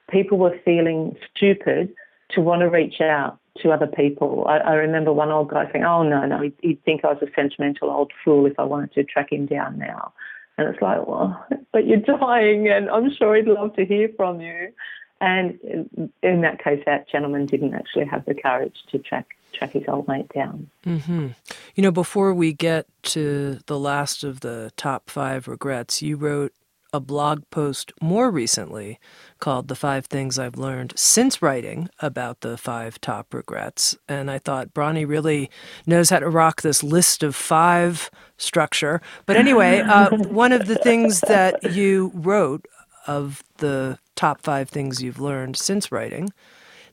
people 0.10 0.38
were 0.38 0.58
feeling 0.64 1.16
stupid 1.36 1.94
to 2.30 2.42
want 2.42 2.62
to 2.62 2.70
reach 2.70 3.02
out 3.02 3.38
to 3.58 3.72
other 3.72 3.88
people. 3.88 4.46
I, 4.48 4.58
I 4.58 4.74
remember 4.76 5.12
one 5.12 5.32
old 5.32 5.50
guy 5.50 5.70
saying, 5.72 5.84
"Oh 5.84 6.04
no, 6.04 6.26
no, 6.26 6.42
he'd, 6.42 6.54
he'd 6.62 6.84
think 6.84 7.04
I 7.04 7.14
was 7.14 7.22
a 7.22 7.32
sentimental 7.36 7.90
old 7.90 8.12
fool 8.24 8.46
if 8.46 8.58
I 8.60 8.64
wanted 8.64 8.94
to 8.94 9.04
track 9.04 9.32
him 9.32 9.46
down 9.46 9.78
now." 9.78 10.14
And 10.58 10.68
it's 10.68 10.82
like, 10.82 11.08
well, 11.08 11.46
but 11.72 11.88
you're 11.88 11.98
dying, 11.98 12.68
and 12.68 12.90
I'm 12.90 13.12
sure 13.14 13.36
he'd 13.36 13.48
love 13.48 13.76
to 13.76 13.86
hear 13.86 14.10
from 14.16 14.42
you. 14.42 14.74
And 15.20 16.10
in 16.24 16.42
that 16.42 16.64
case, 16.64 16.82
that 16.86 17.10
gentleman 17.10 17.46
didn't 17.46 17.74
actually 17.76 18.06
have 18.06 18.26
the 18.26 18.34
courage 18.34 18.76
to 18.92 19.00
track 19.00 19.36
track 19.54 19.72
his 19.72 19.84
old 19.88 20.08
mate 20.08 20.30
down. 20.34 20.70
Mm-hmm. 20.86 21.28
You 21.76 21.84
know, 21.84 21.92
before 21.92 22.34
we 22.34 22.54
get 22.54 22.88
to 23.04 23.60
the 23.66 23.78
last 23.78 24.24
of 24.24 24.40
the 24.40 24.72
top 24.78 25.10
five 25.10 25.48
regrets, 25.48 26.02
you 26.02 26.16
wrote 26.16 26.54
a 26.94 27.00
blog 27.00 27.44
post 27.50 27.94
more 28.02 28.30
recently 28.30 29.00
called 29.40 29.68
The 29.68 29.76
Five 29.76 30.06
Things 30.06 30.38
I've 30.38 30.58
Learned 30.58 30.94
Since 30.96 31.42
Writing 31.42 31.90
About 32.00 32.42
the 32.42 32.58
Five 32.58 33.00
Top 33.00 33.34
Regrets. 33.34 33.98
And 34.10 34.30
I 34.30 34.40
thought 34.40 34.74
Bronnie 34.74 35.08
really 35.08 35.50
knows 35.86 36.10
how 36.10 36.20
to 36.20 36.30
rock 36.30 36.62
this 36.62 36.84
list 36.84 37.24
of 37.24 37.36
five 37.36 38.12
structure. 38.38 39.02
But 39.26 39.38
anyway, 39.38 39.80
uh, 39.86 40.18
one 40.18 40.52
of 40.52 40.68
the 40.68 40.76
things 40.76 41.22
that 41.22 41.72
you 41.72 42.12
wrote 42.14 42.66
of 43.08 43.44
the 43.58 43.98
top 44.16 44.42
five 44.42 44.70
things 44.70 45.02
you've 45.02 45.20
learned 45.20 45.58
since 45.58 45.92
writing 45.92 46.32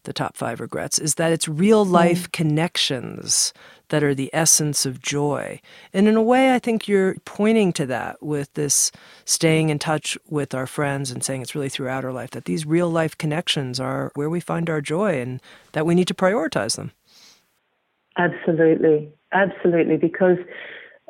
the 0.04 0.12
top 0.12 0.36
five 0.36 0.60
regrets 0.60 0.98
is 0.98 1.16
that 1.16 1.32
it's 1.32 1.48
real 1.48 1.84
life 1.84 2.28
mm. 2.28 2.32
connections 2.32 3.52
that 3.88 4.02
are 4.02 4.14
the 4.14 4.30
essence 4.32 4.86
of 4.86 5.00
joy. 5.00 5.60
And 5.92 6.08
in 6.08 6.16
a 6.16 6.22
way, 6.22 6.54
I 6.54 6.58
think 6.58 6.88
you're 6.88 7.16
pointing 7.24 7.72
to 7.74 7.86
that 7.86 8.22
with 8.22 8.52
this 8.54 8.92
staying 9.24 9.70
in 9.70 9.78
touch 9.78 10.16
with 10.28 10.54
our 10.54 10.66
friends 10.66 11.10
and 11.10 11.24
saying 11.24 11.42
it's 11.42 11.54
really 11.54 11.68
throughout 11.68 12.04
our 12.04 12.12
life 12.12 12.30
that 12.30 12.44
these 12.44 12.66
real 12.66 12.90
life 12.90 13.16
connections 13.16 13.80
are 13.80 14.12
where 14.14 14.30
we 14.30 14.40
find 14.40 14.68
our 14.68 14.80
joy 14.80 15.20
and 15.20 15.40
that 15.72 15.86
we 15.86 15.94
need 15.94 16.08
to 16.08 16.14
prioritize 16.14 16.76
them. 16.76 16.92
Absolutely. 18.16 19.10
Absolutely. 19.32 19.96
Because 19.96 20.38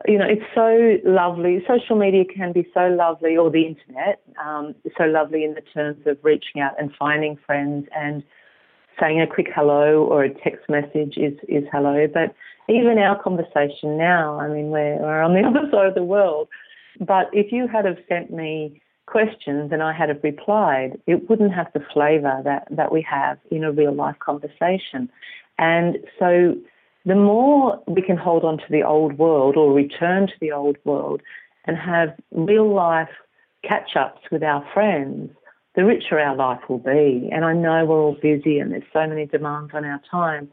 you 0.06 0.18
know, 0.18 0.26
it's 0.28 0.44
so 0.54 0.98
lovely. 1.10 1.64
Social 1.66 1.96
media 1.96 2.24
can 2.24 2.52
be 2.52 2.68
so 2.72 2.86
lovely, 2.88 3.36
or 3.36 3.50
the 3.50 3.66
internet, 3.66 4.20
um, 4.40 4.74
so 4.96 5.04
lovely 5.04 5.42
in 5.42 5.54
the 5.54 5.60
terms 5.60 5.98
of 6.06 6.18
reaching 6.22 6.60
out 6.60 6.72
and 6.78 6.92
finding 6.96 7.36
friends 7.44 7.88
and 7.96 8.22
saying 9.00 9.20
a 9.20 9.26
quick 9.26 9.48
hello 9.54 10.04
or 10.04 10.24
a 10.24 10.34
text 10.34 10.68
message 10.68 11.16
is, 11.16 11.34
is 11.48 11.64
hello. 11.72 12.06
But 12.12 12.34
even 12.68 12.98
our 12.98 13.20
conversation 13.20 13.96
now, 13.96 14.38
I 14.38 14.48
mean, 14.48 14.70
we're, 14.70 14.98
we're 14.98 15.22
on 15.22 15.34
the 15.34 15.42
other 15.46 15.68
side 15.70 15.86
of 15.86 15.94
the 15.94 16.02
world. 16.02 16.48
But 17.00 17.30
if 17.32 17.52
you 17.52 17.66
had 17.68 17.84
have 17.84 17.98
sent 18.08 18.32
me 18.32 18.80
questions 19.06 19.70
and 19.72 19.82
I 19.82 19.92
had 19.92 20.08
have 20.08 20.22
replied, 20.22 21.00
it 21.06 21.28
wouldn't 21.28 21.54
have 21.54 21.68
the 21.72 21.84
flavour 21.92 22.40
that, 22.44 22.68
that 22.70 22.92
we 22.92 23.02
have 23.02 23.38
in 23.50 23.64
a 23.64 23.72
real 23.72 23.94
life 23.94 24.18
conversation. 24.18 25.08
And 25.58 25.98
so 26.18 26.54
the 27.06 27.14
more 27.14 27.82
we 27.86 28.02
can 28.02 28.16
hold 28.16 28.44
on 28.44 28.58
to 28.58 28.64
the 28.70 28.82
old 28.82 29.18
world 29.18 29.56
or 29.56 29.72
return 29.72 30.26
to 30.26 30.34
the 30.40 30.52
old 30.52 30.76
world 30.84 31.22
and 31.66 31.76
have 31.76 32.14
real 32.32 32.72
life 32.72 33.08
catch 33.62 33.96
ups 33.96 34.20
with 34.30 34.42
our 34.42 34.64
friends, 34.74 35.30
the 35.74 35.84
richer 35.84 36.18
our 36.18 36.36
life 36.36 36.60
will 36.68 36.78
be. 36.78 37.28
And 37.32 37.44
I 37.44 37.52
know 37.52 37.84
we're 37.86 38.00
all 38.00 38.16
busy 38.20 38.58
and 38.58 38.72
there's 38.72 38.82
so 38.92 39.06
many 39.06 39.26
demands 39.26 39.70
on 39.74 39.84
our 39.84 40.00
time. 40.10 40.48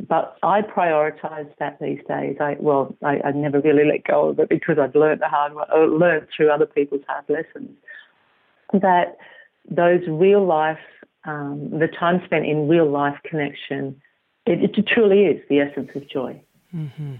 But 0.00 0.36
I 0.42 0.60
prioritise 0.60 1.50
that 1.58 1.78
these 1.80 2.00
days. 2.06 2.36
I 2.38 2.56
well, 2.60 2.94
I, 3.02 3.20
I 3.24 3.32
never 3.32 3.60
really 3.60 3.84
let 3.84 4.04
go 4.04 4.28
of 4.28 4.38
it 4.38 4.48
because 4.48 4.78
I've 4.78 4.94
learned 4.94 5.22
the 5.22 5.28
hard 5.28 5.54
way, 5.54 5.64
learned 5.72 6.28
through 6.36 6.50
other 6.50 6.66
people's 6.66 7.02
hard 7.08 7.24
lessons. 7.28 7.70
That 8.72 9.16
those 9.70 10.02
real 10.06 10.44
life, 10.44 10.78
um, 11.24 11.70
the 11.70 11.88
time 11.88 12.20
spent 12.26 12.44
in 12.44 12.68
real 12.68 12.90
life 12.90 13.18
connection, 13.24 14.00
it, 14.44 14.76
it 14.76 14.86
truly 14.86 15.24
is 15.24 15.42
the 15.48 15.60
essence 15.60 15.90
of 15.94 16.08
joy. 16.10 16.40
Mm-hmm. 16.74 17.14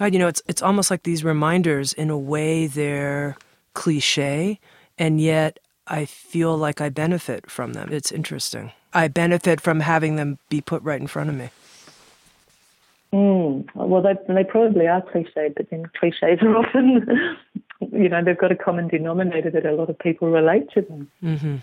God, 0.00 0.12
you 0.12 0.18
know, 0.18 0.28
it's 0.28 0.42
it's 0.48 0.62
almost 0.62 0.90
like 0.90 1.04
these 1.04 1.22
reminders. 1.22 1.92
In 1.92 2.10
a 2.10 2.18
way, 2.18 2.66
they're 2.66 3.36
cliche, 3.74 4.58
and 4.98 5.20
yet 5.20 5.60
I 5.86 6.04
feel 6.04 6.56
like 6.56 6.80
I 6.80 6.88
benefit 6.88 7.50
from 7.50 7.74
them. 7.74 7.92
It's 7.92 8.10
interesting. 8.10 8.72
I 8.92 9.08
benefit 9.08 9.60
from 9.60 9.80
having 9.80 10.16
them 10.16 10.38
be 10.48 10.60
put 10.60 10.82
right 10.82 11.00
in 11.00 11.06
front 11.06 11.30
of 11.30 11.36
me. 11.36 11.50
Mm. 13.12 13.66
Well, 13.74 14.02
they, 14.02 14.14
they 14.32 14.44
probably 14.44 14.86
are 14.86 15.02
cliched, 15.02 15.54
but 15.56 15.70
then 15.70 15.84
cliches 15.98 16.40
are 16.42 16.56
often, 16.64 17.36
you 17.92 18.08
know, 18.08 18.22
they've 18.24 18.38
got 18.38 18.52
a 18.52 18.56
common 18.56 18.88
denominator 18.88 19.50
that 19.50 19.66
a 19.66 19.72
lot 19.72 19.90
of 19.90 19.98
people 19.98 20.30
relate 20.30 20.70
to 20.74 20.82
them. 20.82 21.10
Mm-hmm. 21.22 21.56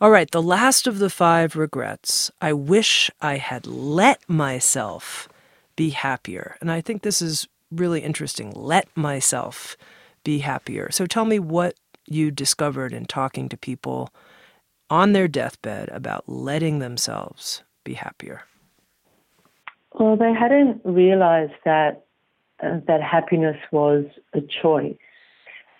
All 0.00 0.10
right, 0.10 0.30
the 0.30 0.42
last 0.42 0.86
of 0.86 0.98
the 0.98 1.10
five 1.10 1.56
regrets. 1.56 2.30
I 2.40 2.52
wish 2.52 3.10
I 3.20 3.36
had 3.36 3.66
let 3.66 4.26
myself 4.28 5.28
be 5.76 5.90
happier. 5.90 6.56
And 6.60 6.70
I 6.70 6.80
think 6.80 7.02
this 7.02 7.20
is 7.20 7.46
really 7.70 8.00
interesting. 8.00 8.52
Let 8.54 8.88
myself 8.96 9.76
be 10.24 10.38
happier. 10.38 10.90
So 10.90 11.06
tell 11.06 11.24
me 11.24 11.38
what 11.38 11.74
you 12.06 12.30
discovered 12.30 12.92
in 12.92 13.06
talking 13.06 13.48
to 13.48 13.56
people 13.56 14.10
on 14.90 15.12
their 15.12 15.28
deathbed 15.28 15.88
about 15.90 16.28
letting 16.28 16.80
themselves 16.80 17.62
be 17.84 17.94
happier? 17.94 18.42
Well, 19.92 20.16
they 20.16 20.32
hadn't 20.32 20.82
realized 20.84 21.52
that 21.64 22.04
uh, 22.62 22.80
that 22.86 23.02
happiness 23.02 23.56
was 23.72 24.04
a 24.34 24.40
choice, 24.40 24.96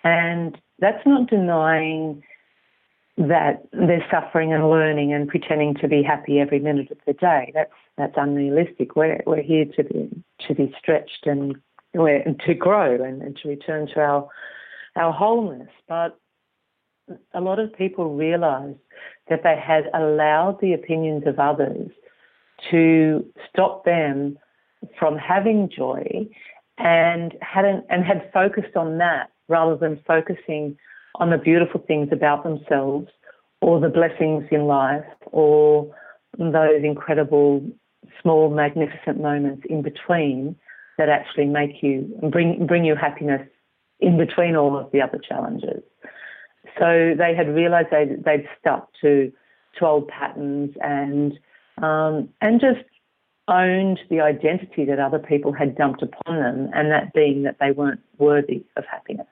and 0.03 0.59
that's 0.79 1.07
not 1.07 1.29
denying 1.29 2.23
that 3.17 3.63
they're 3.73 4.07
suffering 4.11 4.53
and 4.53 4.71
learning 4.71 5.13
and 5.13 5.29
pretending 5.29 5.75
to 5.75 5.89
be 5.89 6.03
happy 6.03 6.39
every 6.41 6.59
minute 6.59 6.91
of 6.91 6.99
the 7.07 7.13
day. 7.13 7.53
That's 7.55 7.73
that's 7.97 8.15
unrealistic. 8.17 8.97
We're 8.97 9.21
we're 9.27 9.43
here 9.43 9.67
to 9.77 9.85
be 9.85 10.23
to 10.49 10.55
be 10.55 10.75
stretched 10.79 11.27
and 11.27 11.57
to 11.95 12.55
grow 12.55 13.03
and, 13.03 13.23
and 13.23 13.37
to 13.43 13.49
return 13.49 13.89
to 13.95 14.01
our 14.01 14.29
our 14.97 15.13
wholeness. 15.13 15.69
But 15.87 16.19
a 17.35 17.41
lot 17.41 17.59
of 17.59 17.73
people 17.75 18.15
realized 18.15 18.79
that 19.29 19.43
they 19.43 19.57
had 19.57 19.85
allowed 19.95 20.61
the 20.61 20.73
opinions 20.73 21.25
of 21.27 21.39
others 21.39 21.91
to 22.71 23.25
stop 23.49 23.85
them 23.85 24.39
from 24.99 25.17
having 25.17 25.71
joy 25.75 26.27
and 26.79 27.35
hadn't 27.43 27.85
and 27.91 28.05
had 28.05 28.31
focused 28.33 28.77
on 28.77 28.99
that 28.99 29.31
rather 29.49 29.77
than 29.77 30.01
focusing 30.07 30.77
on 31.17 31.31
the 31.31 31.39
beautiful 31.39 31.83
things 31.87 32.09
about 32.13 32.43
themselves 32.45 33.09
or 33.61 33.81
the 33.81 33.89
blessings 33.89 34.45
in 34.51 34.67
life 34.67 35.05
or 35.27 35.95
those 36.39 36.83
incredible 36.83 37.63
small 38.23 38.51
magnificent 38.51 39.21
moments 39.21 39.63
in 39.69 39.83
between 39.83 40.57
that 40.97 41.09
actually 41.09 41.47
make 41.47 41.83
you 41.83 42.09
bring 42.31 42.67
bring 42.67 42.85
you 42.85 42.95
happiness 42.95 43.47
in 44.01 44.17
between 44.17 44.57
all 44.57 44.79
of 44.79 44.91
the 44.93 45.01
other 45.03 45.19
challenges. 45.19 45.83
So 46.79 47.15
they 47.17 47.35
had 47.35 47.49
realised 47.49 47.89
they'd, 47.91 48.25
they'd 48.25 48.49
stuck 48.59 48.89
to 49.03 49.33
to 49.79 49.87
old 49.87 50.09
patterns 50.09 50.75
and 50.81 51.39
um, 51.83 52.29
and 52.41 52.61
just 52.61 52.85
owned 53.49 53.99
the 54.09 54.21
identity 54.21 54.85
that 54.85 54.99
other 54.99 55.19
people 55.19 55.53
had 55.53 55.77
dumped 55.77 56.03
upon 56.03 56.37
them, 56.37 56.71
and 56.75 56.91
that 56.91 57.13
being 57.13 57.43
that 57.43 57.57
they 57.59 57.73
weren't 57.73 58.01
worthy 58.19 58.65
of 58.77 58.85
happiness. 58.87 59.27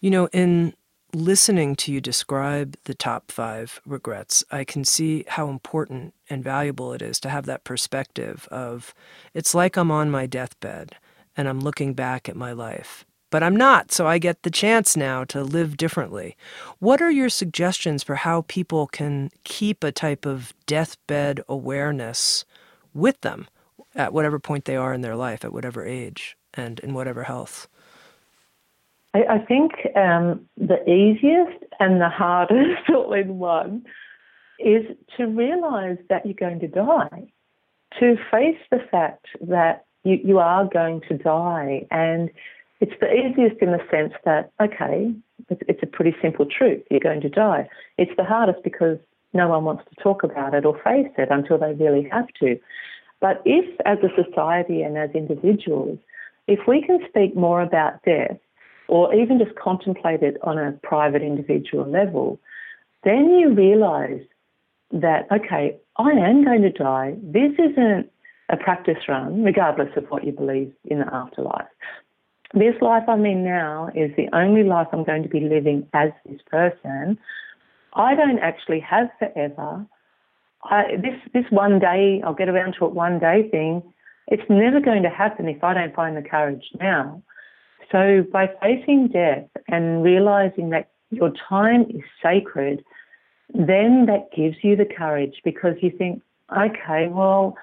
You 0.00 0.10
know, 0.10 0.28
in 0.32 0.74
listening 1.12 1.76
to 1.76 1.92
you 1.92 2.00
describe 2.00 2.76
the 2.84 2.94
top 2.94 3.30
five 3.30 3.80
regrets, 3.84 4.44
I 4.50 4.64
can 4.64 4.84
see 4.84 5.24
how 5.28 5.48
important 5.48 6.14
and 6.28 6.42
valuable 6.42 6.92
it 6.92 7.02
is 7.02 7.20
to 7.20 7.28
have 7.28 7.46
that 7.46 7.64
perspective 7.64 8.48
of 8.50 8.94
it's 9.34 9.54
like 9.54 9.76
I'm 9.76 9.90
on 9.90 10.10
my 10.10 10.26
deathbed 10.26 10.96
and 11.36 11.48
I'm 11.48 11.60
looking 11.60 11.94
back 11.94 12.28
at 12.28 12.36
my 12.36 12.52
life 12.52 13.04
but 13.30 13.42
I'm 13.42 13.56
not, 13.56 13.92
so 13.92 14.06
I 14.06 14.18
get 14.18 14.42
the 14.42 14.50
chance 14.50 14.96
now 14.96 15.24
to 15.24 15.42
live 15.42 15.76
differently. 15.76 16.36
What 16.80 17.00
are 17.00 17.10
your 17.10 17.28
suggestions 17.28 18.02
for 18.02 18.16
how 18.16 18.42
people 18.42 18.86
can 18.88 19.30
keep 19.44 19.82
a 19.84 19.92
type 19.92 20.26
of 20.26 20.52
deathbed 20.66 21.40
awareness 21.48 22.44
with 22.92 23.20
them 23.20 23.48
at 23.94 24.12
whatever 24.12 24.38
point 24.38 24.64
they 24.64 24.76
are 24.76 24.92
in 24.92 25.00
their 25.00 25.16
life, 25.16 25.44
at 25.44 25.52
whatever 25.52 25.84
age, 25.84 26.36
and 26.54 26.80
in 26.80 26.92
whatever 26.92 27.24
health? 27.24 27.68
I, 29.14 29.22
I 29.30 29.38
think 29.38 29.72
um, 29.96 30.46
the 30.56 30.82
easiest 30.88 31.64
and 31.78 32.00
the 32.00 32.08
hardest 32.08 32.88
all 32.88 33.12
in 33.12 33.38
one 33.38 33.84
is 34.58 34.84
to 35.16 35.26
realize 35.26 35.98
that 36.08 36.26
you're 36.26 36.34
going 36.34 36.60
to 36.60 36.68
die, 36.68 37.32
to 37.98 38.16
face 38.30 38.58
the 38.70 38.80
fact 38.90 39.26
that 39.40 39.84
you, 40.04 40.18
you 40.22 40.38
are 40.38 40.66
going 40.66 41.00
to 41.08 41.16
die 41.16 41.86
and 41.90 42.30
it's 42.80 42.98
the 42.98 43.12
easiest 43.12 43.60
in 43.60 43.72
the 43.72 43.80
sense 43.90 44.14
that, 44.24 44.50
okay, 44.60 45.12
it's 45.50 45.82
a 45.82 45.86
pretty 45.86 46.16
simple 46.22 46.46
truth. 46.46 46.82
You're 46.90 47.00
going 47.00 47.20
to 47.20 47.28
die. 47.28 47.68
It's 47.98 48.12
the 48.16 48.24
hardest 48.24 48.64
because 48.64 48.98
no 49.34 49.48
one 49.48 49.64
wants 49.64 49.84
to 49.90 50.02
talk 50.02 50.22
about 50.22 50.54
it 50.54 50.64
or 50.64 50.80
face 50.82 51.12
it 51.18 51.28
until 51.30 51.58
they 51.58 51.74
really 51.74 52.08
have 52.10 52.26
to. 52.40 52.58
But 53.20 53.42
if, 53.44 53.66
as 53.84 53.98
a 53.98 54.24
society 54.24 54.80
and 54.82 54.96
as 54.96 55.10
individuals, 55.10 55.98
if 56.46 56.60
we 56.66 56.82
can 56.82 57.00
speak 57.06 57.36
more 57.36 57.60
about 57.60 58.02
death 58.04 58.38
or 58.88 59.14
even 59.14 59.38
just 59.38 59.54
contemplate 59.56 60.22
it 60.22 60.38
on 60.42 60.58
a 60.58 60.72
private 60.82 61.22
individual 61.22 61.86
level, 61.86 62.40
then 63.04 63.30
you 63.30 63.52
realize 63.52 64.22
that, 64.90 65.30
okay, 65.30 65.76
I 65.96 66.10
am 66.12 66.44
going 66.44 66.62
to 66.62 66.72
die. 66.72 67.14
This 67.22 67.52
isn't 67.58 68.10
a 68.48 68.56
practice 68.56 69.06
run, 69.06 69.44
regardless 69.44 69.90
of 69.96 70.06
what 70.10 70.24
you 70.24 70.32
believe 70.32 70.72
in 70.86 70.98
the 71.00 71.14
afterlife 71.14 71.68
this 72.54 72.74
life 72.80 73.04
I'm 73.08 73.24
in 73.26 73.44
now 73.44 73.90
is 73.94 74.10
the 74.16 74.28
only 74.32 74.64
life 74.64 74.88
I'm 74.92 75.04
going 75.04 75.22
to 75.22 75.28
be 75.28 75.40
living 75.40 75.86
as 75.92 76.10
this 76.26 76.40
person. 76.50 77.18
I 77.94 78.14
don't 78.14 78.38
actually 78.38 78.80
have 78.80 79.08
forever. 79.18 79.86
I, 80.64 80.96
this 80.96 81.14
this 81.32 81.50
one 81.50 81.78
day 81.78 82.22
I'll 82.24 82.34
get 82.34 82.48
around 82.48 82.74
to 82.78 82.86
it 82.86 82.92
one 82.92 83.18
day 83.18 83.48
thing. 83.50 83.82
It's 84.28 84.48
never 84.48 84.80
going 84.80 85.02
to 85.04 85.10
happen 85.10 85.48
if 85.48 85.62
I 85.62 85.74
don't 85.74 85.94
find 85.94 86.16
the 86.16 86.28
courage 86.28 86.64
now. 86.78 87.22
So 87.90 88.24
by 88.32 88.48
facing 88.60 89.08
death 89.08 89.48
and 89.68 90.04
realizing 90.04 90.70
that 90.70 90.90
your 91.10 91.32
time 91.48 91.82
is 91.90 92.02
sacred, 92.22 92.84
then 93.52 94.06
that 94.06 94.30
gives 94.36 94.56
you 94.62 94.76
the 94.76 94.84
courage 94.84 95.40
because 95.44 95.74
you 95.80 95.90
think, 95.90 96.22
okay, 96.56 97.08
well, 97.08 97.56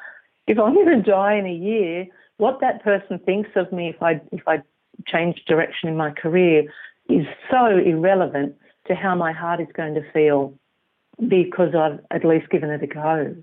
if 0.48 0.60
I'm 0.60 0.74
going 0.74 1.02
to 1.02 1.02
die 1.02 1.36
in 1.36 1.46
a 1.46 1.54
year, 1.54 2.08
what 2.38 2.60
that 2.62 2.84
person 2.84 3.20
thinks 3.20 3.50
of 3.56 3.72
me 3.72 3.90
if 3.90 4.02
I 4.02 4.22
if 4.32 4.48
I 4.48 4.62
change 5.06 5.44
direction 5.48 5.90
in 5.90 5.98
my 5.98 6.12
career 6.12 6.64
is 7.10 7.26
so 7.52 7.78
irrelevant 7.78 8.56
to 8.88 8.96
how 8.96 9.16
my 9.16 9.32
heart 9.32 9.62
is 9.62 9.68
going 9.76 9.94
to 9.96 10.12
feel 10.12 10.54
because 11.28 11.74
I've 11.76 12.00
at 12.12 12.26
least 12.26 12.50
given 12.50 12.70
it 12.70 12.84
a 12.84 12.88
go. 12.88 13.36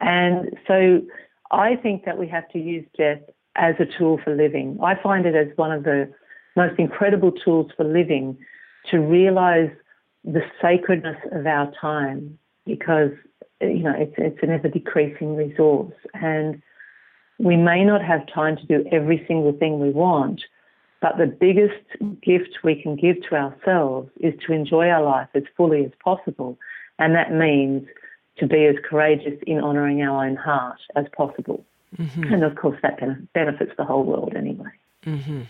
And 0.00 0.56
so 0.66 1.02
I 1.50 1.76
think 1.76 2.04
that 2.04 2.18
we 2.18 2.28
have 2.28 2.48
to 2.50 2.58
use 2.58 2.84
death 2.96 3.20
as 3.54 3.74
a 3.78 3.86
tool 3.98 4.20
for 4.22 4.34
living. 4.34 4.78
I 4.82 4.94
find 5.02 5.26
it 5.26 5.34
as 5.34 5.48
one 5.56 5.72
of 5.72 5.84
the 5.84 6.12
most 6.56 6.78
incredible 6.78 7.32
tools 7.32 7.70
for 7.76 7.84
living 7.84 8.36
to 8.90 8.98
realize 8.98 9.70
the 10.24 10.42
sacredness 10.60 11.16
of 11.32 11.46
our 11.46 11.72
time 11.80 12.38
because 12.66 13.12
you 13.60 13.78
know 13.78 13.94
it's 13.96 14.14
it's 14.18 14.38
an 14.42 14.50
ever 14.50 14.68
decreasing 14.68 15.36
resource 15.36 15.94
and 16.14 16.60
we 17.38 17.56
may 17.56 17.84
not 17.84 18.02
have 18.02 18.26
time 18.32 18.56
to 18.56 18.66
do 18.66 18.84
every 18.90 19.24
single 19.28 19.52
thing 19.52 19.78
we 19.78 19.90
want 19.90 20.42
but 21.00 21.18
the 21.18 21.26
biggest 21.26 21.84
gift 22.22 22.58
we 22.64 22.80
can 22.80 22.96
give 22.96 23.16
to 23.28 23.34
ourselves 23.34 24.10
is 24.20 24.34
to 24.46 24.52
enjoy 24.52 24.88
our 24.88 25.02
life 25.02 25.28
as 25.34 25.42
fully 25.56 25.84
as 25.84 25.92
possible 26.02 26.58
and 26.98 27.14
that 27.14 27.32
means 27.32 27.86
to 28.38 28.46
be 28.46 28.66
as 28.66 28.76
courageous 28.88 29.38
in 29.46 29.58
honouring 29.58 30.02
our 30.02 30.26
own 30.26 30.36
heart 30.36 30.78
as 30.94 31.06
possible. 31.16 31.64
Mm-hmm. 31.96 32.34
And 32.34 32.44
of 32.44 32.56
course, 32.56 32.78
that 32.82 33.00
benefits 33.32 33.72
the 33.76 33.84
whole 33.84 34.04
world 34.04 34.34
anyway. 34.36 34.70
Mm-hmm. 35.04 35.42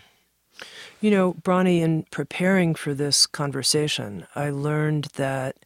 You 1.01 1.11
know, 1.11 1.33
Bronnie, 1.33 1.81
in 1.81 2.03
preparing 2.11 2.75
for 2.75 2.93
this 2.93 3.27
conversation, 3.27 4.25
I 4.35 4.49
learned 4.49 5.05
that 5.15 5.57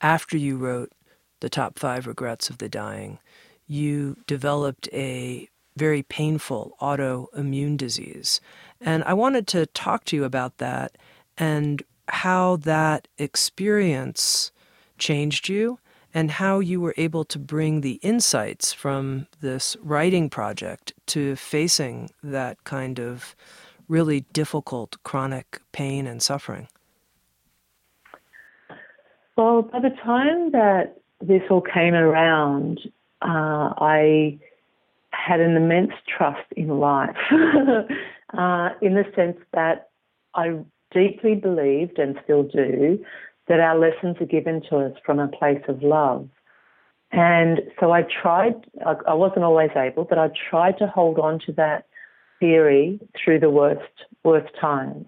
after 0.00 0.36
you 0.36 0.56
wrote 0.56 0.92
The 1.40 1.48
Top 1.48 1.78
Five 1.78 2.06
Regrets 2.06 2.50
of 2.50 2.58
the 2.58 2.68
Dying, 2.68 3.18
you 3.66 4.16
developed 4.26 4.88
a 4.92 5.48
very 5.76 6.02
painful 6.02 6.76
autoimmune 6.80 7.76
disease. 7.76 8.40
And 8.80 9.02
I 9.04 9.14
wanted 9.14 9.46
to 9.48 9.66
talk 9.66 10.04
to 10.06 10.16
you 10.16 10.24
about 10.24 10.58
that 10.58 10.96
and 11.36 11.82
how 12.08 12.56
that 12.56 13.08
experience 13.18 14.52
changed 14.98 15.48
you 15.48 15.78
and 16.12 16.30
how 16.30 16.60
you 16.60 16.80
were 16.80 16.94
able 16.96 17.24
to 17.24 17.38
bring 17.38 17.80
the 17.80 17.98
insights 18.02 18.72
from 18.72 19.26
this 19.40 19.76
writing 19.82 20.30
project 20.30 20.92
to 21.06 21.34
facing 21.34 22.10
that 22.22 22.62
kind 22.64 23.00
of 23.00 23.34
really 23.88 24.20
difficult 24.32 24.96
chronic 25.02 25.60
pain 25.72 26.06
and 26.06 26.22
suffering? 26.22 26.68
Well, 29.36 29.62
by 29.62 29.80
the 29.80 29.90
time 30.04 30.52
that 30.52 30.98
this 31.20 31.42
all 31.50 31.60
came 31.60 31.94
around, 31.94 32.80
uh, 33.20 33.74
I 33.78 34.38
had 35.24 35.40
an 35.40 35.56
immense 35.56 35.92
trust 36.06 36.46
in 36.56 36.68
life 36.68 37.16
uh, 37.32 38.68
in 38.82 38.94
the 38.94 39.04
sense 39.16 39.38
that 39.52 39.88
I 40.34 40.58
deeply 40.92 41.34
believed 41.34 41.98
and 41.98 42.18
still 42.24 42.42
do 42.42 43.04
that 43.48 43.60
our 43.60 43.78
lessons 43.78 44.16
are 44.20 44.26
given 44.26 44.62
to 44.70 44.78
us 44.78 44.92
from 45.04 45.18
a 45.18 45.28
place 45.28 45.62
of 45.68 45.82
love. 45.82 46.28
And 47.12 47.60
so 47.78 47.92
I 47.92 48.02
tried, 48.02 48.54
I 49.06 49.14
wasn't 49.14 49.44
always 49.44 49.70
able, 49.76 50.04
but 50.04 50.18
I 50.18 50.30
tried 50.50 50.78
to 50.78 50.86
hold 50.86 51.18
on 51.18 51.38
to 51.46 51.52
that 51.52 51.86
theory 52.40 52.98
through 53.22 53.40
the 53.40 53.50
worst, 53.50 54.04
worst 54.24 54.52
times. 54.60 55.06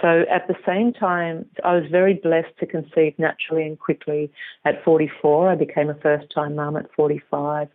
So 0.00 0.24
at 0.30 0.48
the 0.48 0.54
same 0.66 0.92
time, 0.92 1.46
I 1.64 1.74
was 1.74 1.84
very 1.90 2.14
blessed 2.14 2.56
to 2.60 2.66
conceive 2.66 3.18
naturally 3.18 3.66
and 3.66 3.78
quickly 3.78 4.30
at 4.64 4.82
44. 4.84 5.50
I 5.50 5.54
became 5.56 5.90
a 5.90 5.94
first 5.94 6.32
time 6.32 6.56
mum 6.56 6.76
at 6.76 6.92
45, 6.94 7.68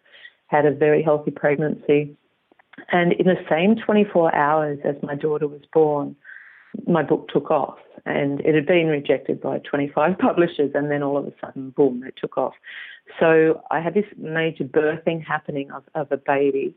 had 0.48 0.66
a 0.66 0.72
very 0.72 1.04
healthy 1.04 1.32
pregnancy. 1.32 2.16
And 2.92 3.14
in 3.14 3.28
the 3.28 3.38
same 3.50 3.76
24 3.76 4.34
hours 4.34 4.80
as 4.84 4.96
my 5.04 5.16
daughter 5.16 5.48
was 5.48 5.62
born, 5.74 6.16
my 6.86 7.04
book 7.04 7.30
took 7.30 7.50
off. 7.52 7.78
And 8.06 8.40
it 8.42 8.56
had 8.56 8.66
been 8.66 8.88
rejected 8.88 9.42
by 9.42 9.60
25 9.60 10.18
publishers 10.20 10.72
and 10.74 10.90
then 10.90 11.04
all 11.04 11.18
of 11.18 11.28
a 11.28 11.34
sudden 11.42 11.72
boom 11.72 12.04
it 12.04 12.16
took 12.18 12.38
off. 12.38 12.54
So 13.20 13.62
i 13.72 13.80
had 13.80 13.94
this 13.94 14.06
major 14.18 14.66
birthing 14.66 15.26
happening 15.26 15.72
of, 15.72 15.84
of 15.96 16.12
a 16.12 16.18
baby 16.18 16.76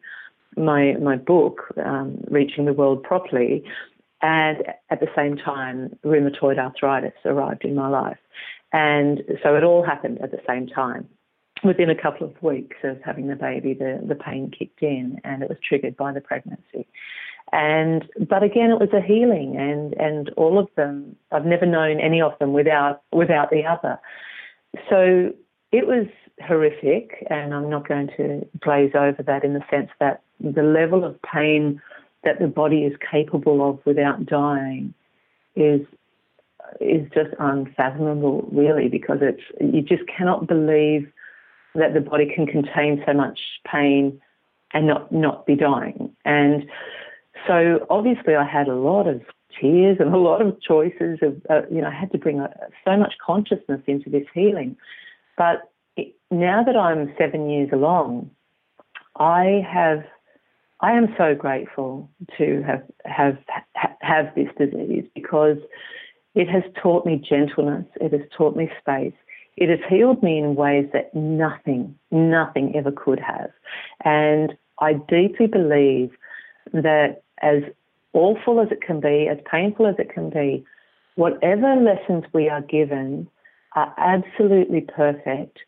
my 0.56 0.94
my 1.00 1.16
book 1.16 1.72
um, 1.84 2.22
reaching 2.28 2.64
the 2.64 2.72
world 2.72 3.02
properly 3.02 3.62
and 4.22 4.58
at 4.90 5.00
the 5.00 5.06
same 5.16 5.36
time 5.36 5.96
rheumatoid 6.04 6.58
arthritis 6.58 7.12
arrived 7.24 7.64
in 7.64 7.74
my 7.74 7.88
life. 7.88 8.18
And 8.72 9.22
so 9.42 9.56
it 9.56 9.64
all 9.64 9.84
happened 9.84 10.20
at 10.22 10.30
the 10.30 10.40
same 10.46 10.66
time 10.66 11.08
within 11.62 11.90
a 11.90 12.00
couple 12.00 12.26
of 12.26 12.42
weeks 12.42 12.76
of 12.84 13.00
having 13.02 13.28
the 13.28 13.36
baby 13.36 13.74
the, 13.74 14.00
the 14.06 14.14
pain 14.14 14.50
kicked 14.56 14.82
in 14.82 15.20
and 15.24 15.42
it 15.42 15.48
was 15.48 15.58
triggered 15.66 15.96
by 15.96 16.12
the 16.12 16.20
pregnancy 16.20 16.86
and 17.52 18.08
but 18.28 18.42
again, 18.42 18.70
it 18.70 18.78
was 18.78 18.92
a 18.92 19.00
healing, 19.00 19.56
and 19.56 19.94
and 19.94 20.30
all 20.36 20.58
of 20.58 20.68
them. 20.76 21.16
I've 21.32 21.46
never 21.46 21.66
known 21.66 22.00
any 22.00 22.20
of 22.20 22.38
them 22.38 22.52
without 22.52 23.02
without 23.12 23.50
the 23.50 23.64
other. 23.64 23.98
So 24.88 25.32
it 25.72 25.86
was 25.86 26.06
horrific, 26.46 27.26
and 27.28 27.52
I'm 27.52 27.68
not 27.68 27.88
going 27.88 28.08
to 28.16 28.46
glaze 28.60 28.92
over 28.94 29.22
that 29.24 29.44
in 29.44 29.54
the 29.54 29.64
sense 29.68 29.90
that 29.98 30.22
the 30.38 30.62
level 30.62 31.04
of 31.04 31.20
pain 31.22 31.82
that 32.22 32.38
the 32.38 32.46
body 32.46 32.84
is 32.84 32.92
capable 33.10 33.68
of 33.68 33.84
without 33.84 34.26
dying 34.26 34.94
is 35.56 35.80
is 36.80 37.10
just 37.12 37.30
unfathomable, 37.40 38.48
really, 38.52 38.88
because 38.88 39.18
it's 39.22 39.42
you 39.60 39.82
just 39.82 40.04
cannot 40.06 40.46
believe 40.46 41.10
that 41.74 41.94
the 41.94 42.00
body 42.00 42.30
can 42.32 42.46
contain 42.46 43.02
so 43.06 43.12
much 43.12 43.40
pain 43.70 44.20
and 44.72 44.86
not 44.86 45.10
not 45.12 45.46
be 45.46 45.56
dying. 45.56 46.14
And 46.24 46.68
so 47.46 47.86
obviously, 47.90 48.34
I 48.34 48.44
had 48.44 48.68
a 48.68 48.74
lot 48.74 49.06
of 49.06 49.22
tears 49.60 49.98
and 50.00 50.14
a 50.14 50.18
lot 50.18 50.42
of 50.42 50.60
choices. 50.60 51.18
Of 51.22 51.40
uh, 51.48 51.62
you 51.70 51.80
know, 51.80 51.88
I 51.88 51.94
had 51.94 52.12
to 52.12 52.18
bring 52.18 52.40
uh, 52.40 52.48
so 52.84 52.96
much 52.96 53.14
consciousness 53.24 53.80
into 53.86 54.10
this 54.10 54.26
healing. 54.34 54.76
But 55.36 55.70
it, 55.96 56.14
now 56.30 56.62
that 56.62 56.76
I'm 56.76 57.12
seven 57.18 57.48
years 57.48 57.70
along, 57.72 58.30
I 59.16 59.64
have. 59.70 60.04
I 60.82 60.92
am 60.92 61.14
so 61.18 61.34
grateful 61.34 62.08
to 62.38 62.62
have 62.62 62.82
have 63.04 63.36
have 64.00 64.34
this 64.34 64.48
disease 64.56 65.04
because 65.14 65.58
it 66.34 66.48
has 66.48 66.62
taught 66.80 67.04
me 67.04 67.16
gentleness. 67.16 67.84
It 68.00 68.12
has 68.12 68.22
taught 68.36 68.56
me 68.56 68.70
space. 68.80 69.12
It 69.60 69.68
has 69.68 69.78
healed 69.90 70.22
me 70.22 70.38
in 70.38 70.54
ways 70.54 70.88
that 70.94 71.14
nothing, 71.14 71.94
nothing 72.10 72.74
ever 72.74 72.90
could 72.90 73.20
have. 73.20 73.50
And 74.04 74.56
I 74.80 74.94
deeply 74.94 75.46
believe 75.46 76.10
that 76.72 77.22
as 77.42 77.62
awful 78.14 78.60
as 78.60 78.68
it 78.70 78.80
can 78.80 79.00
be, 79.00 79.28
as 79.30 79.38
painful 79.50 79.86
as 79.86 79.96
it 79.98 80.12
can 80.12 80.30
be, 80.30 80.64
whatever 81.16 81.76
lessons 81.76 82.24
we 82.32 82.48
are 82.48 82.62
given 82.62 83.28
are 83.76 83.94
absolutely 83.98 84.80
perfect 84.80 85.58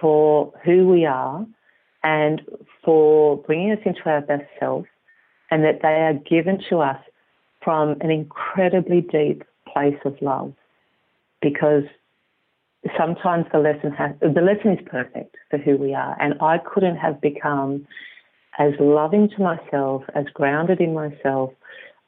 for 0.00 0.52
who 0.64 0.86
we 0.86 1.04
are 1.04 1.44
and 2.04 2.40
for 2.84 3.38
bringing 3.38 3.72
us 3.72 3.78
into 3.84 4.08
our 4.08 4.20
best 4.20 4.44
self, 4.60 4.86
and 5.50 5.64
that 5.64 5.80
they 5.82 5.88
are 5.88 6.14
given 6.14 6.62
to 6.68 6.78
us 6.78 6.98
from 7.62 7.96
an 8.00 8.10
incredibly 8.10 9.00
deep 9.00 9.42
place 9.72 9.98
of 10.04 10.16
love. 10.20 10.52
Because 11.40 11.84
sometimes 12.98 13.46
the 13.52 13.58
lesson 13.58 13.92
has 13.92 14.12
the 14.20 14.40
lesson 14.40 14.72
is 14.72 14.86
perfect 14.86 15.36
for 15.50 15.58
who 15.58 15.76
we 15.76 15.94
are, 15.94 16.16
and 16.20 16.34
I 16.40 16.58
couldn't 16.58 16.96
have 16.96 17.20
become 17.20 17.86
as 18.58 18.72
loving 18.78 19.28
to 19.30 19.42
myself, 19.42 20.02
as 20.14 20.26
grounded 20.32 20.80
in 20.80 20.94
myself, 20.94 21.50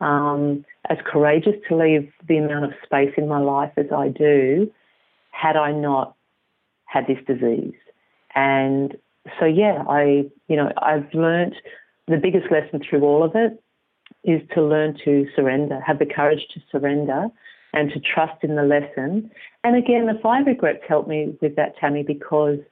um, 0.01 0.65
as 0.89 0.99
courageous 1.05 1.55
to 1.69 1.77
leave 1.77 2.13
the 2.29 2.37
amount 2.37 2.67
of 2.67 2.73
space 2.85 3.13
in 3.17 3.27
my 3.27 3.41
life 3.41 3.73
as 3.77 3.87
I 3.95 4.09
do, 4.09 4.71
had 5.31 5.57
I 5.57 5.73
not 5.73 6.15
had 6.85 7.07
this 7.07 7.19
disease. 7.27 7.75
And 8.35 8.97
so, 9.41 9.47
yeah, 9.47 9.83
I, 9.89 10.27
you 10.49 10.57
know, 10.57 10.71
I've 10.81 11.13
learned 11.13 11.57
the 12.07 12.17
biggest 12.17 12.53
lesson 12.53 12.81
through 12.89 13.03
all 13.03 13.25
of 13.25 13.33
it 13.35 13.61
is 14.23 14.41
to 14.55 14.63
learn 14.63 14.97
to 15.05 15.27
surrender, 15.35 15.81
have 15.81 15.99
the 15.99 16.07
courage 16.07 16.47
to 16.55 16.61
surrender 16.71 17.27
and 17.77 17.91
to 17.91 18.01
trust 18.01 18.43
in 18.43 18.57
the 18.57 18.65
lesson. 18.65 19.31
And 19.63 19.77
again, 19.77 20.07
the 20.07 20.19
five 20.21 20.47
regrets 20.47 20.83
helped 20.89 21.09
me 21.09 21.37
with 21.41 21.55
that, 21.55 21.79
Tami, 21.81 22.05
because– 22.05 22.59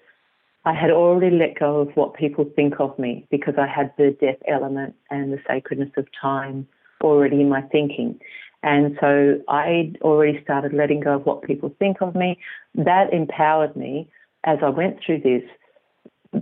I 0.66 0.72
had 0.72 0.90
already 0.90 1.36
let 1.36 1.58
go 1.58 1.80
of 1.80 1.94
what 1.94 2.14
people 2.14 2.46
think 2.56 2.74
of 2.80 2.98
me 2.98 3.26
because 3.30 3.54
I 3.58 3.66
had 3.66 3.92
the 3.98 4.16
death 4.18 4.38
element 4.48 4.94
and 5.10 5.32
the 5.32 5.38
sacredness 5.46 5.90
of 5.98 6.06
time 6.20 6.66
already 7.02 7.40
in 7.42 7.50
my 7.50 7.60
thinking. 7.60 8.18
And 8.62 8.96
so 8.98 9.40
I 9.46 9.92
already 10.00 10.42
started 10.42 10.72
letting 10.72 11.00
go 11.00 11.16
of 11.16 11.26
what 11.26 11.42
people 11.42 11.74
think 11.78 11.98
of 12.00 12.14
me. 12.14 12.38
That 12.74 13.12
empowered 13.12 13.76
me 13.76 14.08
as 14.44 14.58
I 14.62 14.70
went 14.70 15.00
through 15.04 15.20
this 15.20 15.42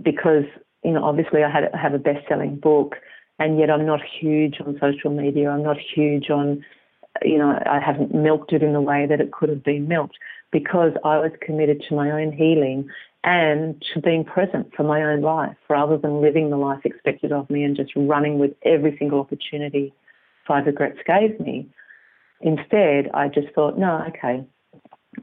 because 0.01 0.45
you 0.85 0.91
know 0.91 1.03
obviously 1.03 1.43
I 1.43 1.51
had 1.51 1.69
I 1.73 1.77
have 1.77 1.93
a 1.93 1.99
best 1.99 2.25
selling 2.29 2.55
book, 2.55 2.95
and 3.39 3.59
yet 3.59 3.69
I'm 3.69 3.85
not 3.85 3.99
huge 4.21 4.55
on 4.65 4.79
social 4.79 5.11
media. 5.11 5.49
I'm 5.49 5.63
not 5.63 5.77
huge 5.77 6.29
on 6.29 6.63
you 7.25 7.37
know 7.37 7.59
I 7.65 7.79
haven't 7.79 8.13
milked 8.13 8.53
it 8.53 8.63
in 8.63 8.73
the 8.73 8.81
way 8.81 9.05
that 9.07 9.21
it 9.21 9.31
could 9.31 9.49
have 9.49 9.63
been 9.63 9.87
milked 9.87 10.17
because 10.51 10.91
I 11.03 11.17
was 11.17 11.31
committed 11.41 11.83
to 11.89 11.95
my 11.95 12.11
own 12.11 12.31
healing 12.31 12.89
and 13.23 13.81
to 13.93 14.01
being 14.01 14.25
present 14.25 14.73
for 14.75 14.83
my 14.83 15.01
own 15.01 15.21
life 15.21 15.55
rather 15.69 15.97
than 15.97 16.21
living 16.21 16.49
the 16.49 16.57
life 16.57 16.81
expected 16.83 17.31
of 17.31 17.49
me 17.49 17.63
and 17.63 17.75
just 17.75 17.91
running 17.95 18.37
with 18.37 18.51
every 18.63 18.97
single 18.97 19.19
opportunity 19.19 19.93
Five 20.47 20.65
Regrets 20.65 20.99
gave 21.05 21.39
me. 21.39 21.69
Instead, 22.41 23.09
I 23.13 23.29
just 23.29 23.53
thought, 23.55 23.77
no, 23.77 24.03
okay, 24.09 24.45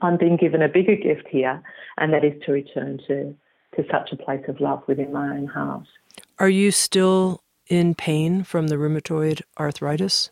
I'm 0.01 0.17
being 0.17 0.37
given 0.37 0.63
a 0.63 0.69
bigger 0.69 0.97
gift 0.97 1.29
here, 1.29 1.63
and 1.99 2.13
that 2.13 2.25
is 2.25 2.33
to 2.47 2.53
return 2.53 2.99
to, 3.09 3.35
to 3.77 3.89
such 3.91 4.13
a 4.13 4.17
place 4.17 4.45
of 4.49 4.61
love 4.61 4.83
within 4.87 5.13
my 5.13 5.37
own 5.37 5.47
heart. 5.47 5.87
Are 6.39 6.49
you 6.49 6.71
still 6.71 7.43
in 7.67 7.95
pain 7.95 8.43
from 8.43 8.69
the 8.69 8.77
rheumatoid 8.77 9.43
arthritis? 9.59 10.31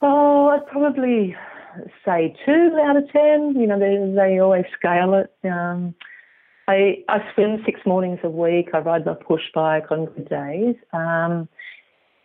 Oh, 0.00 0.48
I'd 0.48 0.66
probably 0.66 1.34
say 2.04 2.34
two 2.44 2.78
out 2.82 2.96
of 2.96 3.10
ten. 3.10 3.54
You 3.56 3.66
know, 3.66 3.78
they, 3.78 4.12
they 4.14 4.38
always 4.38 4.64
scale 4.78 5.14
it. 5.14 5.32
Um, 5.46 5.94
I, 6.68 7.02
I 7.08 7.18
swim 7.34 7.62
six 7.64 7.80
mornings 7.86 8.20
a 8.22 8.28
week. 8.28 8.70
I 8.74 8.78
ride 8.78 9.06
my 9.06 9.14
push 9.14 9.42
bike 9.54 9.90
on 9.90 10.06
good 10.06 10.28
days. 10.28 10.76
Um, 10.92 11.48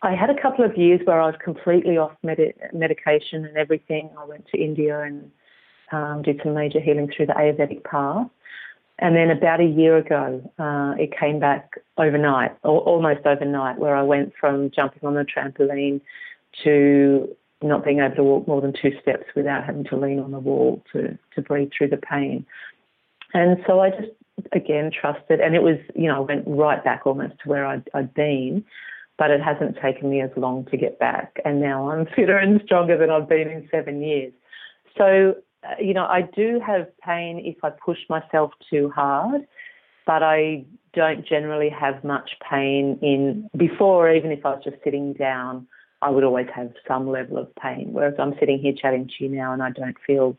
I 0.02 0.14
had 0.14 0.28
a 0.28 0.40
couple 0.40 0.64
of 0.64 0.76
years 0.76 1.00
where 1.04 1.20
I 1.20 1.26
was 1.26 1.34
completely 1.42 1.96
off 1.96 2.12
med- 2.22 2.54
medication 2.74 3.46
and 3.46 3.56
everything. 3.56 4.10
I 4.18 4.24
went 4.26 4.46
to 4.48 4.62
India 4.62 5.00
and 5.00 5.30
um, 5.92 6.22
did 6.22 6.40
some 6.44 6.52
major 6.52 6.78
healing 6.78 7.10
through 7.14 7.26
the 7.26 7.32
Ayurvedic 7.32 7.84
path. 7.84 8.28
And 8.98 9.16
then 9.16 9.30
about 9.30 9.60
a 9.60 9.64
year 9.64 9.96
ago, 9.96 10.42
uh, 10.58 10.94
it 10.98 11.18
came 11.18 11.40
back 11.40 11.72
overnight, 11.96 12.52
or 12.62 12.80
almost 12.82 13.26
overnight, 13.26 13.78
where 13.78 13.96
I 13.96 14.02
went 14.02 14.34
from 14.38 14.70
jumping 14.70 15.04
on 15.04 15.14
the 15.14 15.24
trampoline 15.24 16.00
to 16.62 17.34
not 17.62 17.84
being 17.84 18.00
able 18.00 18.16
to 18.16 18.24
walk 18.24 18.48
more 18.48 18.60
than 18.60 18.72
two 18.72 18.92
steps 19.00 19.24
without 19.34 19.64
having 19.64 19.84
to 19.84 19.96
lean 19.96 20.18
on 20.18 20.32
the 20.32 20.38
wall 20.38 20.82
to, 20.92 21.18
to 21.34 21.42
breathe 21.42 21.70
through 21.76 21.88
the 21.88 21.96
pain. 21.96 22.44
And 23.32 23.58
so 23.66 23.80
I 23.80 23.90
just 23.90 24.12
again 24.52 24.90
trusted, 24.90 25.40
and 25.40 25.54
it 25.54 25.62
was, 25.62 25.78
you 25.94 26.08
know, 26.08 26.16
I 26.16 26.20
went 26.20 26.44
right 26.46 26.82
back 26.82 27.02
almost 27.06 27.34
to 27.42 27.48
where 27.48 27.66
I'd, 27.66 27.88
I'd 27.94 28.14
been, 28.14 28.64
but 29.16 29.30
it 29.30 29.40
hasn't 29.40 29.76
taken 29.80 30.10
me 30.10 30.20
as 30.20 30.30
long 30.36 30.64
to 30.66 30.76
get 30.76 30.98
back. 30.98 31.40
And 31.44 31.60
now 31.60 31.90
I'm 31.90 32.06
fitter 32.16 32.38
and 32.38 32.60
stronger 32.64 32.98
than 32.98 33.10
I've 33.10 33.28
been 33.28 33.48
in 33.48 33.68
seven 33.70 34.02
years. 34.02 34.32
So, 34.96 35.34
uh, 35.64 35.74
you 35.80 35.94
know, 35.94 36.04
I 36.04 36.22
do 36.22 36.60
have 36.64 36.86
pain 36.98 37.40
if 37.44 37.62
I 37.64 37.70
push 37.70 37.98
myself 38.08 38.52
too 38.70 38.90
hard, 38.94 39.46
but 40.06 40.22
I 40.22 40.64
don't 40.92 41.26
generally 41.26 41.70
have 41.70 42.04
much 42.04 42.30
pain 42.48 42.98
in 43.02 43.48
before, 43.56 44.10
even 44.12 44.30
if 44.30 44.44
I 44.44 44.50
was 44.50 44.64
just 44.64 44.76
sitting 44.84 45.12
down. 45.14 45.66
I 46.04 46.10
would 46.10 46.24
always 46.24 46.48
have 46.54 46.72
some 46.86 47.08
level 47.08 47.38
of 47.38 47.54
pain. 47.56 47.92
Whereas 47.92 48.14
I'm 48.18 48.34
sitting 48.38 48.58
here 48.58 48.74
chatting 48.74 49.08
to 49.08 49.24
you 49.24 49.30
now 49.30 49.52
and 49.52 49.62
I 49.62 49.70
don't 49.70 49.96
feel 50.06 50.36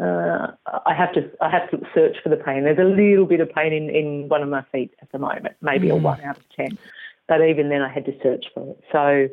uh, 0.00 0.52
I 0.86 0.94
have 0.94 1.12
to 1.12 1.30
I 1.40 1.50
have 1.50 1.70
to 1.70 1.78
search 1.94 2.16
for 2.22 2.28
the 2.28 2.36
pain. 2.36 2.64
There's 2.64 2.78
a 2.78 2.84
little 2.84 3.26
bit 3.26 3.40
of 3.40 3.50
pain 3.52 3.72
in, 3.72 3.90
in 3.90 4.28
one 4.28 4.42
of 4.42 4.48
my 4.48 4.62
feet 4.72 4.94
at 5.02 5.12
the 5.12 5.18
moment, 5.18 5.56
maybe 5.60 5.88
mm. 5.88 5.92
a 5.92 5.96
one 5.96 6.20
out 6.22 6.38
of 6.38 6.48
ten. 6.56 6.78
But 7.28 7.42
even 7.42 7.68
then, 7.68 7.82
I 7.82 7.88
had 7.92 8.06
to 8.06 8.12
search 8.22 8.46
for 8.54 8.70
it. 8.70 8.82
So 8.90 9.28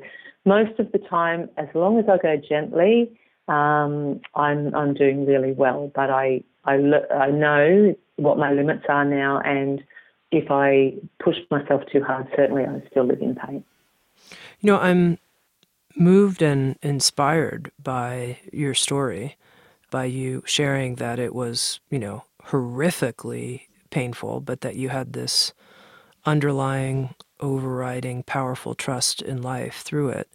most 0.46 0.80
of 0.80 0.92
the 0.92 1.00
time, 1.00 1.50
as 1.58 1.68
long 1.74 2.00
as 2.00 2.06
I 2.10 2.18
go 2.18 2.36
gently, 2.38 3.18
um, 3.48 4.20
I'm 4.36 4.76
I'm 4.76 4.94
doing 4.94 5.26
really 5.26 5.54
well. 5.54 5.92
But 5.94 6.10
I 6.10 6.44
I 6.66 6.74
I 7.14 7.30
know 7.32 7.96
what 8.18 8.38
my 8.38 8.52
limits 8.52 8.86
are 8.90 9.06
now, 9.06 9.40
and 9.40 9.84
if 10.32 10.52
I 10.52 10.96
push 11.24 11.38
myself 11.50 11.84
too 11.92 12.04
hard, 12.04 12.28
certainly 12.36 12.66
I 12.66 12.84
still 12.92 13.06
live 13.06 13.22
in 13.22 13.36
pain. 13.36 13.64
You 14.62 14.72
know, 14.72 14.80
I'm 14.80 15.18
moved 15.98 16.42
and 16.42 16.78
inspired 16.82 17.72
by 17.82 18.40
your 18.52 18.74
story 18.74 19.38
by 19.90 20.06
you 20.06 20.44
sharing 20.46 20.96
that 20.96 21.20
it 21.20 21.34
was, 21.34 21.80
you 21.90 22.00
know, 22.00 22.24
horrifically 22.48 23.62
painful, 23.90 24.42
but 24.42 24.62
that 24.62 24.76
you 24.76 24.90
had 24.90 25.14
this 25.14 25.54
underlying, 26.26 27.16
overriding, 27.40 28.22
powerful 28.24 28.76
trust 28.76 29.22
in 29.22 29.42
life 29.42 29.82
through 29.82 30.10
it. 30.10 30.30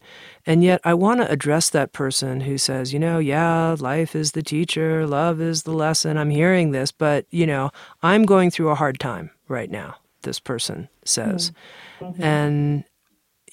And 0.46 0.64
yet, 0.64 0.80
I 0.84 0.94
want 0.94 1.20
to 1.20 1.30
address 1.30 1.68
that 1.70 1.92
person 1.92 2.40
who 2.40 2.56
says, 2.56 2.92
you 2.92 2.98
know, 2.98 3.18
yeah, 3.18 3.76
life 3.78 4.16
is 4.16 4.32
the 4.32 4.42
teacher, 4.42 5.06
love 5.06 5.40
is 5.40 5.64
the 5.64 5.72
lesson. 5.74 6.16
I'm 6.16 6.30
hearing 6.30 6.70
this, 6.70 6.90
but, 6.92 7.26
you 7.30 7.46
know, 7.46 7.70
I'm 8.02 8.24
going 8.24 8.50
through 8.50 8.70
a 8.70 8.74
hard 8.74 8.98
time 8.98 9.30
right 9.48 9.70
now, 9.70 9.96
this 10.22 10.40
person 10.40 10.88
says. 11.04 11.52
Mm-hmm. 12.00 12.22
And, 12.22 12.84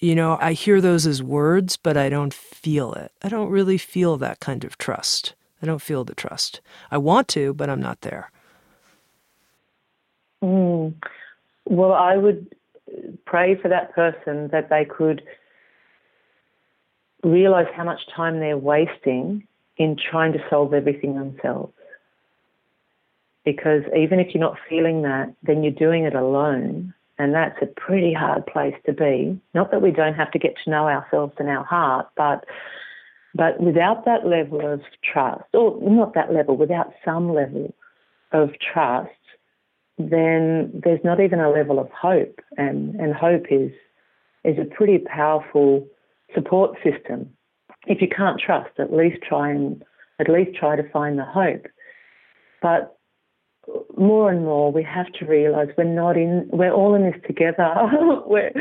you 0.02 0.16
know, 0.16 0.38
I 0.40 0.54
hear 0.54 0.82
those 0.82 1.06
as 1.06 1.22
words, 1.22 1.78
but 1.78 1.98
I 1.98 2.10
don't 2.10 2.34
feel 2.34 2.94
it. 2.94 3.12
I 3.22 3.30
don't 3.30 3.50
really 3.50 3.78
feel 3.78 4.18
that 4.18 4.40
kind 4.40 4.64
of 4.64 4.78
trust. 4.78 5.34
I 5.62 5.66
don't 5.66 5.82
feel 5.82 6.04
the 6.04 6.16
trust. 6.16 6.62
I 6.90 6.98
want 6.98 7.28
to, 7.30 7.54
but 7.54 7.70
I'm 7.70 7.82
not 7.82 8.02
there. 8.02 8.32
Mm. 10.44 10.94
Well, 11.66 11.92
I 11.94 12.16
would 12.16 12.56
pray 13.26 13.56
for 13.56 13.68
that 13.68 13.94
person 13.94 14.48
that 14.52 14.70
they 14.70 14.86
could 14.86 15.22
realize 17.24 17.68
how 17.76 17.84
much 17.84 18.00
time 18.16 18.40
they're 18.40 18.58
wasting 18.58 19.46
in 19.78 19.98
trying 19.98 20.34
to 20.34 20.40
solve 20.50 20.74
everything 20.74 21.16
themselves. 21.16 21.74
Because 23.44 23.84
even 23.96 24.20
if 24.20 24.34
you're 24.34 24.42
not 24.42 24.58
feeling 24.70 25.02
that, 25.04 25.34
then 25.44 25.64
you're 25.64 25.72
doing 25.74 26.06
it 26.06 26.16
alone. 26.16 26.94
And 27.20 27.34
that's 27.34 27.62
a 27.62 27.66
pretty 27.66 28.14
hard 28.14 28.48
place 28.48 28.76
to 28.86 28.94
be. 28.94 29.40
Not 29.54 29.72
that 29.72 29.82
we 29.82 29.92
don't 29.92 30.16
have 30.16 30.32
to 30.32 30.40
get 30.40 30.56
to 30.64 30.70
know 30.70 30.88
ourselves 30.88 31.34
and 31.38 31.50
our 31.50 31.66
heart, 31.66 32.08
but 32.16 32.46
but 33.36 33.60
without 33.60 34.06
that 34.06 34.26
level 34.26 34.66
of 34.66 34.82
trust, 35.04 35.44
or 35.54 35.80
not 35.82 36.16
that 36.16 36.34
level, 36.34 36.58
without 36.58 36.94
some 37.06 37.32
level 37.32 37.76
of 38.32 38.52
trust, 38.60 39.12
then 39.98 40.72
there's 40.84 41.04
not 41.04 41.20
even 41.20 41.40
a 41.40 41.52
level 41.52 41.80
of 41.80 41.90
hope. 41.92 42.40
And, 42.58 42.96
and 42.96 43.14
hope 43.14 43.46
is, 43.52 43.72
is 44.44 44.58
a 44.58 44.66
pretty 44.66 44.98
powerful 44.98 45.88
support 46.34 46.78
system. 46.84 47.30
If 47.86 48.02
you 48.02 48.08
can't 48.08 48.40
trust, 48.40 48.72
at 48.80 48.94
least 48.94 49.22
try 49.22 49.52
and 49.52 49.84
at 50.20 50.30
least 50.30 50.58
try 50.58 50.76
to 50.76 50.90
find 50.90 51.18
the 51.18 51.26
hope. 51.26 51.68
But 52.62 52.98
more 54.00 54.32
and 54.32 54.46
more, 54.46 54.72
we 54.72 54.84
have 54.84 55.12
to 55.20 55.26
realise 55.26 55.70
we're 55.78 55.84
not 55.84 56.18
in. 56.18 56.48
We're 56.52 56.72
all 56.72 56.96
in 56.96 57.04
this 57.04 57.22
together. 57.28 57.76
we're, 58.26 58.52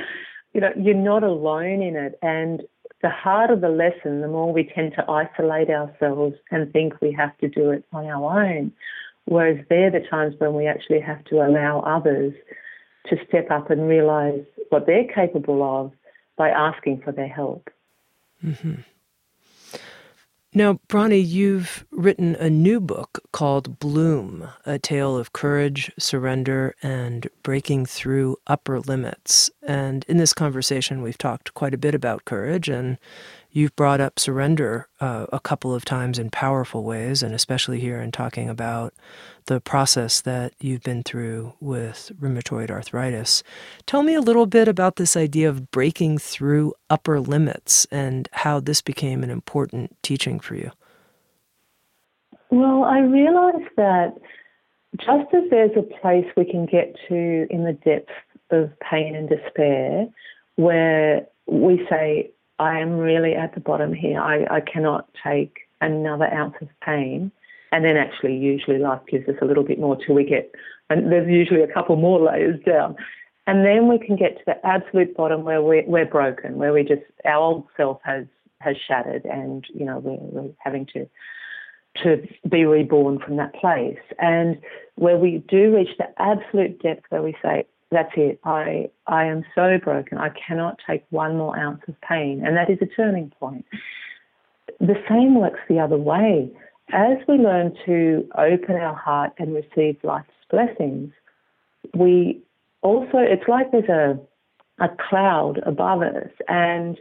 you 0.53 0.61
know, 0.61 0.73
you're 0.77 0.95
not 0.95 1.23
alone 1.23 1.83
in 1.83 1.97
it, 1.97 2.19
and 2.23 2.63
the 3.03 3.11
harder 3.11 3.57
the 3.57 3.69
lesson, 3.69 4.21
the 4.21 4.29
more 4.29 4.53
we 4.53 4.65
tend 4.75 4.93
to 4.95 5.09
isolate 5.09 5.71
ourselves 5.71 6.35
and 6.51 6.73
think 6.73 7.01
we 7.01 7.13
have 7.13 7.37
to 7.39 7.49
do 7.49 7.71
it 7.71 7.85
on 7.93 8.07
our 8.07 8.45
own. 8.45 8.73
Whereas 9.27 9.65
they're 9.69 9.91
the 9.91 10.01
times 10.01 10.35
when 10.39 10.55
we 10.55 10.67
actually 10.67 11.01
have 11.01 11.23
to 11.27 11.37
allow 11.37 11.81
others 11.81 12.33
to 13.07 13.17
step 13.29 13.51
up 13.51 13.71
and 13.71 13.89
realize 13.89 14.43
what 14.71 14.87
they're 14.87 15.07
capable 15.07 15.63
of 15.63 15.93
by 16.37 16.49
asking 16.49 17.03
for 17.03 17.13
their 17.13 17.29
help. 17.29 17.71
Mm-hmm. 18.45 18.81
Now, 20.59 20.81
Bronnie, 20.89 21.25
you've 21.25 21.87
written 21.93 22.35
a 22.35 22.51
new 22.51 22.81
book 22.81 23.21
called 23.31 23.79
Bloom 23.79 24.49
A 24.67 24.77
Tale 24.77 25.17
of 25.17 25.33
Courage, 25.33 25.93
Surrender, 26.01 26.75
and 26.83 27.29
Breaking 27.45 27.87
Through 27.87 28.39
Upper 28.49 28.81
Limits. 28.81 29.53
And 29.63 30.05
in 30.09 30.17
this 30.17 30.33
conversation, 30.33 31.01
we've 31.01 31.17
talked 31.17 31.55
quite 31.55 31.75
a 31.75 31.79
bit 31.79 31.95
about 31.95 32.25
courage, 32.25 32.69
and 32.69 32.99
you've 33.51 33.75
brought 33.77 34.01
up 34.01 34.19
surrender 34.19 34.89
uh, 35.01 35.27
a 35.33 35.41
couple 35.41 35.75
of 35.75 35.85
times 35.85 36.19
in 36.19 36.31
powerful 36.31 36.85
ways, 36.85 37.23
and 37.23 37.35
especially 37.35 37.81
here 37.81 38.01
in 38.01 38.13
talking 38.13 38.49
about 38.49 38.95
the 39.47 39.61
process 39.61 40.21
that 40.21 40.53
you've 40.61 40.83
been 40.83 41.03
through 41.03 41.55
with 41.61 42.13
rheumatoid 42.21 42.71
arthritis. 42.71 43.43
Tell 43.87 44.03
me 44.03 44.15
a 44.15 44.21
little 44.21 44.47
bit 44.47 44.69
about 44.69 44.97
this 44.97 45.17
idea 45.17 45.49
of 45.49 45.71
breaking 45.71 46.19
through 46.19 46.75
upper 46.91 47.21
limits 47.21 47.87
and 47.91 48.29
how 48.33 48.61
this 48.61 48.81
became 48.83 49.23
an 49.23 49.31
important 49.31 49.97
teaching 50.03 50.39
for 50.39 50.55
you. 50.55 50.71
Well, 52.51 52.85
I 52.85 53.01
realized 53.01 53.71
that 53.77 54.15
just 54.97 55.35
as 55.35 55.43
there's 55.51 55.77
a 55.77 55.83
place 56.01 56.27
we 56.37 56.45
can 56.45 56.67
get 56.67 56.95
to 57.09 57.47
in 57.51 57.65
the 57.65 57.75
depth 57.85 58.11
of 58.51 58.71
pain 58.81 59.15
and 59.15 59.29
despair 59.29 60.07
where 60.57 61.27
we 61.47 61.87
say, 61.91 62.31
I 62.59 62.81
am 62.81 62.99
really 62.99 63.35
at 63.35 63.55
the 63.55 63.61
bottom 63.61 63.93
here, 63.93 64.21
I, 64.21 64.47
I 64.51 64.61
cannot 64.61 65.09
take 65.23 65.61
another 65.81 66.33
ounce 66.33 66.55
of 66.61 66.69
pain 66.85 67.31
and 67.73 67.85
then 67.85 67.97
actually 67.97 68.37
usually 68.37 68.79
life 68.79 69.01
gives 69.09 69.29
us 69.29 69.37
a 69.43 69.45
little 69.45 69.63
bit 69.63 69.79
more 69.79 69.97
till 69.97 70.15
we 70.15 70.25
get, 70.25 70.55
and 70.91 71.13
there's 71.13 71.29
usually 71.29 71.63
a 71.63 71.73
couple 71.73 71.97
more 71.97 72.19
layers 72.21 72.59
down. 72.65 72.97
And 73.47 73.65
then 73.65 73.89
we 73.89 73.99
can 73.99 74.17
get 74.17 74.37
to 74.39 74.43
the 74.47 74.67
absolute 74.67 75.17
bottom 75.17 75.45
where 75.45 75.63
we're, 75.63 75.85
we're 75.87 76.07
broken, 76.07 76.57
where 76.57 76.73
we 76.73 76.83
just, 76.83 77.03
our 77.25 77.37
old 77.37 77.67
self 77.77 77.99
has, 78.05 78.27
has 78.61 78.77
shattered 78.77 79.25
and, 79.25 79.67
you 79.73 79.85
know, 79.85 79.99
we're, 79.99 80.17
we're 80.17 80.51
having 80.59 80.87
to, 80.93 81.09
to 82.03 82.27
be 82.49 82.65
reborn 82.65 83.19
from 83.19 83.37
that 83.37 83.55
place. 83.55 83.99
And 84.19 84.59
where 84.97 85.17
we 85.17 85.43
do 85.49 85.75
reach 85.75 85.97
the 85.99 86.09
absolute 86.21 86.83
depth 86.83 87.05
where 87.09 87.23
we 87.23 87.35
say, 87.43 87.67
that's 87.91 88.13
it, 88.17 88.39
I, 88.45 88.91
I 89.07 89.25
am 89.25 89.45
so 89.55 89.79
broken, 89.83 90.19
I 90.19 90.31
cannot 90.31 90.79
take 90.87 91.05
one 91.11 91.37
more 91.37 91.59
ounce 91.59 91.83
of 91.89 92.01
pain. 92.03 92.43
And 92.45 92.57
that 92.57 92.71
is 92.71 92.79
a 92.83 92.87
turning 92.87 93.33
point. 93.41 93.65
The 94.81 95.03
same 95.09 95.35
works 95.35 95.61
the 95.69 95.81
other 95.81 95.97
way. 95.97 96.51
As 96.93 97.19
we 97.27 97.37
learn 97.37 97.75
to 97.87 98.29
open 98.37 98.77
our 98.77 98.95
heart 98.95 99.33
and 99.39 99.55
receive 99.55 99.97
life's 100.03 100.29
blessings, 100.51 101.13
we 101.95 102.41
also, 102.83 103.19
it's 103.19 103.49
like 103.49 103.73
there's 103.73 103.89
a, 103.89 104.19
a 104.83 104.89
cloud 105.09 105.61
above 105.67 106.03
us, 106.03 106.31
and 106.47 106.99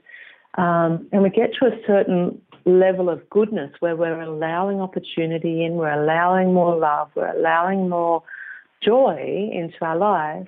um, 0.55 1.07
and 1.11 1.21
we 1.21 1.29
get 1.29 1.51
to 1.59 1.67
a 1.67 1.79
certain 1.85 2.41
level 2.65 3.09
of 3.09 3.29
goodness 3.29 3.71
where 3.79 3.95
we're 3.95 4.19
allowing 4.19 4.81
opportunity 4.81 5.63
in, 5.63 5.73
we're 5.73 5.91
allowing 5.91 6.53
more 6.53 6.75
love, 6.75 7.09
we're 7.15 7.31
allowing 7.31 7.87
more 7.87 8.23
joy 8.83 9.49
into 9.53 9.77
our 9.81 9.97
life, 9.97 10.47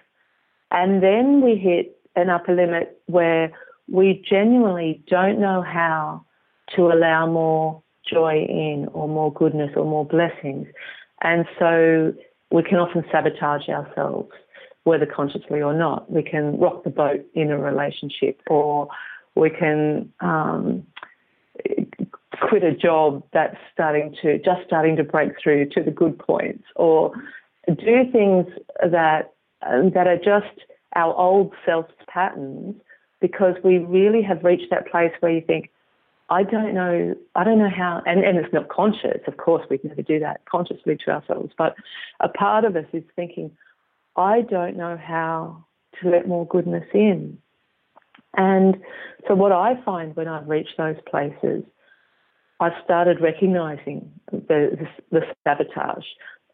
and 0.71 1.01
then 1.03 1.41
we 1.41 1.55
hit 1.55 1.97
an 2.15 2.29
upper 2.29 2.55
limit 2.55 3.01
where 3.07 3.51
we 3.87 4.23
genuinely 4.29 5.03
don't 5.07 5.39
know 5.39 5.61
how 5.61 6.23
to 6.75 6.87
allow 6.87 7.25
more 7.25 7.81
joy 8.07 8.45
in, 8.47 8.87
or 8.93 9.07
more 9.07 9.31
goodness, 9.33 9.71
or 9.75 9.85
more 9.85 10.05
blessings, 10.05 10.67
and 11.21 11.45
so 11.57 12.13
we 12.51 12.63
can 12.63 12.77
often 12.77 13.03
sabotage 13.11 13.69
ourselves 13.69 14.31
whether 14.83 15.05
consciously 15.05 15.61
or 15.61 15.73
not. 15.73 16.09
We 16.11 16.23
can 16.23 16.57
rock 16.57 16.83
the 16.83 16.89
boat 16.89 17.25
in 17.35 17.51
a 17.51 17.57
relationship, 17.57 18.41
or 18.47 18.87
we 19.35 19.49
can 19.49 20.11
um, 20.19 20.83
quit 22.41 22.63
a 22.63 22.73
job 22.73 23.23
that's 23.33 23.57
starting 23.73 24.15
to 24.21 24.39
just 24.39 24.61
starting 24.65 24.95
to 24.95 25.03
break 25.03 25.33
through 25.41 25.69
to 25.69 25.83
the 25.83 25.91
good 25.91 26.17
points, 26.17 26.63
or 26.75 27.11
do 27.67 28.11
things 28.11 28.47
that 28.81 29.33
Um, 29.61 29.91
that 29.93 30.07
are 30.07 30.17
just 30.17 30.61
our 30.95 31.13
old 31.15 31.53
self 31.65 31.85
patterns 32.07 32.75
because 33.19 33.55
we 33.63 33.77
really 33.77 34.21
have 34.21 34.43
reached 34.43 34.69
that 34.71 34.89
place 34.89 35.11
where 35.19 35.31
you 35.31 35.41
think, 35.41 35.69
I 36.29 36.43
don't 36.43 36.73
know, 36.73 37.15
I 37.35 37.43
don't 37.43 37.59
know 37.59 37.69
how, 37.69 38.01
and, 38.05 38.23
and 38.23 38.37
it's 38.37 38.53
not 38.53 38.69
conscious, 38.69 39.21
of 39.27 39.37
course, 39.37 39.65
we'd 39.69 39.83
never 39.83 40.01
do 40.01 40.19
that 40.19 40.41
consciously 40.45 40.97
to 41.05 41.11
ourselves, 41.11 41.51
but 41.57 41.75
a 42.19 42.29
part 42.29 42.65
of 42.65 42.75
us 42.75 42.85
is 42.93 43.03
thinking, 43.15 43.51
I 44.15 44.41
don't 44.41 44.77
know 44.77 44.97
how 44.97 45.65
to 46.01 46.09
let 46.09 46.27
more 46.27 46.45
goodness 46.47 46.85
in. 46.93 47.37
And 48.37 48.77
so, 49.27 49.33
what 49.33 49.51
I 49.51 49.81
find 49.83 50.15
when 50.15 50.27
I've 50.27 50.47
reached 50.47 50.77
those 50.77 50.97
places, 51.09 51.63
I've 52.59 52.73
started 52.83 53.21
recognizing 53.21 54.11
the, 54.31 54.77
the, 54.79 54.87
the 55.11 55.21
sabotage. 55.43 56.05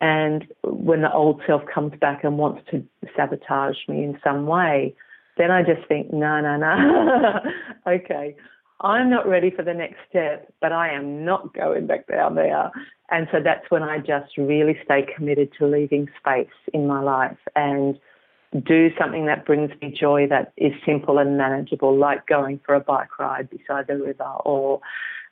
And 0.01 0.45
when 0.63 1.01
the 1.01 1.11
old 1.11 1.41
self 1.47 1.61
comes 1.73 1.93
back 1.99 2.23
and 2.23 2.37
wants 2.37 2.61
to 2.71 2.83
sabotage 3.15 3.77
me 3.87 4.03
in 4.03 4.19
some 4.23 4.45
way, 4.45 4.93
then 5.37 5.51
I 5.51 5.63
just 5.63 5.87
think, 5.87 6.11
no, 6.11 6.41
no, 6.41 6.57
no. 6.57 7.39
okay, 7.87 8.35
I'm 8.81 9.09
not 9.09 9.27
ready 9.27 9.51
for 9.51 9.63
the 9.63 9.73
next 9.73 9.97
step, 10.09 10.51
but 10.61 10.71
I 10.71 10.93
am 10.93 11.23
not 11.23 11.53
going 11.53 11.87
back 11.87 12.07
down 12.07 12.35
there. 12.35 12.71
And 13.09 13.27
so 13.31 13.39
that's 13.43 13.69
when 13.69 13.83
I 13.83 13.99
just 13.99 14.37
really 14.37 14.77
stay 14.83 15.05
committed 15.15 15.51
to 15.59 15.67
leaving 15.67 16.07
space 16.19 16.47
in 16.73 16.87
my 16.87 17.01
life 17.01 17.37
and 17.55 17.97
do 18.65 18.89
something 18.99 19.25
that 19.25 19.45
brings 19.45 19.71
me 19.81 19.95
joy 19.97 20.27
that 20.29 20.53
is 20.57 20.73
simple 20.85 21.19
and 21.19 21.37
manageable, 21.37 21.97
like 21.97 22.25
going 22.27 22.59
for 22.65 22.75
a 22.75 22.79
bike 22.79 23.19
ride 23.19 23.49
beside 23.49 23.87
the 23.87 23.97
river 23.97 24.31
or 24.45 24.81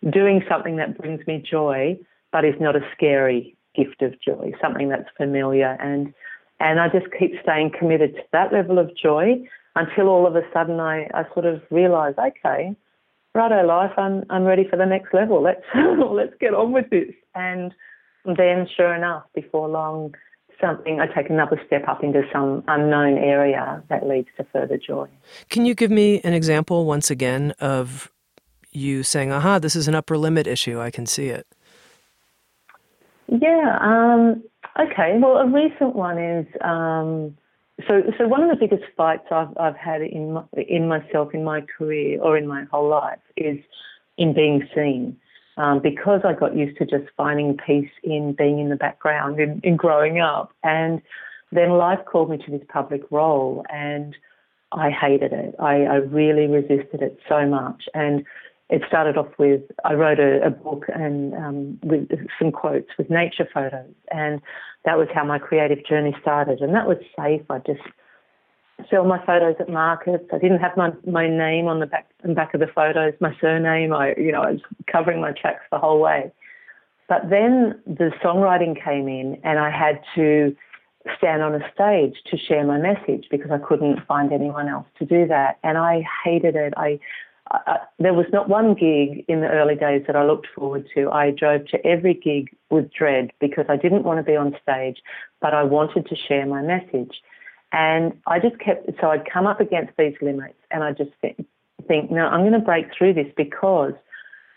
doing 0.09 0.43
something 0.49 0.75
that 0.77 0.97
brings 0.97 1.25
me 1.27 1.43
joy 1.49 1.97
but 2.31 2.43
is 2.43 2.55
not 2.59 2.75
a 2.75 2.81
scary 2.93 3.55
gift 3.75 4.01
of 4.01 4.13
joy, 4.21 4.51
something 4.61 4.89
that's 4.89 5.09
familiar 5.17 5.77
and 5.79 6.13
and 6.59 6.79
I 6.79 6.87
just 6.87 7.07
keep 7.19 7.33
staying 7.41 7.71
committed 7.77 8.15
to 8.15 8.21
that 8.31 8.53
level 8.53 8.79
of 8.79 8.95
joy 8.95 9.43
until 9.75 10.07
all 10.07 10.25
of 10.25 10.35
a 10.35 10.43
sudden 10.53 10.79
I, 10.79 11.09
I 11.13 11.25
sort 11.33 11.45
of 11.45 11.61
realize, 11.71 12.13
okay, 12.17 12.75
righto 13.35 13.65
life, 13.65 13.91
I'm 13.97 14.23
I'm 14.29 14.43
ready 14.43 14.65
for 14.69 14.77
the 14.77 14.85
next 14.85 15.13
level. 15.13 15.41
Let's 15.41 15.63
let's 15.75 16.33
get 16.39 16.53
on 16.53 16.71
with 16.71 16.89
this. 16.89 17.13
And 17.35 17.73
then 18.25 18.67
sure 18.75 18.93
enough, 18.93 19.23
before 19.35 19.67
long 19.67 20.15
something 20.61 21.01
I 21.01 21.07
take 21.07 21.29
another 21.29 21.59
step 21.65 21.87
up 21.87 22.03
into 22.03 22.21
some 22.31 22.63
unknown 22.67 23.17
area 23.17 23.83
that 23.89 24.07
leads 24.07 24.29
to 24.37 24.45
further 24.53 24.77
joy. 24.77 25.09
Can 25.49 25.65
you 25.65 25.75
give 25.75 25.91
me 25.91 26.21
an 26.21 26.33
example 26.33 26.85
once 26.85 27.11
again 27.11 27.53
of 27.59 28.11
you 28.71 29.03
saying, 29.03 29.31
aha, 29.31 29.59
this 29.59 29.75
is 29.75 29.87
an 29.87 29.95
upper 29.95 30.17
limit 30.17 30.47
issue, 30.47 30.79
I 30.79 30.91
can 30.91 31.05
see 31.05 31.27
it? 31.27 31.45
Yeah, 33.41 33.77
um, 33.81 34.43
okay. 34.79 35.17
Well, 35.19 35.37
a 35.37 35.47
recent 35.47 35.95
one 35.95 36.19
is 36.19 36.45
um, 36.61 37.35
so, 37.87 38.03
so 38.17 38.27
one 38.27 38.43
of 38.43 38.49
the 38.49 38.55
biggest 38.55 38.83
fights 38.95 39.25
I've, 39.31 39.57
I've 39.59 39.75
had 39.75 40.01
in 40.01 40.33
my, 40.33 40.43
in 40.55 40.87
myself 40.87 41.33
in 41.33 41.43
my 41.43 41.61
career 41.61 42.21
or 42.21 42.37
in 42.37 42.47
my 42.47 42.65
whole 42.65 42.87
life 42.87 43.19
is 43.35 43.57
in 44.17 44.33
being 44.33 44.67
seen. 44.75 45.17
Um, 45.57 45.81
because 45.81 46.21
I 46.23 46.33
got 46.33 46.55
used 46.55 46.77
to 46.79 46.85
just 46.85 47.11
finding 47.15 47.57
peace 47.57 47.91
in 48.03 48.33
being 48.35 48.59
in 48.59 48.69
the 48.69 48.75
background 48.75 49.39
in, 49.39 49.61
in 49.63 49.75
growing 49.75 50.19
up, 50.19 50.51
and 50.63 50.99
then 51.51 51.71
life 51.71 51.99
called 52.05 52.31
me 52.31 52.37
to 52.37 52.51
this 52.51 52.65
public 52.69 53.03
role, 53.11 53.63
and 53.71 54.15
I 54.71 54.89
hated 54.89 55.31
it. 55.31 55.53
I, 55.59 55.83
I 55.83 55.95
really 55.97 56.47
resisted 56.47 57.03
it 57.03 57.19
so 57.29 57.45
much, 57.47 57.83
and 57.93 58.25
it 58.73 58.81
started 58.87 59.17
off 59.17 59.27
with 59.37 59.61
I 59.85 59.93
wrote 59.93 60.19
a, 60.19 60.43
a 60.47 60.49
book 60.49 60.85
and 60.93 61.35
um, 61.35 61.79
with 61.83 62.09
some 62.39 62.51
quotes 62.51 62.89
with 62.97 63.07
nature 63.07 63.47
photos, 63.53 63.93
and 64.11 64.41
that 64.83 64.97
was 64.97 65.07
how 65.13 65.23
my 65.23 65.37
creative 65.37 65.85
journey 65.85 66.15
started. 66.19 66.59
And 66.59 66.73
that 66.73 66.87
was 66.87 66.97
safe. 67.15 67.43
I 67.51 67.59
just 67.59 67.81
sell 68.89 69.05
my 69.05 69.23
photos 69.27 69.55
at 69.59 69.69
markets. 69.69 70.25
I 70.33 70.39
didn't 70.39 70.57
have 70.57 70.75
my 70.75 70.91
my 71.05 71.29
name 71.29 71.67
on 71.67 71.81
the 71.81 71.85
back 71.85 72.09
and 72.23 72.35
back 72.35 72.55
of 72.55 72.61
the 72.61 72.67
photos, 72.73 73.13
my 73.21 73.37
surname. 73.39 73.93
I 73.93 74.15
you 74.17 74.31
know 74.31 74.41
I 74.41 74.51
was 74.53 74.61
covering 74.91 75.21
my 75.21 75.33
tracks 75.33 75.63
the 75.71 75.77
whole 75.77 75.99
way. 75.99 76.31
But 77.07 77.29
then 77.29 77.79
the 77.85 78.11
songwriting 78.23 78.83
came 78.83 79.07
in, 79.07 79.39
and 79.43 79.59
I 79.59 79.69
had 79.69 80.01
to 80.15 80.55
stand 81.15 81.43
on 81.43 81.53
a 81.53 81.61
stage 81.75 82.15
to 82.31 82.37
share 82.37 82.65
my 82.65 82.79
message 82.79 83.27
because 83.29 83.51
I 83.51 83.59
couldn't 83.59 83.99
find 84.07 84.33
anyone 84.33 84.67
else 84.67 84.87
to 84.97 85.05
do 85.05 85.27
that, 85.27 85.59
and 85.61 85.77
I 85.77 86.03
hated 86.25 86.55
it. 86.55 86.73
I 86.75 86.99
uh, 87.51 87.77
there 87.99 88.13
was 88.13 88.25
not 88.31 88.49
one 88.49 88.73
gig 88.73 89.25
in 89.27 89.41
the 89.41 89.49
early 89.49 89.75
days 89.75 90.03
that 90.07 90.15
I 90.15 90.25
looked 90.25 90.47
forward 90.55 90.87
to. 90.95 91.09
I 91.11 91.31
drove 91.31 91.67
to 91.67 91.85
every 91.85 92.13
gig 92.13 92.55
with 92.69 92.91
dread 92.91 93.31
because 93.39 93.65
I 93.69 93.75
didn't 93.75 94.03
want 94.03 94.19
to 94.19 94.23
be 94.23 94.35
on 94.35 94.55
stage, 94.61 95.01
but 95.41 95.53
I 95.53 95.63
wanted 95.63 96.07
to 96.07 96.15
share 96.15 96.45
my 96.45 96.61
message. 96.61 97.21
And 97.71 98.13
I 98.27 98.39
just 98.39 98.59
kept, 98.59 98.89
so 99.01 99.09
I'd 99.09 99.29
come 99.29 99.47
up 99.47 99.59
against 99.59 99.93
these 99.97 100.15
limits 100.21 100.57
and 100.71 100.83
I 100.83 100.91
just 100.93 101.11
think, 101.21 101.45
think 101.87 102.11
no, 102.11 102.27
I'm 102.27 102.41
going 102.41 102.53
to 102.53 102.59
break 102.59 102.87
through 102.97 103.15
this 103.15 103.31
because 103.35 103.93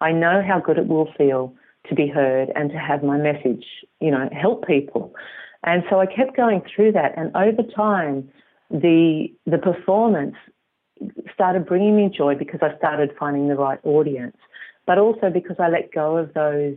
I 0.00 0.12
know 0.12 0.42
how 0.46 0.60
good 0.60 0.78
it 0.78 0.86
will 0.86 1.12
feel 1.16 1.54
to 1.88 1.94
be 1.94 2.06
heard 2.06 2.50
and 2.54 2.70
to 2.70 2.78
have 2.78 3.02
my 3.02 3.16
message, 3.16 3.64
you 4.00 4.10
know, 4.10 4.28
help 4.32 4.66
people. 4.66 5.14
And 5.64 5.82
so 5.90 6.00
I 6.00 6.06
kept 6.06 6.36
going 6.36 6.62
through 6.74 6.92
that. 6.92 7.14
And 7.16 7.34
over 7.34 7.62
time, 7.62 8.28
the 8.70 9.32
the 9.46 9.58
performance 9.58 10.36
started 11.34 11.66
bringing 11.66 11.96
me 11.96 12.10
joy 12.16 12.34
because 12.34 12.60
I 12.62 12.76
started 12.78 13.10
finding 13.18 13.48
the 13.48 13.54
right 13.54 13.78
audience, 13.84 14.36
but 14.86 14.98
also 14.98 15.30
because 15.30 15.56
I 15.58 15.68
let 15.68 15.92
go 15.92 16.16
of 16.16 16.34
those 16.34 16.76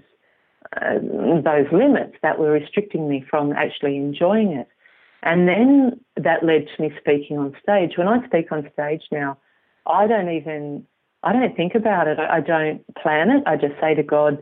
uh, 0.75 0.99
those 1.43 1.65
limits 1.71 2.15
that 2.21 2.37
were 2.37 2.51
restricting 2.51 3.09
me 3.09 3.25
from 3.29 3.53
actually 3.53 3.95
enjoying 3.95 4.51
it. 4.51 4.67
And 5.23 5.47
then 5.47 5.99
that 6.15 6.43
led 6.43 6.67
to 6.75 6.81
me 6.81 6.91
speaking 6.99 7.37
on 7.37 7.55
stage. 7.61 7.93
When 7.97 8.07
I 8.07 8.25
speak 8.25 8.51
on 8.51 8.69
stage 8.73 9.03
now, 9.11 9.37
I 9.87 10.07
don't 10.07 10.29
even 10.29 10.85
I 11.23 11.33
don't 11.33 11.55
think 11.55 11.75
about 11.75 12.07
it. 12.07 12.17
I, 12.19 12.39
don't 12.39 12.81
plan 12.95 13.29
it. 13.29 13.43
I 13.45 13.57
just 13.57 13.73
say 13.81 13.93
to 13.93 14.03
God, 14.03 14.41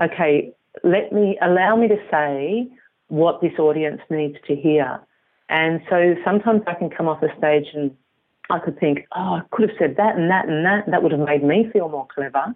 okay, 0.00 0.52
let 0.82 1.12
me 1.12 1.38
allow 1.40 1.76
me 1.76 1.86
to 1.88 1.96
say 2.10 2.68
what 3.08 3.40
this 3.40 3.52
audience 3.58 4.00
needs 4.10 4.36
to 4.48 4.56
hear. 4.56 5.00
And 5.48 5.80
so 5.88 6.16
sometimes 6.24 6.62
I 6.66 6.74
can 6.74 6.90
come 6.90 7.06
off 7.06 7.22
a 7.22 7.28
stage 7.38 7.66
and 7.74 7.92
I 8.50 8.58
could 8.58 8.78
think, 8.78 9.06
oh, 9.14 9.40
I 9.40 9.42
could 9.50 9.68
have 9.68 9.78
said 9.78 9.96
that 9.96 10.16
and 10.16 10.30
that 10.30 10.48
and 10.48 10.64
that. 10.64 10.84
That 10.90 11.02
would 11.02 11.12
have 11.12 11.20
made 11.20 11.42
me 11.42 11.68
feel 11.72 11.88
more 11.88 12.06
clever. 12.14 12.54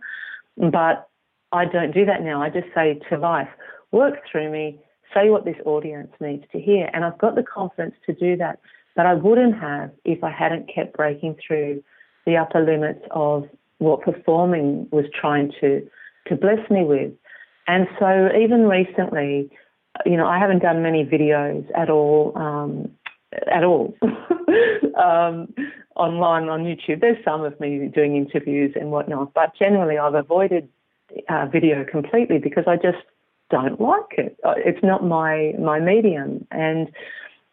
But 0.56 1.08
I 1.52 1.64
don't 1.64 1.92
do 1.92 2.04
that 2.04 2.22
now. 2.22 2.42
I 2.42 2.50
just 2.50 2.68
say 2.74 3.00
to 3.08 3.18
life, 3.18 3.48
work 3.90 4.14
through 4.30 4.50
me, 4.50 4.78
say 5.12 5.30
what 5.30 5.44
this 5.44 5.56
audience 5.64 6.12
needs 6.20 6.44
to 6.52 6.60
hear. 6.60 6.88
And 6.92 7.04
I've 7.04 7.18
got 7.18 7.34
the 7.34 7.42
confidence 7.42 7.94
to 8.06 8.14
do 8.14 8.36
that. 8.36 8.60
But 8.94 9.06
I 9.06 9.14
wouldn't 9.14 9.60
have 9.60 9.90
if 10.04 10.22
I 10.22 10.30
hadn't 10.30 10.70
kept 10.72 10.96
breaking 10.96 11.36
through 11.46 11.82
the 12.26 12.36
upper 12.36 12.60
limits 12.60 13.04
of 13.10 13.48
what 13.78 14.02
performing 14.02 14.88
was 14.92 15.06
trying 15.18 15.52
to, 15.60 15.88
to 16.28 16.36
bless 16.36 16.70
me 16.70 16.84
with. 16.84 17.12
And 17.66 17.88
so 17.98 18.28
even 18.38 18.68
recently, 18.68 19.50
you 20.04 20.16
know, 20.16 20.26
I 20.26 20.38
haven't 20.38 20.60
done 20.60 20.82
many 20.82 21.04
videos 21.04 21.66
at 21.76 21.90
all, 21.90 22.32
um, 22.36 22.90
at 23.50 23.64
all. 23.64 23.94
um, 24.02 25.52
online 25.96 26.48
on 26.48 26.64
YouTube. 26.64 27.00
There's 27.00 27.22
some 27.24 27.44
of 27.44 27.58
me 27.60 27.90
doing 27.94 28.16
interviews 28.16 28.72
and 28.78 28.90
whatnot, 28.90 29.34
but 29.34 29.52
generally 29.58 29.98
I've 29.98 30.14
avoided 30.14 30.68
uh, 31.28 31.46
video 31.46 31.84
completely 31.84 32.38
because 32.38 32.64
I 32.66 32.76
just 32.76 33.04
don't 33.50 33.80
like 33.80 34.12
it. 34.18 34.36
Uh, 34.44 34.54
it's 34.56 34.82
not 34.82 35.04
my 35.04 35.54
my 35.58 35.80
medium. 35.80 36.46
And 36.50 36.90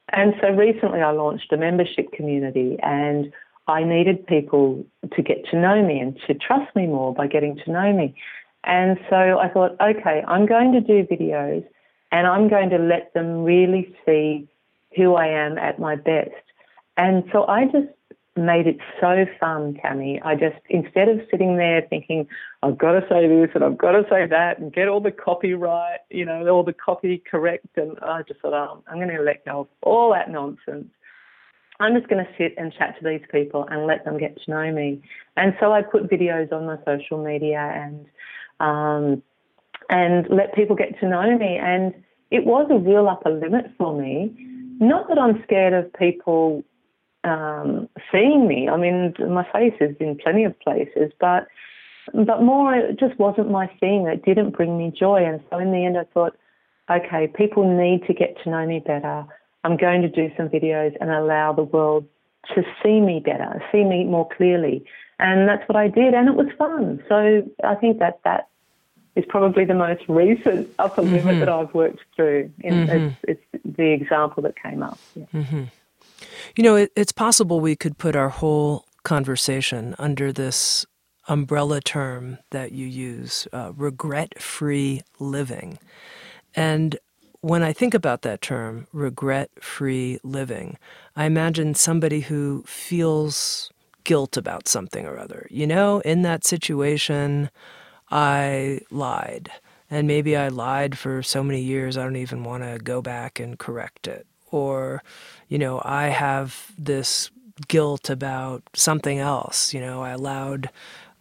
and 0.09 0.33
so 0.41 0.49
recently 0.49 1.01
I 1.01 1.11
launched 1.11 1.51
a 1.51 1.57
membership 1.57 2.11
community 2.11 2.77
and 2.81 3.31
I 3.67 3.83
needed 3.83 4.25
people 4.25 4.85
to 5.13 5.21
get 5.21 5.45
to 5.51 5.59
know 5.59 5.85
me 5.85 5.99
and 5.99 6.17
to 6.27 6.33
trust 6.33 6.73
me 6.75 6.87
more 6.87 7.13
by 7.13 7.27
getting 7.27 7.57
to 7.65 7.71
know 7.71 7.91
me. 7.91 8.15
And 8.63 8.97
so 9.09 9.15
I 9.15 9.49
thought, 9.49 9.75
okay, 9.81 10.23
I'm 10.27 10.45
going 10.45 10.71
to 10.73 10.81
do 10.81 11.05
videos 11.05 11.65
and 12.11 12.27
I'm 12.27 12.47
going 12.49 12.69
to 12.69 12.77
let 12.77 13.13
them 13.13 13.43
really 13.43 13.93
see 14.05 14.47
who 14.97 15.15
I 15.15 15.27
am 15.27 15.57
at 15.57 15.79
my 15.79 15.95
best. 15.95 16.31
And 16.97 17.23
so 17.31 17.45
I 17.47 17.65
just 17.65 17.87
made 18.35 18.67
it 18.67 18.77
so 19.01 19.25
fun, 19.39 19.79
Tami. 19.83 20.19
I 20.23 20.35
just, 20.35 20.57
instead 20.69 21.09
of 21.09 21.21
sitting 21.31 21.57
there 21.57 21.81
thinking, 21.89 22.27
I've 22.61 22.77
got 22.77 22.93
to 22.93 23.01
say 23.09 23.27
this 23.27 23.49
and 23.55 23.63
I've 23.63 23.77
got 23.77 23.91
to 23.91 24.03
say 24.09 24.25
that 24.27 24.59
and 24.59 24.73
get 24.73 24.87
all 24.87 25.01
the 25.01 25.11
copy 25.11 25.53
right, 25.53 25.99
you 26.09 26.25
know, 26.25 26.47
all 26.47 26.63
the 26.63 26.73
copy 26.73 27.23
correct, 27.29 27.67
and 27.75 27.97
I 28.01 28.21
just 28.23 28.39
thought, 28.41 28.53
oh, 28.53 28.83
I'm 28.87 28.97
going 28.97 29.15
to 29.15 29.21
let 29.21 29.45
go 29.45 29.61
of 29.61 29.67
all 29.81 30.11
that 30.13 30.29
nonsense. 30.29 30.89
I'm 31.79 31.95
just 31.95 32.09
going 32.09 32.25
to 32.25 32.31
sit 32.37 32.55
and 32.57 32.73
chat 32.73 32.95
to 32.99 33.07
these 33.07 33.25
people 33.31 33.67
and 33.69 33.85
let 33.85 34.03
them 34.03 34.17
get 34.17 34.41
to 34.41 34.51
know 34.51 34.71
me. 34.71 35.01
And 35.35 35.55
so 35.59 35.71
I 35.71 35.83
put 35.83 36.09
videos 36.09 36.51
on 36.51 36.65
my 36.65 36.77
social 36.85 37.23
media 37.23 37.59
and 37.59 38.05
um, 38.59 39.21
and 39.89 40.27
let 40.29 40.55
people 40.55 40.75
get 40.75 40.99
to 40.99 41.07
know 41.07 41.37
me. 41.37 41.57
And 41.61 41.93
it 42.31 42.45
was 42.45 42.67
a 42.71 42.77
real 42.77 43.07
upper 43.07 43.29
limit 43.29 43.65
for 43.77 43.99
me. 43.99 44.35
Not 44.79 45.07
that 45.09 45.17
I'm 45.17 45.41
scared 45.43 45.73
of 45.73 45.91
people 45.93 46.63
um, 47.23 47.89
seeing 48.11 48.47
me. 48.47 48.69
I 48.69 48.77
mean, 48.77 49.13
my 49.19 49.45
face 49.51 49.73
is 49.79 49.95
in 49.99 50.17
plenty 50.17 50.43
of 50.43 50.59
places, 50.59 51.11
but 51.19 51.47
but 52.13 52.41
more, 52.41 52.73
it 52.73 52.97
just 52.97 53.19
wasn't 53.19 53.51
my 53.51 53.67
thing. 53.81 54.07
It 54.07 54.23
didn't 54.23 54.51
bring 54.51 54.77
me 54.77 54.93
joy, 54.97 55.25
and 55.25 55.41
so 55.49 55.59
in 55.59 55.71
the 55.71 55.83
end, 55.85 55.97
I 55.97 56.05
thought, 56.13 56.37
okay, 56.89 57.27
people 57.27 57.67
need 57.67 58.07
to 58.07 58.13
get 58.13 58.37
to 58.43 58.49
know 58.49 58.65
me 58.65 58.79
better. 58.79 59.25
I'm 59.65 59.75
going 59.75 60.01
to 60.03 60.07
do 60.07 60.29
some 60.37 60.47
videos 60.47 60.95
and 61.01 61.09
allow 61.09 61.51
the 61.51 61.63
world 61.63 62.05
to 62.55 62.63
see 62.81 63.01
me 63.01 63.19
better, 63.19 63.61
see 63.73 63.83
me 63.83 64.05
more 64.05 64.27
clearly, 64.37 64.85
and 65.19 65.49
that's 65.49 65.67
what 65.67 65.75
I 65.75 65.89
did, 65.89 66.13
and 66.13 66.29
it 66.29 66.35
was 66.35 66.47
fun. 66.57 67.03
So 67.09 67.43
I 67.63 67.75
think 67.75 67.99
that 67.99 68.19
that 68.23 68.47
is 69.17 69.25
probably 69.27 69.65
the 69.65 69.73
most 69.73 70.03
recent 70.07 70.69
upper 70.77 71.01
limit 71.01 71.25
mm-hmm. 71.25 71.39
that 71.39 71.49
I've 71.49 71.73
worked 71.73 72.01
through. 72.15 72.51
Mm-hmm. 72.63 72.89
It's, 72.89 73.15
it's, 73.23 73.41
the 73.77 73.91
example 73.91 74.41
that 74.43 74.55
came 74.61 74.81
up. 74.81 74.97
Yeah. 75.15 75.25
Mm-hmm. 75.33 75.63
You 76.55 76.63
know, 76.63 76.75
it, 76.75 76.91
it's 76.95 77.11
possible 77.11 77.59
we 77.59 77.75
could 77.75 77.97
put 77.97 78.15
our 78.15 78.29
whole 78.29 78.85
conversation 79.03 79.93
under 79.99 80.31
this 80.31 80.85
umbrella 81.27 81.81
term 81.81 82.37
that 82.51 82.71
you 82.71 82.85
use, 82.85 83.47
uh, 83.51 83.71
regret 83.75 84.41
free 84.41 85.01
living. 85.19 85.79
And 86.55 86.97
when 87.41 87.61
I 87.61 87.73
think 87.73 87.93
about 87.93 88.21
that 88.21 88.41
term, 88.41 88.87
regret 88.93 89.49
free 89.59 90.19
living, 90.23 90.77
I 91.15 91.25
imagine 91.25 91.75
somebody 91.75 92.21
who 92.21 92.63
feels 92.65 93.71
guilt 94.03 94.37
about 94.37 94.67
something 94.67 95.05
or 95.05 95.19
other. 95.19 95.47
You 95.49 95.67
know, 95.67 95.99
in 96.01 96.21
that 96.21 96.45
situation, 96.45 97.49
I 98.09 98.81
lied. 98.89 99.51
And 99.89 100.07
maybe 100.07 100.35
I 100.35 100.49
lied 100.49 100.97
for 100.97 101.23
so 101.23 101.43
many 101.43 101.61
years, 101.61 101.97
I 101.97 102.03
don't 102.03 102.17
even 102.17 102.43
want 102.43 102.63
to 102.63 102.77
go 102.77 103.01
back 103.01 103.39
and 103.39 103.57
correct 103.57 104.07
it. 104.07 104.27
Or, 104.51 105.01
you 105.47 105.57
know, 105.57 105.81
I 105.83 106.07
have 106.07 106.71
this 106.77 107.31
guilt 107.67 108.09
about 108.09 108.63
something 108.73 109.19
else. 109.19 109.73
You 109.73 109.79
know, 109.79 110.01
I 110.01 110.11
allowed 110.11 110.69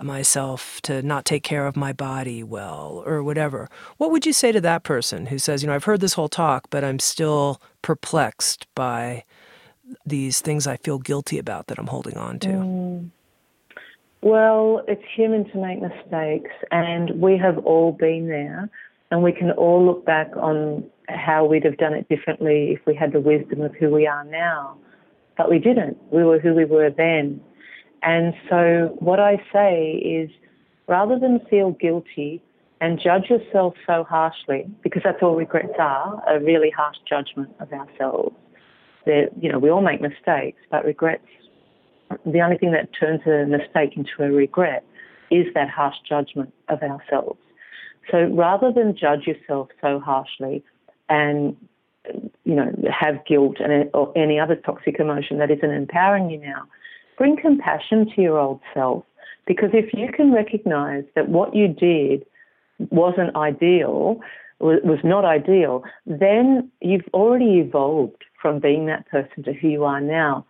myself 0.02 0.80
to 0.82 1.00
not 1.02 1.24
take 1.24 1.42
care 1.42 1.66
of 1.66 1.76
my 1.76 1.92
body 1.92 2.42
well 2.42 3.02
or 3.06 3.22
whatever. 3.22 3.68
What 3.96 4.10
would 4.10 4.26
you 4.26 4.32
say 4.32 4.52
to 4.52 4.60
that 4.60 4.82
person 4.82 5.26
who 5.26 5.38
says, 5.38 5.62
you 5.62 5.68
know, 5.68 5.74
I've 5.74 5.84
heard 5.84 6.00
this 6.00 6.14
whole 6.14 6.28
talk, 6.28 6.68
but 6.70 6.84
I'm 6.84 6.98
still 6.98 7.60
perplexed 7.82 8.66
by 8.74 9.24
these 10.04 10.40
things 10.40 10.66
I 10.66 10.76
feel 10.76 10.98
guilty 10.98 11.38
about 11.38 11.68
that 11.68 11.78
I'm 11.78 11.86
holding 11.86 12.16
on 12.16 12.38
to? 12.40 12.48
Mm. 12.48 13.10
Well, 14.26 14.82
it's 14.88 15.04
human 15.14 15.48
to 15.52 15.56
make 15.56 15.80
mistakes, 15.80 16.50
and 16.72 17.20
we 17.20 17.38
have 17.38 17.58
all 17.58 17.92
been 17.92 18.26
there, 18.26 18.68
and 19.12 19.22
we 19.22 19.30
can 19.30 19.52
all 19.52 19.86
look 19.86 20.04
back 20.04 20.32
on 20.36 20.82
how 21.08 21.44
we'd 21.44 21.64
have 21.64 21.76
done 21.76 21.94
it 21.94 22.08
differently 22.08 22.72
if 22.72 22.80
we 22.88 22.96
had 22.96 23.12
the 23.12 23.20
wisdom 23.20 23.60
of 23.60 23.72
who 23.76 23.88
we 23.88 24.04
are 24.04 24.24
now. 24.24 24.78
But 25.38 25.48
we 25.48 25.60
didn't. 25.60 25.96
We 26.10 26.24
were 26.24 26.40
who 26.40 26.54
we 26.54 26.64
were 26.64 26.90
then. 26.90 27.40
And 28.02 28.34
so, 28.50 28.96
what 28.98 29.20
I 29.20 29.36
say 29.52 29.92
is 29.92 30.28
rather 30.88 31.20
than 31.20 31.38
feel 31.48 31.70
guilty 31.70 32.42
and 32.80 32.98
judge 32.98 33.30
yourself 33.30 33.74
so 33.86 34.02
harshly, 34.02 34.66
because 34.82 35.02
that's 35.04 35.22
all 35.22 35.36
regrets 35.36 35.78
are 35.78 36.20
a 36.28 36.40
really 36.40 36.70
harsh 36.70 36.96
judgment 37.08 37.50
of 37.60 37.72
ourselves. 37.72 38.34
That, 39.04 39.28
you 39.40 39.52
know, 39.52 39.60
we 39.60 39.70
all 39.70 39.82
make 39.82 40.00
mistakes, 40.00 40.58
but 40.68 40.84
regrets 40.84 41.28
the 42.24 42.40
only 42.40 42.58
thing 42.58 42.72
that 42.72 42.90
turns 42.98 43.20
a 43.26 43.46
mistake 43.46 43.96
into 43.96 44.10
a 44.20 44.30
regret 44.30 44.84
is 45.30 45.46
that 45.54 45.68
harsh 45.68 45.96
judgment 46.08 46.52
of 46.68 46.82
ourselves. 46.82 47.38
So 48.10 48.26
rather 48.32 48.72
than 48.72 48.96
judge 48.96 49.26
yourself 49.26 49.68
so 49.80 49.98
harshly 49.98 50.62
and 51.08 51.56
you 52.44 52.54
know 52.54 52.72
have 52.88 53.24
guilt 53.26 53.56
and 53.58 53.90
or 53.92 54.12
any 54.16 54.38
other 54.38 54.54
toxic 54.54 55.00
emotion 55.00 55.38
that 55.38 55.50
isn't 55.50 55.70
empowering 55.70 56.30
you 56.30 56.38
now, 56.38 56.64
bring 57.18 57.36
compassion 57.36 58.08
to 58.14 58.22
your 58.22 58.38
old 58.38 58.60
self 58.72 59.04
because 59.46 59.70
if 59.72 59.92
you 59.92 60.10
can 60.12 60.32
recognize 60.32 61.04
that 61.14 61.28
what 61.28 61.54
you 61.54 61.68
did 61.68 62.24
wasn't 62.90 63.34
ideal, 63.36 64.20
was 64.60 64.98
not 65.04 65.24
ideal, 65.24 65.84
then 66.06 66.70
you've 66.80 67.08
already 67.14 67.60
evolved 67.60 68.24
from 68.40 68.58
being 68.58 68.86
that 68.86 69.08
person 69.08 69.42
to 69.44 69.52
who 69.52 69.68
you 69.68 69.84
are 69.84 70.00
now. 70.00 70.44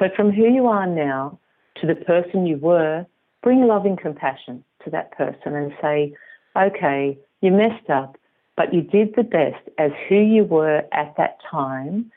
So, 0.00 0.06
from 0.16 0.32
who 0.32 0.50
you 0.50 0.66
are 0.66 0.86
now 0.86 1.38
to 1.80 1.86
the 1.86 1.94
person 1.94 2.46
you 2.46 2.56
were, 2.56 3.04
bring 3.42 3.66
loving 3.66 3.96
compassion 3.96 4.64
to 4.84 4.90
that 4.90 5.12
person 5.12 5.54
and 5.54 5.72
say, 5.80 6.14
okay, 6.56 7.18
you 7.42 7.52
messed 7.52 7.90
up, 7.90 8.16
but 8.56 8.72
you 8.72 8.80
did 8.80 9.14
the 9.14 9.22
best 9.22 9.62
as 9.78 9.90
who 10.08 10.16
you 10.16 10.44
were 10.44 10.82
at 10.92 11.14
that 11.18 11.36
time. 11.50 12.10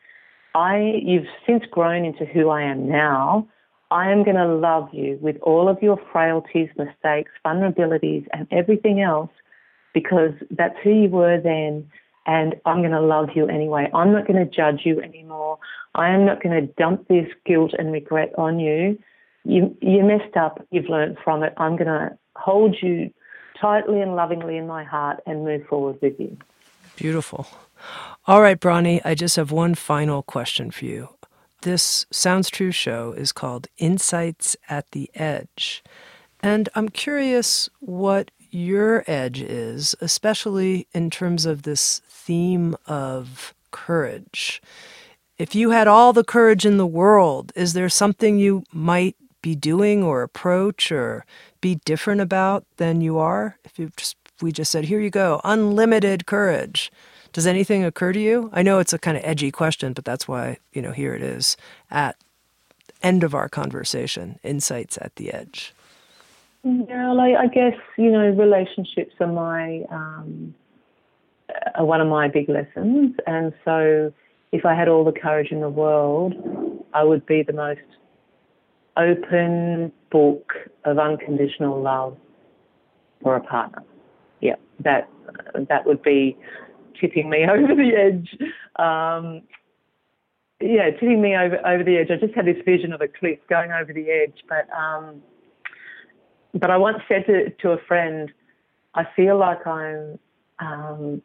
I, 0.55 0.93
you've 1.03 1.27
since 1.45 1.63
grown 1.69 2.05
into 2.05 2.25
who 2.25 2.49
I 2.49 2.63
am 2.63 2.87
now. 2.87 3.47
I 3.91 4.11
am 4.11 4.23
going 4.23 4.37
to 4.37 4.47
love 4.47 4.87
you 4.93 5.19
with 5.21 5.35
all 5.41 5.67
of 5.67 5.81
your 5.83 5.99
frailties, 6.11 6.69
mistakes, 6.77 7.31
vulnerabilities, 7.45 8.25
and 8.31 8.47
everything 8.49 9.01
else 9.01 9.29
because 9.93 10.31
that's 10.51 10.75
who 10.83 10.91
you 10.91 11.09
were 11.09 11.39
then 11.39 11.89
and 12.25 12.55
I'm 12.65 12.79
going 12.79 12.91
to 12.91 13.01
love 13.01 13.29
you 13.35 13.47
anyway. 13.47 13.89
I'm 13.93 14.11
not 14.11 14.27
going 14.27 14.39
to 14.39 14.49
judge 14.49 14.81
you 14.85 15.01
anymore. 15.01 15.59
I 15.95 16.09
am 16.09 16.25
not 16.25 16.41
going 16.41 16.59
to 16.59 16.73
dump 16.73 17.07
this 17.07 17.27
guilt 17.45 17.73
and 17.77 17.91
regret 17.91 18.33
on 18.37 18.59
you. 18.59 18.97
You 19.43 19.75
you 19.81 20.03
messed 20.03 20.37
up. 20.37 20.65
You've 20.71 20.89
learned 20.89 21.17
from 21.23 21.43
it. 21.43 21.53
I'm 21.57 21.75
going 21.75 21.87
to 21.87 22.17
hold 22.35 22.77
you 22.81 23.13
tightly 23.59 24.01
and 24.01 24.15
lovingly 24.15 24.57
in 24.57 24.67
my 24.67 24.83
heart 24.83 25.21
and 25.25 25.43
move 25.43 25.65
forward 25.67 25.97
with 26.01 26.19
you. 26.19 26.37
Beautiful. 26.95 27.47
All 28.27 28.41
right, 28.41 28.59
Bronnie, 28.59 29.01
I 29.03 29.15
just 29.15 29.35
have 29.35 29.51
one 29.51 29.75
final 29.75 30.23
question 30.23 30.71
for 30.71 30.85
you. 30.85 31.09
This 31.61 32.05
Sounds 32.11 32.49
True 32.49 32.71
show 32.71 33.13
is 33.13 33.31
called 33.31 33.67
Insights 33.77 34.55
at 34.69 34.91
the 34.91 35.09
Edge. 35.15 35.83
And 36.41 36.69
I'm 36.75 36.89
curious 36.89 37.69
what 37.79 38.31
your 38.53 39.03
edge 39.07 39.41
is, 39.41 39.95
especially 40.01 40.87
in 40.93 41.09
terms 41.09 41.45
of 41.45 41.63
this 41.63 42.01
theme 42.07 42.75
of 42.85 43.53
courage. 43.71 44.61
If 45.37 45.55
you 45.55 45.71
had 45.71 45.87
all 45.87 46.13
the 46.13 46.23
courage 46.23 46.65
in 46.65 46.77
the 46.77 46.85
world, 46.85 47.51
is 47.55 47.73
there 47.73 47.89
something 47.89 48.37
you 48.37 48.63
might 48.71 49.15
be 49.41 49.55
doing 49.55 50.03
or 50.03 50.21
approach 50.21 50.91
or 50.91 51.25
be 51.59 51.75
different 51.85 52.21
about 52.21 52.65
than 52.77 53.01
you 53.01 53.17
are? 53.17 53.57
If 53.65 53.79
you 53.79 53.91
just 53.97 54.15
we 54.41 54.51
just 54.51 54.71
said, 54.71 54.85
here 54.85 54.99
you 54.99 55.09
go, 55.09 55.39
unlimited 55.43 56.25
courage. 56.25 56.91
Does 57.31 57.47
anything 57.47 57.83
occur 57.83 58.13
to 58.13 58.19
you? 58.19 58.49
I 58.53 58.61
know 58.61 58.79
it's 58.79 58.93
a 58.93 58.99
kind 58.99 59.17
of 59.17 59.23
edgy 59.25 59.51
question, 59.51 59.93
but 59.93 60.05
that's 60.05 60.27
why, 60.27 60.57
you 60.73 60.81
know, 60.81 60.91
here 60.91 61.15
it 61.15 61.21
is 61.21 61.57
at 61.89 62.17
end 63.01 63.23
of 63.23 63.33
our 63.33 63.49
conversation, 63.49 64.39
insights 64.43 64.97
at 65.01 65.15
the 65.15 65.33
edge. 65.33 65.73
Yeah, 66.63 67.11
like 67.11 67.35
I 67.35 67.47
guess 67.47 67.77
you 67.97 68.09
know 68.09 68.29
relationships 68.29 69.13
are 69.19 69.27
my 69.27 69.81
um, 69.91 70.55
are 71.75 71.85
one 71.85 71.99
of 71.99 72.07
my 72.07 72.29
big 72.29 72.47
lessons, 72.47 73.15
and 73.27 73.53
so 73.65 74.13
if 74.53 74.65
I 74.65 74.73
had 74.73 74.87
all 74.87 75.03
the 75.03 75.11
courage 75.11 75.51
in 75.51 75.59
the 75.59 75.69
world, 75.69 76.33
I 76.93 77.03
would 77.03 77.25
be 77.25 77.43
the 77.43 77.51
most 77.51 77.81
open 78.95 79.91
book 80.09 80.53
of 80.85 80.99
unconditional 80.99 81.81
love 81.81 82.15
for 83.21 83.35
a 83.35 83.41
partner. 83.41 83.83
Yeah, 84.39 84.55
that 84.79 85.09
that 85.67 85.85
would 85.85 86.01
be 86.01 86.37
tipping 86.99 87.29
me 87.29 87.45
over 87.49 87.75
the 87.75 87.91
edge. 87.93 88.37
Um, 88.77 89.41
yeah, 90.61 90.91
tipping 90.91 91.21
me 91.21 91.35
over 91.35 91.57
over 91.67 91.83
the 91.83 91.97
edge. 91.97 92.07
I 92.09 92.25
just 92.25 92.35
had 92.35 92.45
this 92.45 92.63
vision 92.63 92.93
of 92.93 93.01
a 93.01 93.09
cliff 93.09 93.39
going 93.49 93.73
over 93.73 93.91
the 93.91 94.09
edge, 94.09 94.43
but 94.47 94.69
um, 94.73 95.21
but 96.53 96.69
I 96.69 96.77
once 96.77 96.99
said 97.07 97.25
to, 97.25 97.49
to 97.49 97.71
a 97.71 97.77
friend, 97.77 98.31
I 98.95 99.05
feel 99.15 99.37
like 99.37 99.65
I'm 99.65 100.19
um, 100.59 101.21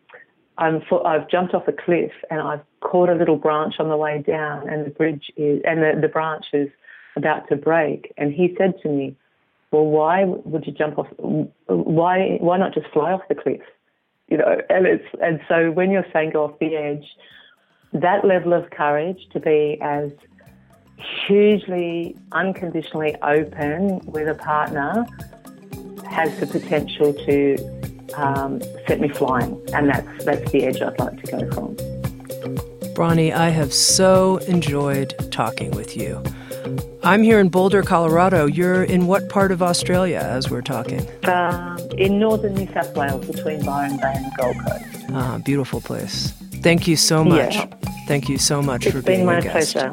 I'm 0.56 0.82
I've 1.04 1.28
jumped 1.28 1.54
off 1.54 1.68
a 1.68 1.72
cliff 1.72 2.12
and 2.30 2.40
I've 2.40 2.62
caught 2.80 3.08
a 3.08 3.14
little 3.14 3.36
branch 3.36 3.74
on 3.78 3.88
the 3.88 3.96
way 3.96 4.22
down, 4.26 4.68
and 4.68 4.86
the 4.86 4.90
bridge 4.90 5.30
is 5.36 5.60
and 5.64 5.82
the, 5.82 5.98
the 6.00 6.08
branch 6.08 6.46
is 6.52 6.68
about 7.16 7.48
to 7.48 7.56
break. 7.56 8.12
And 8.16 8.32
he 8.32 8.54
said 8.58 8.74
to 8.82 8.88
me, 8.88 9.16
"Well, 9.70 9.86
why 9.86 10.24
would 10.24 10.66
you 10.66 10.72
jump 10.72 10.98
off? 10.98 11.08
Why 11.66 12.38
why 12.40 12.58
not 12.58 12.74
just 12.74 12.88
fly 12.92 13.12
off 13.12 13.22
the 13.28 13.34
cliff?" 13.34 13.60
You 14.28 14.38
know, 14.38 14.60
and 14.68 14.86
it's 14.86 15.06
and 15.22 15.40
so 15.48 15.70
when 15.70 15.90
you're 15.90 16.06
saying 16.12 16.30
go 16.32 16.44
off 16.44 16.58
the 16.58 16.74
edge, 16.74 17.06
that 17.92 18.24
level 18.24 18.52
of 18.52 18.70
courage 18.70 19.20
to 19.32 19.40
be 19.40 19.78
as 19.82 20.10
hugely 20.98 22.16
unconditionally 22.32 23.16
open 23.22 23.98
with 24.00 24.28
a 24.28 24.34
partner 24.34 25.06
has 26.08 26.38
the 26.40 26.46
potential 26.46 27.12
to 27.12 27.56
um, 28.16 28.60
set 28.86 29.00
me 29.00 29.08
flying, 29.08 29.60
and 29.74 29.88
that's 29.90 30.24
that's 30.24 30.50
the 30.50 30.64
edge 30.64 30.80
I'd 30.80 30.98
like 30.98 31.22
to 31.22 31.30
go 31.30 31.50
from. 31.52 31.76
Bronnie, 32.94 33.32
I 33.32 33.50
have 33.50 33.72
so 33.72 34.38
enjoyed 34.38 35.14
talking 35.30 35.70
with 35.72 35.96
you. 35.96 36.22
I'm 37.04 37.22
here 37.22 37.38
in 37.38 37.48
Boulder, 37.48 37.82
Colorado. 37.82 38.46
You're 38.46 38.82
in 38.82 39.06
what 39.06 39.28
part 39.28 39.52
of 39.52 39.62
Australia 39.62 40.18
as 40.18 40.50
we're 40.50 40.62
talking? 40.62 41.06
Um, 41.24 41.78
in 41.96 42.18
northern 42.18 42.54
New 42.54 42.66
South 42.72 42.94
Wales, 42.96 43.24
between 43.26 43.64
Byron 43.64 43.98
Bay 43.98 44.12
and 44.16 44.24
the 44.26 44.32
Gold 44.36 44.56
Coast. 44.66 45.06
Ah, 45.12 45.38
beautiful 45.44 45.80
place. 45.80 46.32
Thank 46.62 46.88
you 46.88 46.96
so 46.96 47.24
much. 47.24 47.54
Yeah. 47.54 47.66
Thank 48.08 48.28
you 48.28 48.36
so 48.36 48.60
much 48.60 48.84
It's 48.86 48.96
for 48.96 49.02
being 49.02 49.24
my 49.24 49.40
guest. 49.40 49.74
pleasure. 49.74 49.92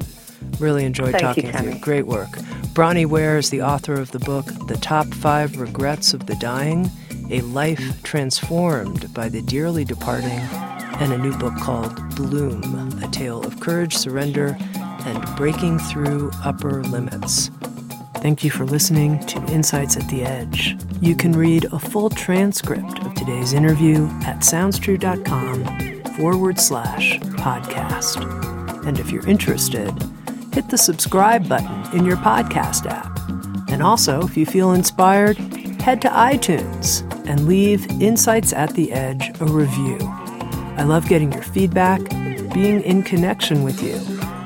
Really 0.59 0.85
enjoyed 0.85 1.11
Thank 1.11 1.37
you, 1.37 1.43
talking 1.43 1.65
with 1.65 1.75
you. 1.75 1.81
Great 1.81 2.07
work. 2.07 2.29
Bronnie 2.73 3.05
Ware 3.05 3.37
is 3.37 3.49
the 3.49 3.61
author 3.61 3.93
of 3.93 4.11
the 4.11 4.19
book 4.19 4.45
The 4.67 4.77
Top 4.77 5.07
Five 5.07 5.59
Regrets 5.59 6.13
of 6.13 6.25
the 6.25 6.35
Dying 6.35 6.89
A 7.29 7.41
Life 7.41 8.03
Transformed 8.03 9.13
by 9.13 9.29
the 9.29 9.41
Dearly 9.41 9.85
Departing, 9.85 10.29
and 10.99 11.13
a 11.13 11.17
new 11.17 11.37
book 11.37 11.55
called 11.57 11.95
Bloom 12.15 13.01
A 13.03 13.07
Tale 13.09 13.43
of 13.43 13.59
Courage, 13.59 13.95
Surrender, 13.95 14.57
and 15.05 15.35
Breaking 15.35 15.79
Through 15.79 16.31
Upper 16.43 16.83
Limits. 16.83 17.49
Thank 18.15 18.43
you 18.43 18.49
for 18.49 18.65
listening 18.65 19.19
to 19.27 19.37
Insights 19.53 19.97
at 19.97 20.09
the 20.09 20.23
Edge. 20.23 20.75
You 20.99 21.15
can 21.15 21.31
read 21.33 21.65
a 21.65 21.77
full 21.77 22.09
transcript 22.09 23.05
of 23.05 23.13
today's 23.13 23.53
interview 23.53 24.07
at 24.23 24.39
soundstrue.com 24.39 26.03
forward 26.15 26.59
slash 26.59 27.19
podcast. 27.19 28.85
And 28.87 28.99
if 28.99 29.11
you're 29.11 29.27
interested, 29.27 29.93
hit 30.55 30.69
the 30.69 30.77
subscribe 30.77 31.49
button 31.49 31.97
in 31.97 32.05
your 32.05 32.15
podcast 32.15 32.89
app. 32.89 33.19
And 33.69 33.83
also, 33.83 34.21
if 34.21 34.37
you 34.37 34.45
feel 34.45 34.71
inspired, 34.71 35.35
head 35.81 36.01
to 36.03 36.07
iTunes 36.07 37.01
and 37.27 37.45
leave 37.45 37.85
Insights 38.01 38.53
at 38.53 38.73
the 38.73 38.93
Edge 38.93 39.29
a 39.41 39.45
review. 39.45 39.97
I 40.77 40.83
love 40.83 41.09
getting 41.09 41.33
your 41.33 41.41
feedback, 41.41 41.99
being 42.53 42.81
in 42.83 43.03
connection 43.03 43.63
with 43.63 43.83
you, 43.83 43.95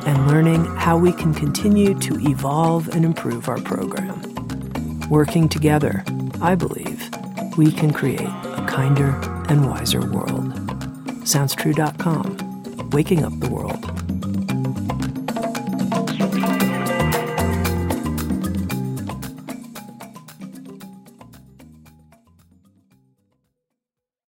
and 0.07 0.27
learning 0.27 0.65
how 0.77 0.97
we 0.97 1.11
can 1.13 1.31
continue 1.31 1.93
to 1.99 2.19
evolve 2.27 2.89
and 2.89 3.05
improve 3.05 3.47
our 3.47 3.61
program. 3.61 4.19
Working 5.11 5.47
together, 5.47 6.03
I 6.41 6.55
believe, 6.55 7.07
we 7.55 7.71
can 7.71 7.93
create 7.93 8.21
a 8.21 8.65
kinder 8.67 9.09
and 9.47 9.69
wiser 9.69 10.01
world. 10.01 10.55
SoundsTrue.com, 11.21 12.89
waking 12.89 13.23
up 13.23 13.39
the 13.39 13.49
world. 13.49 13.88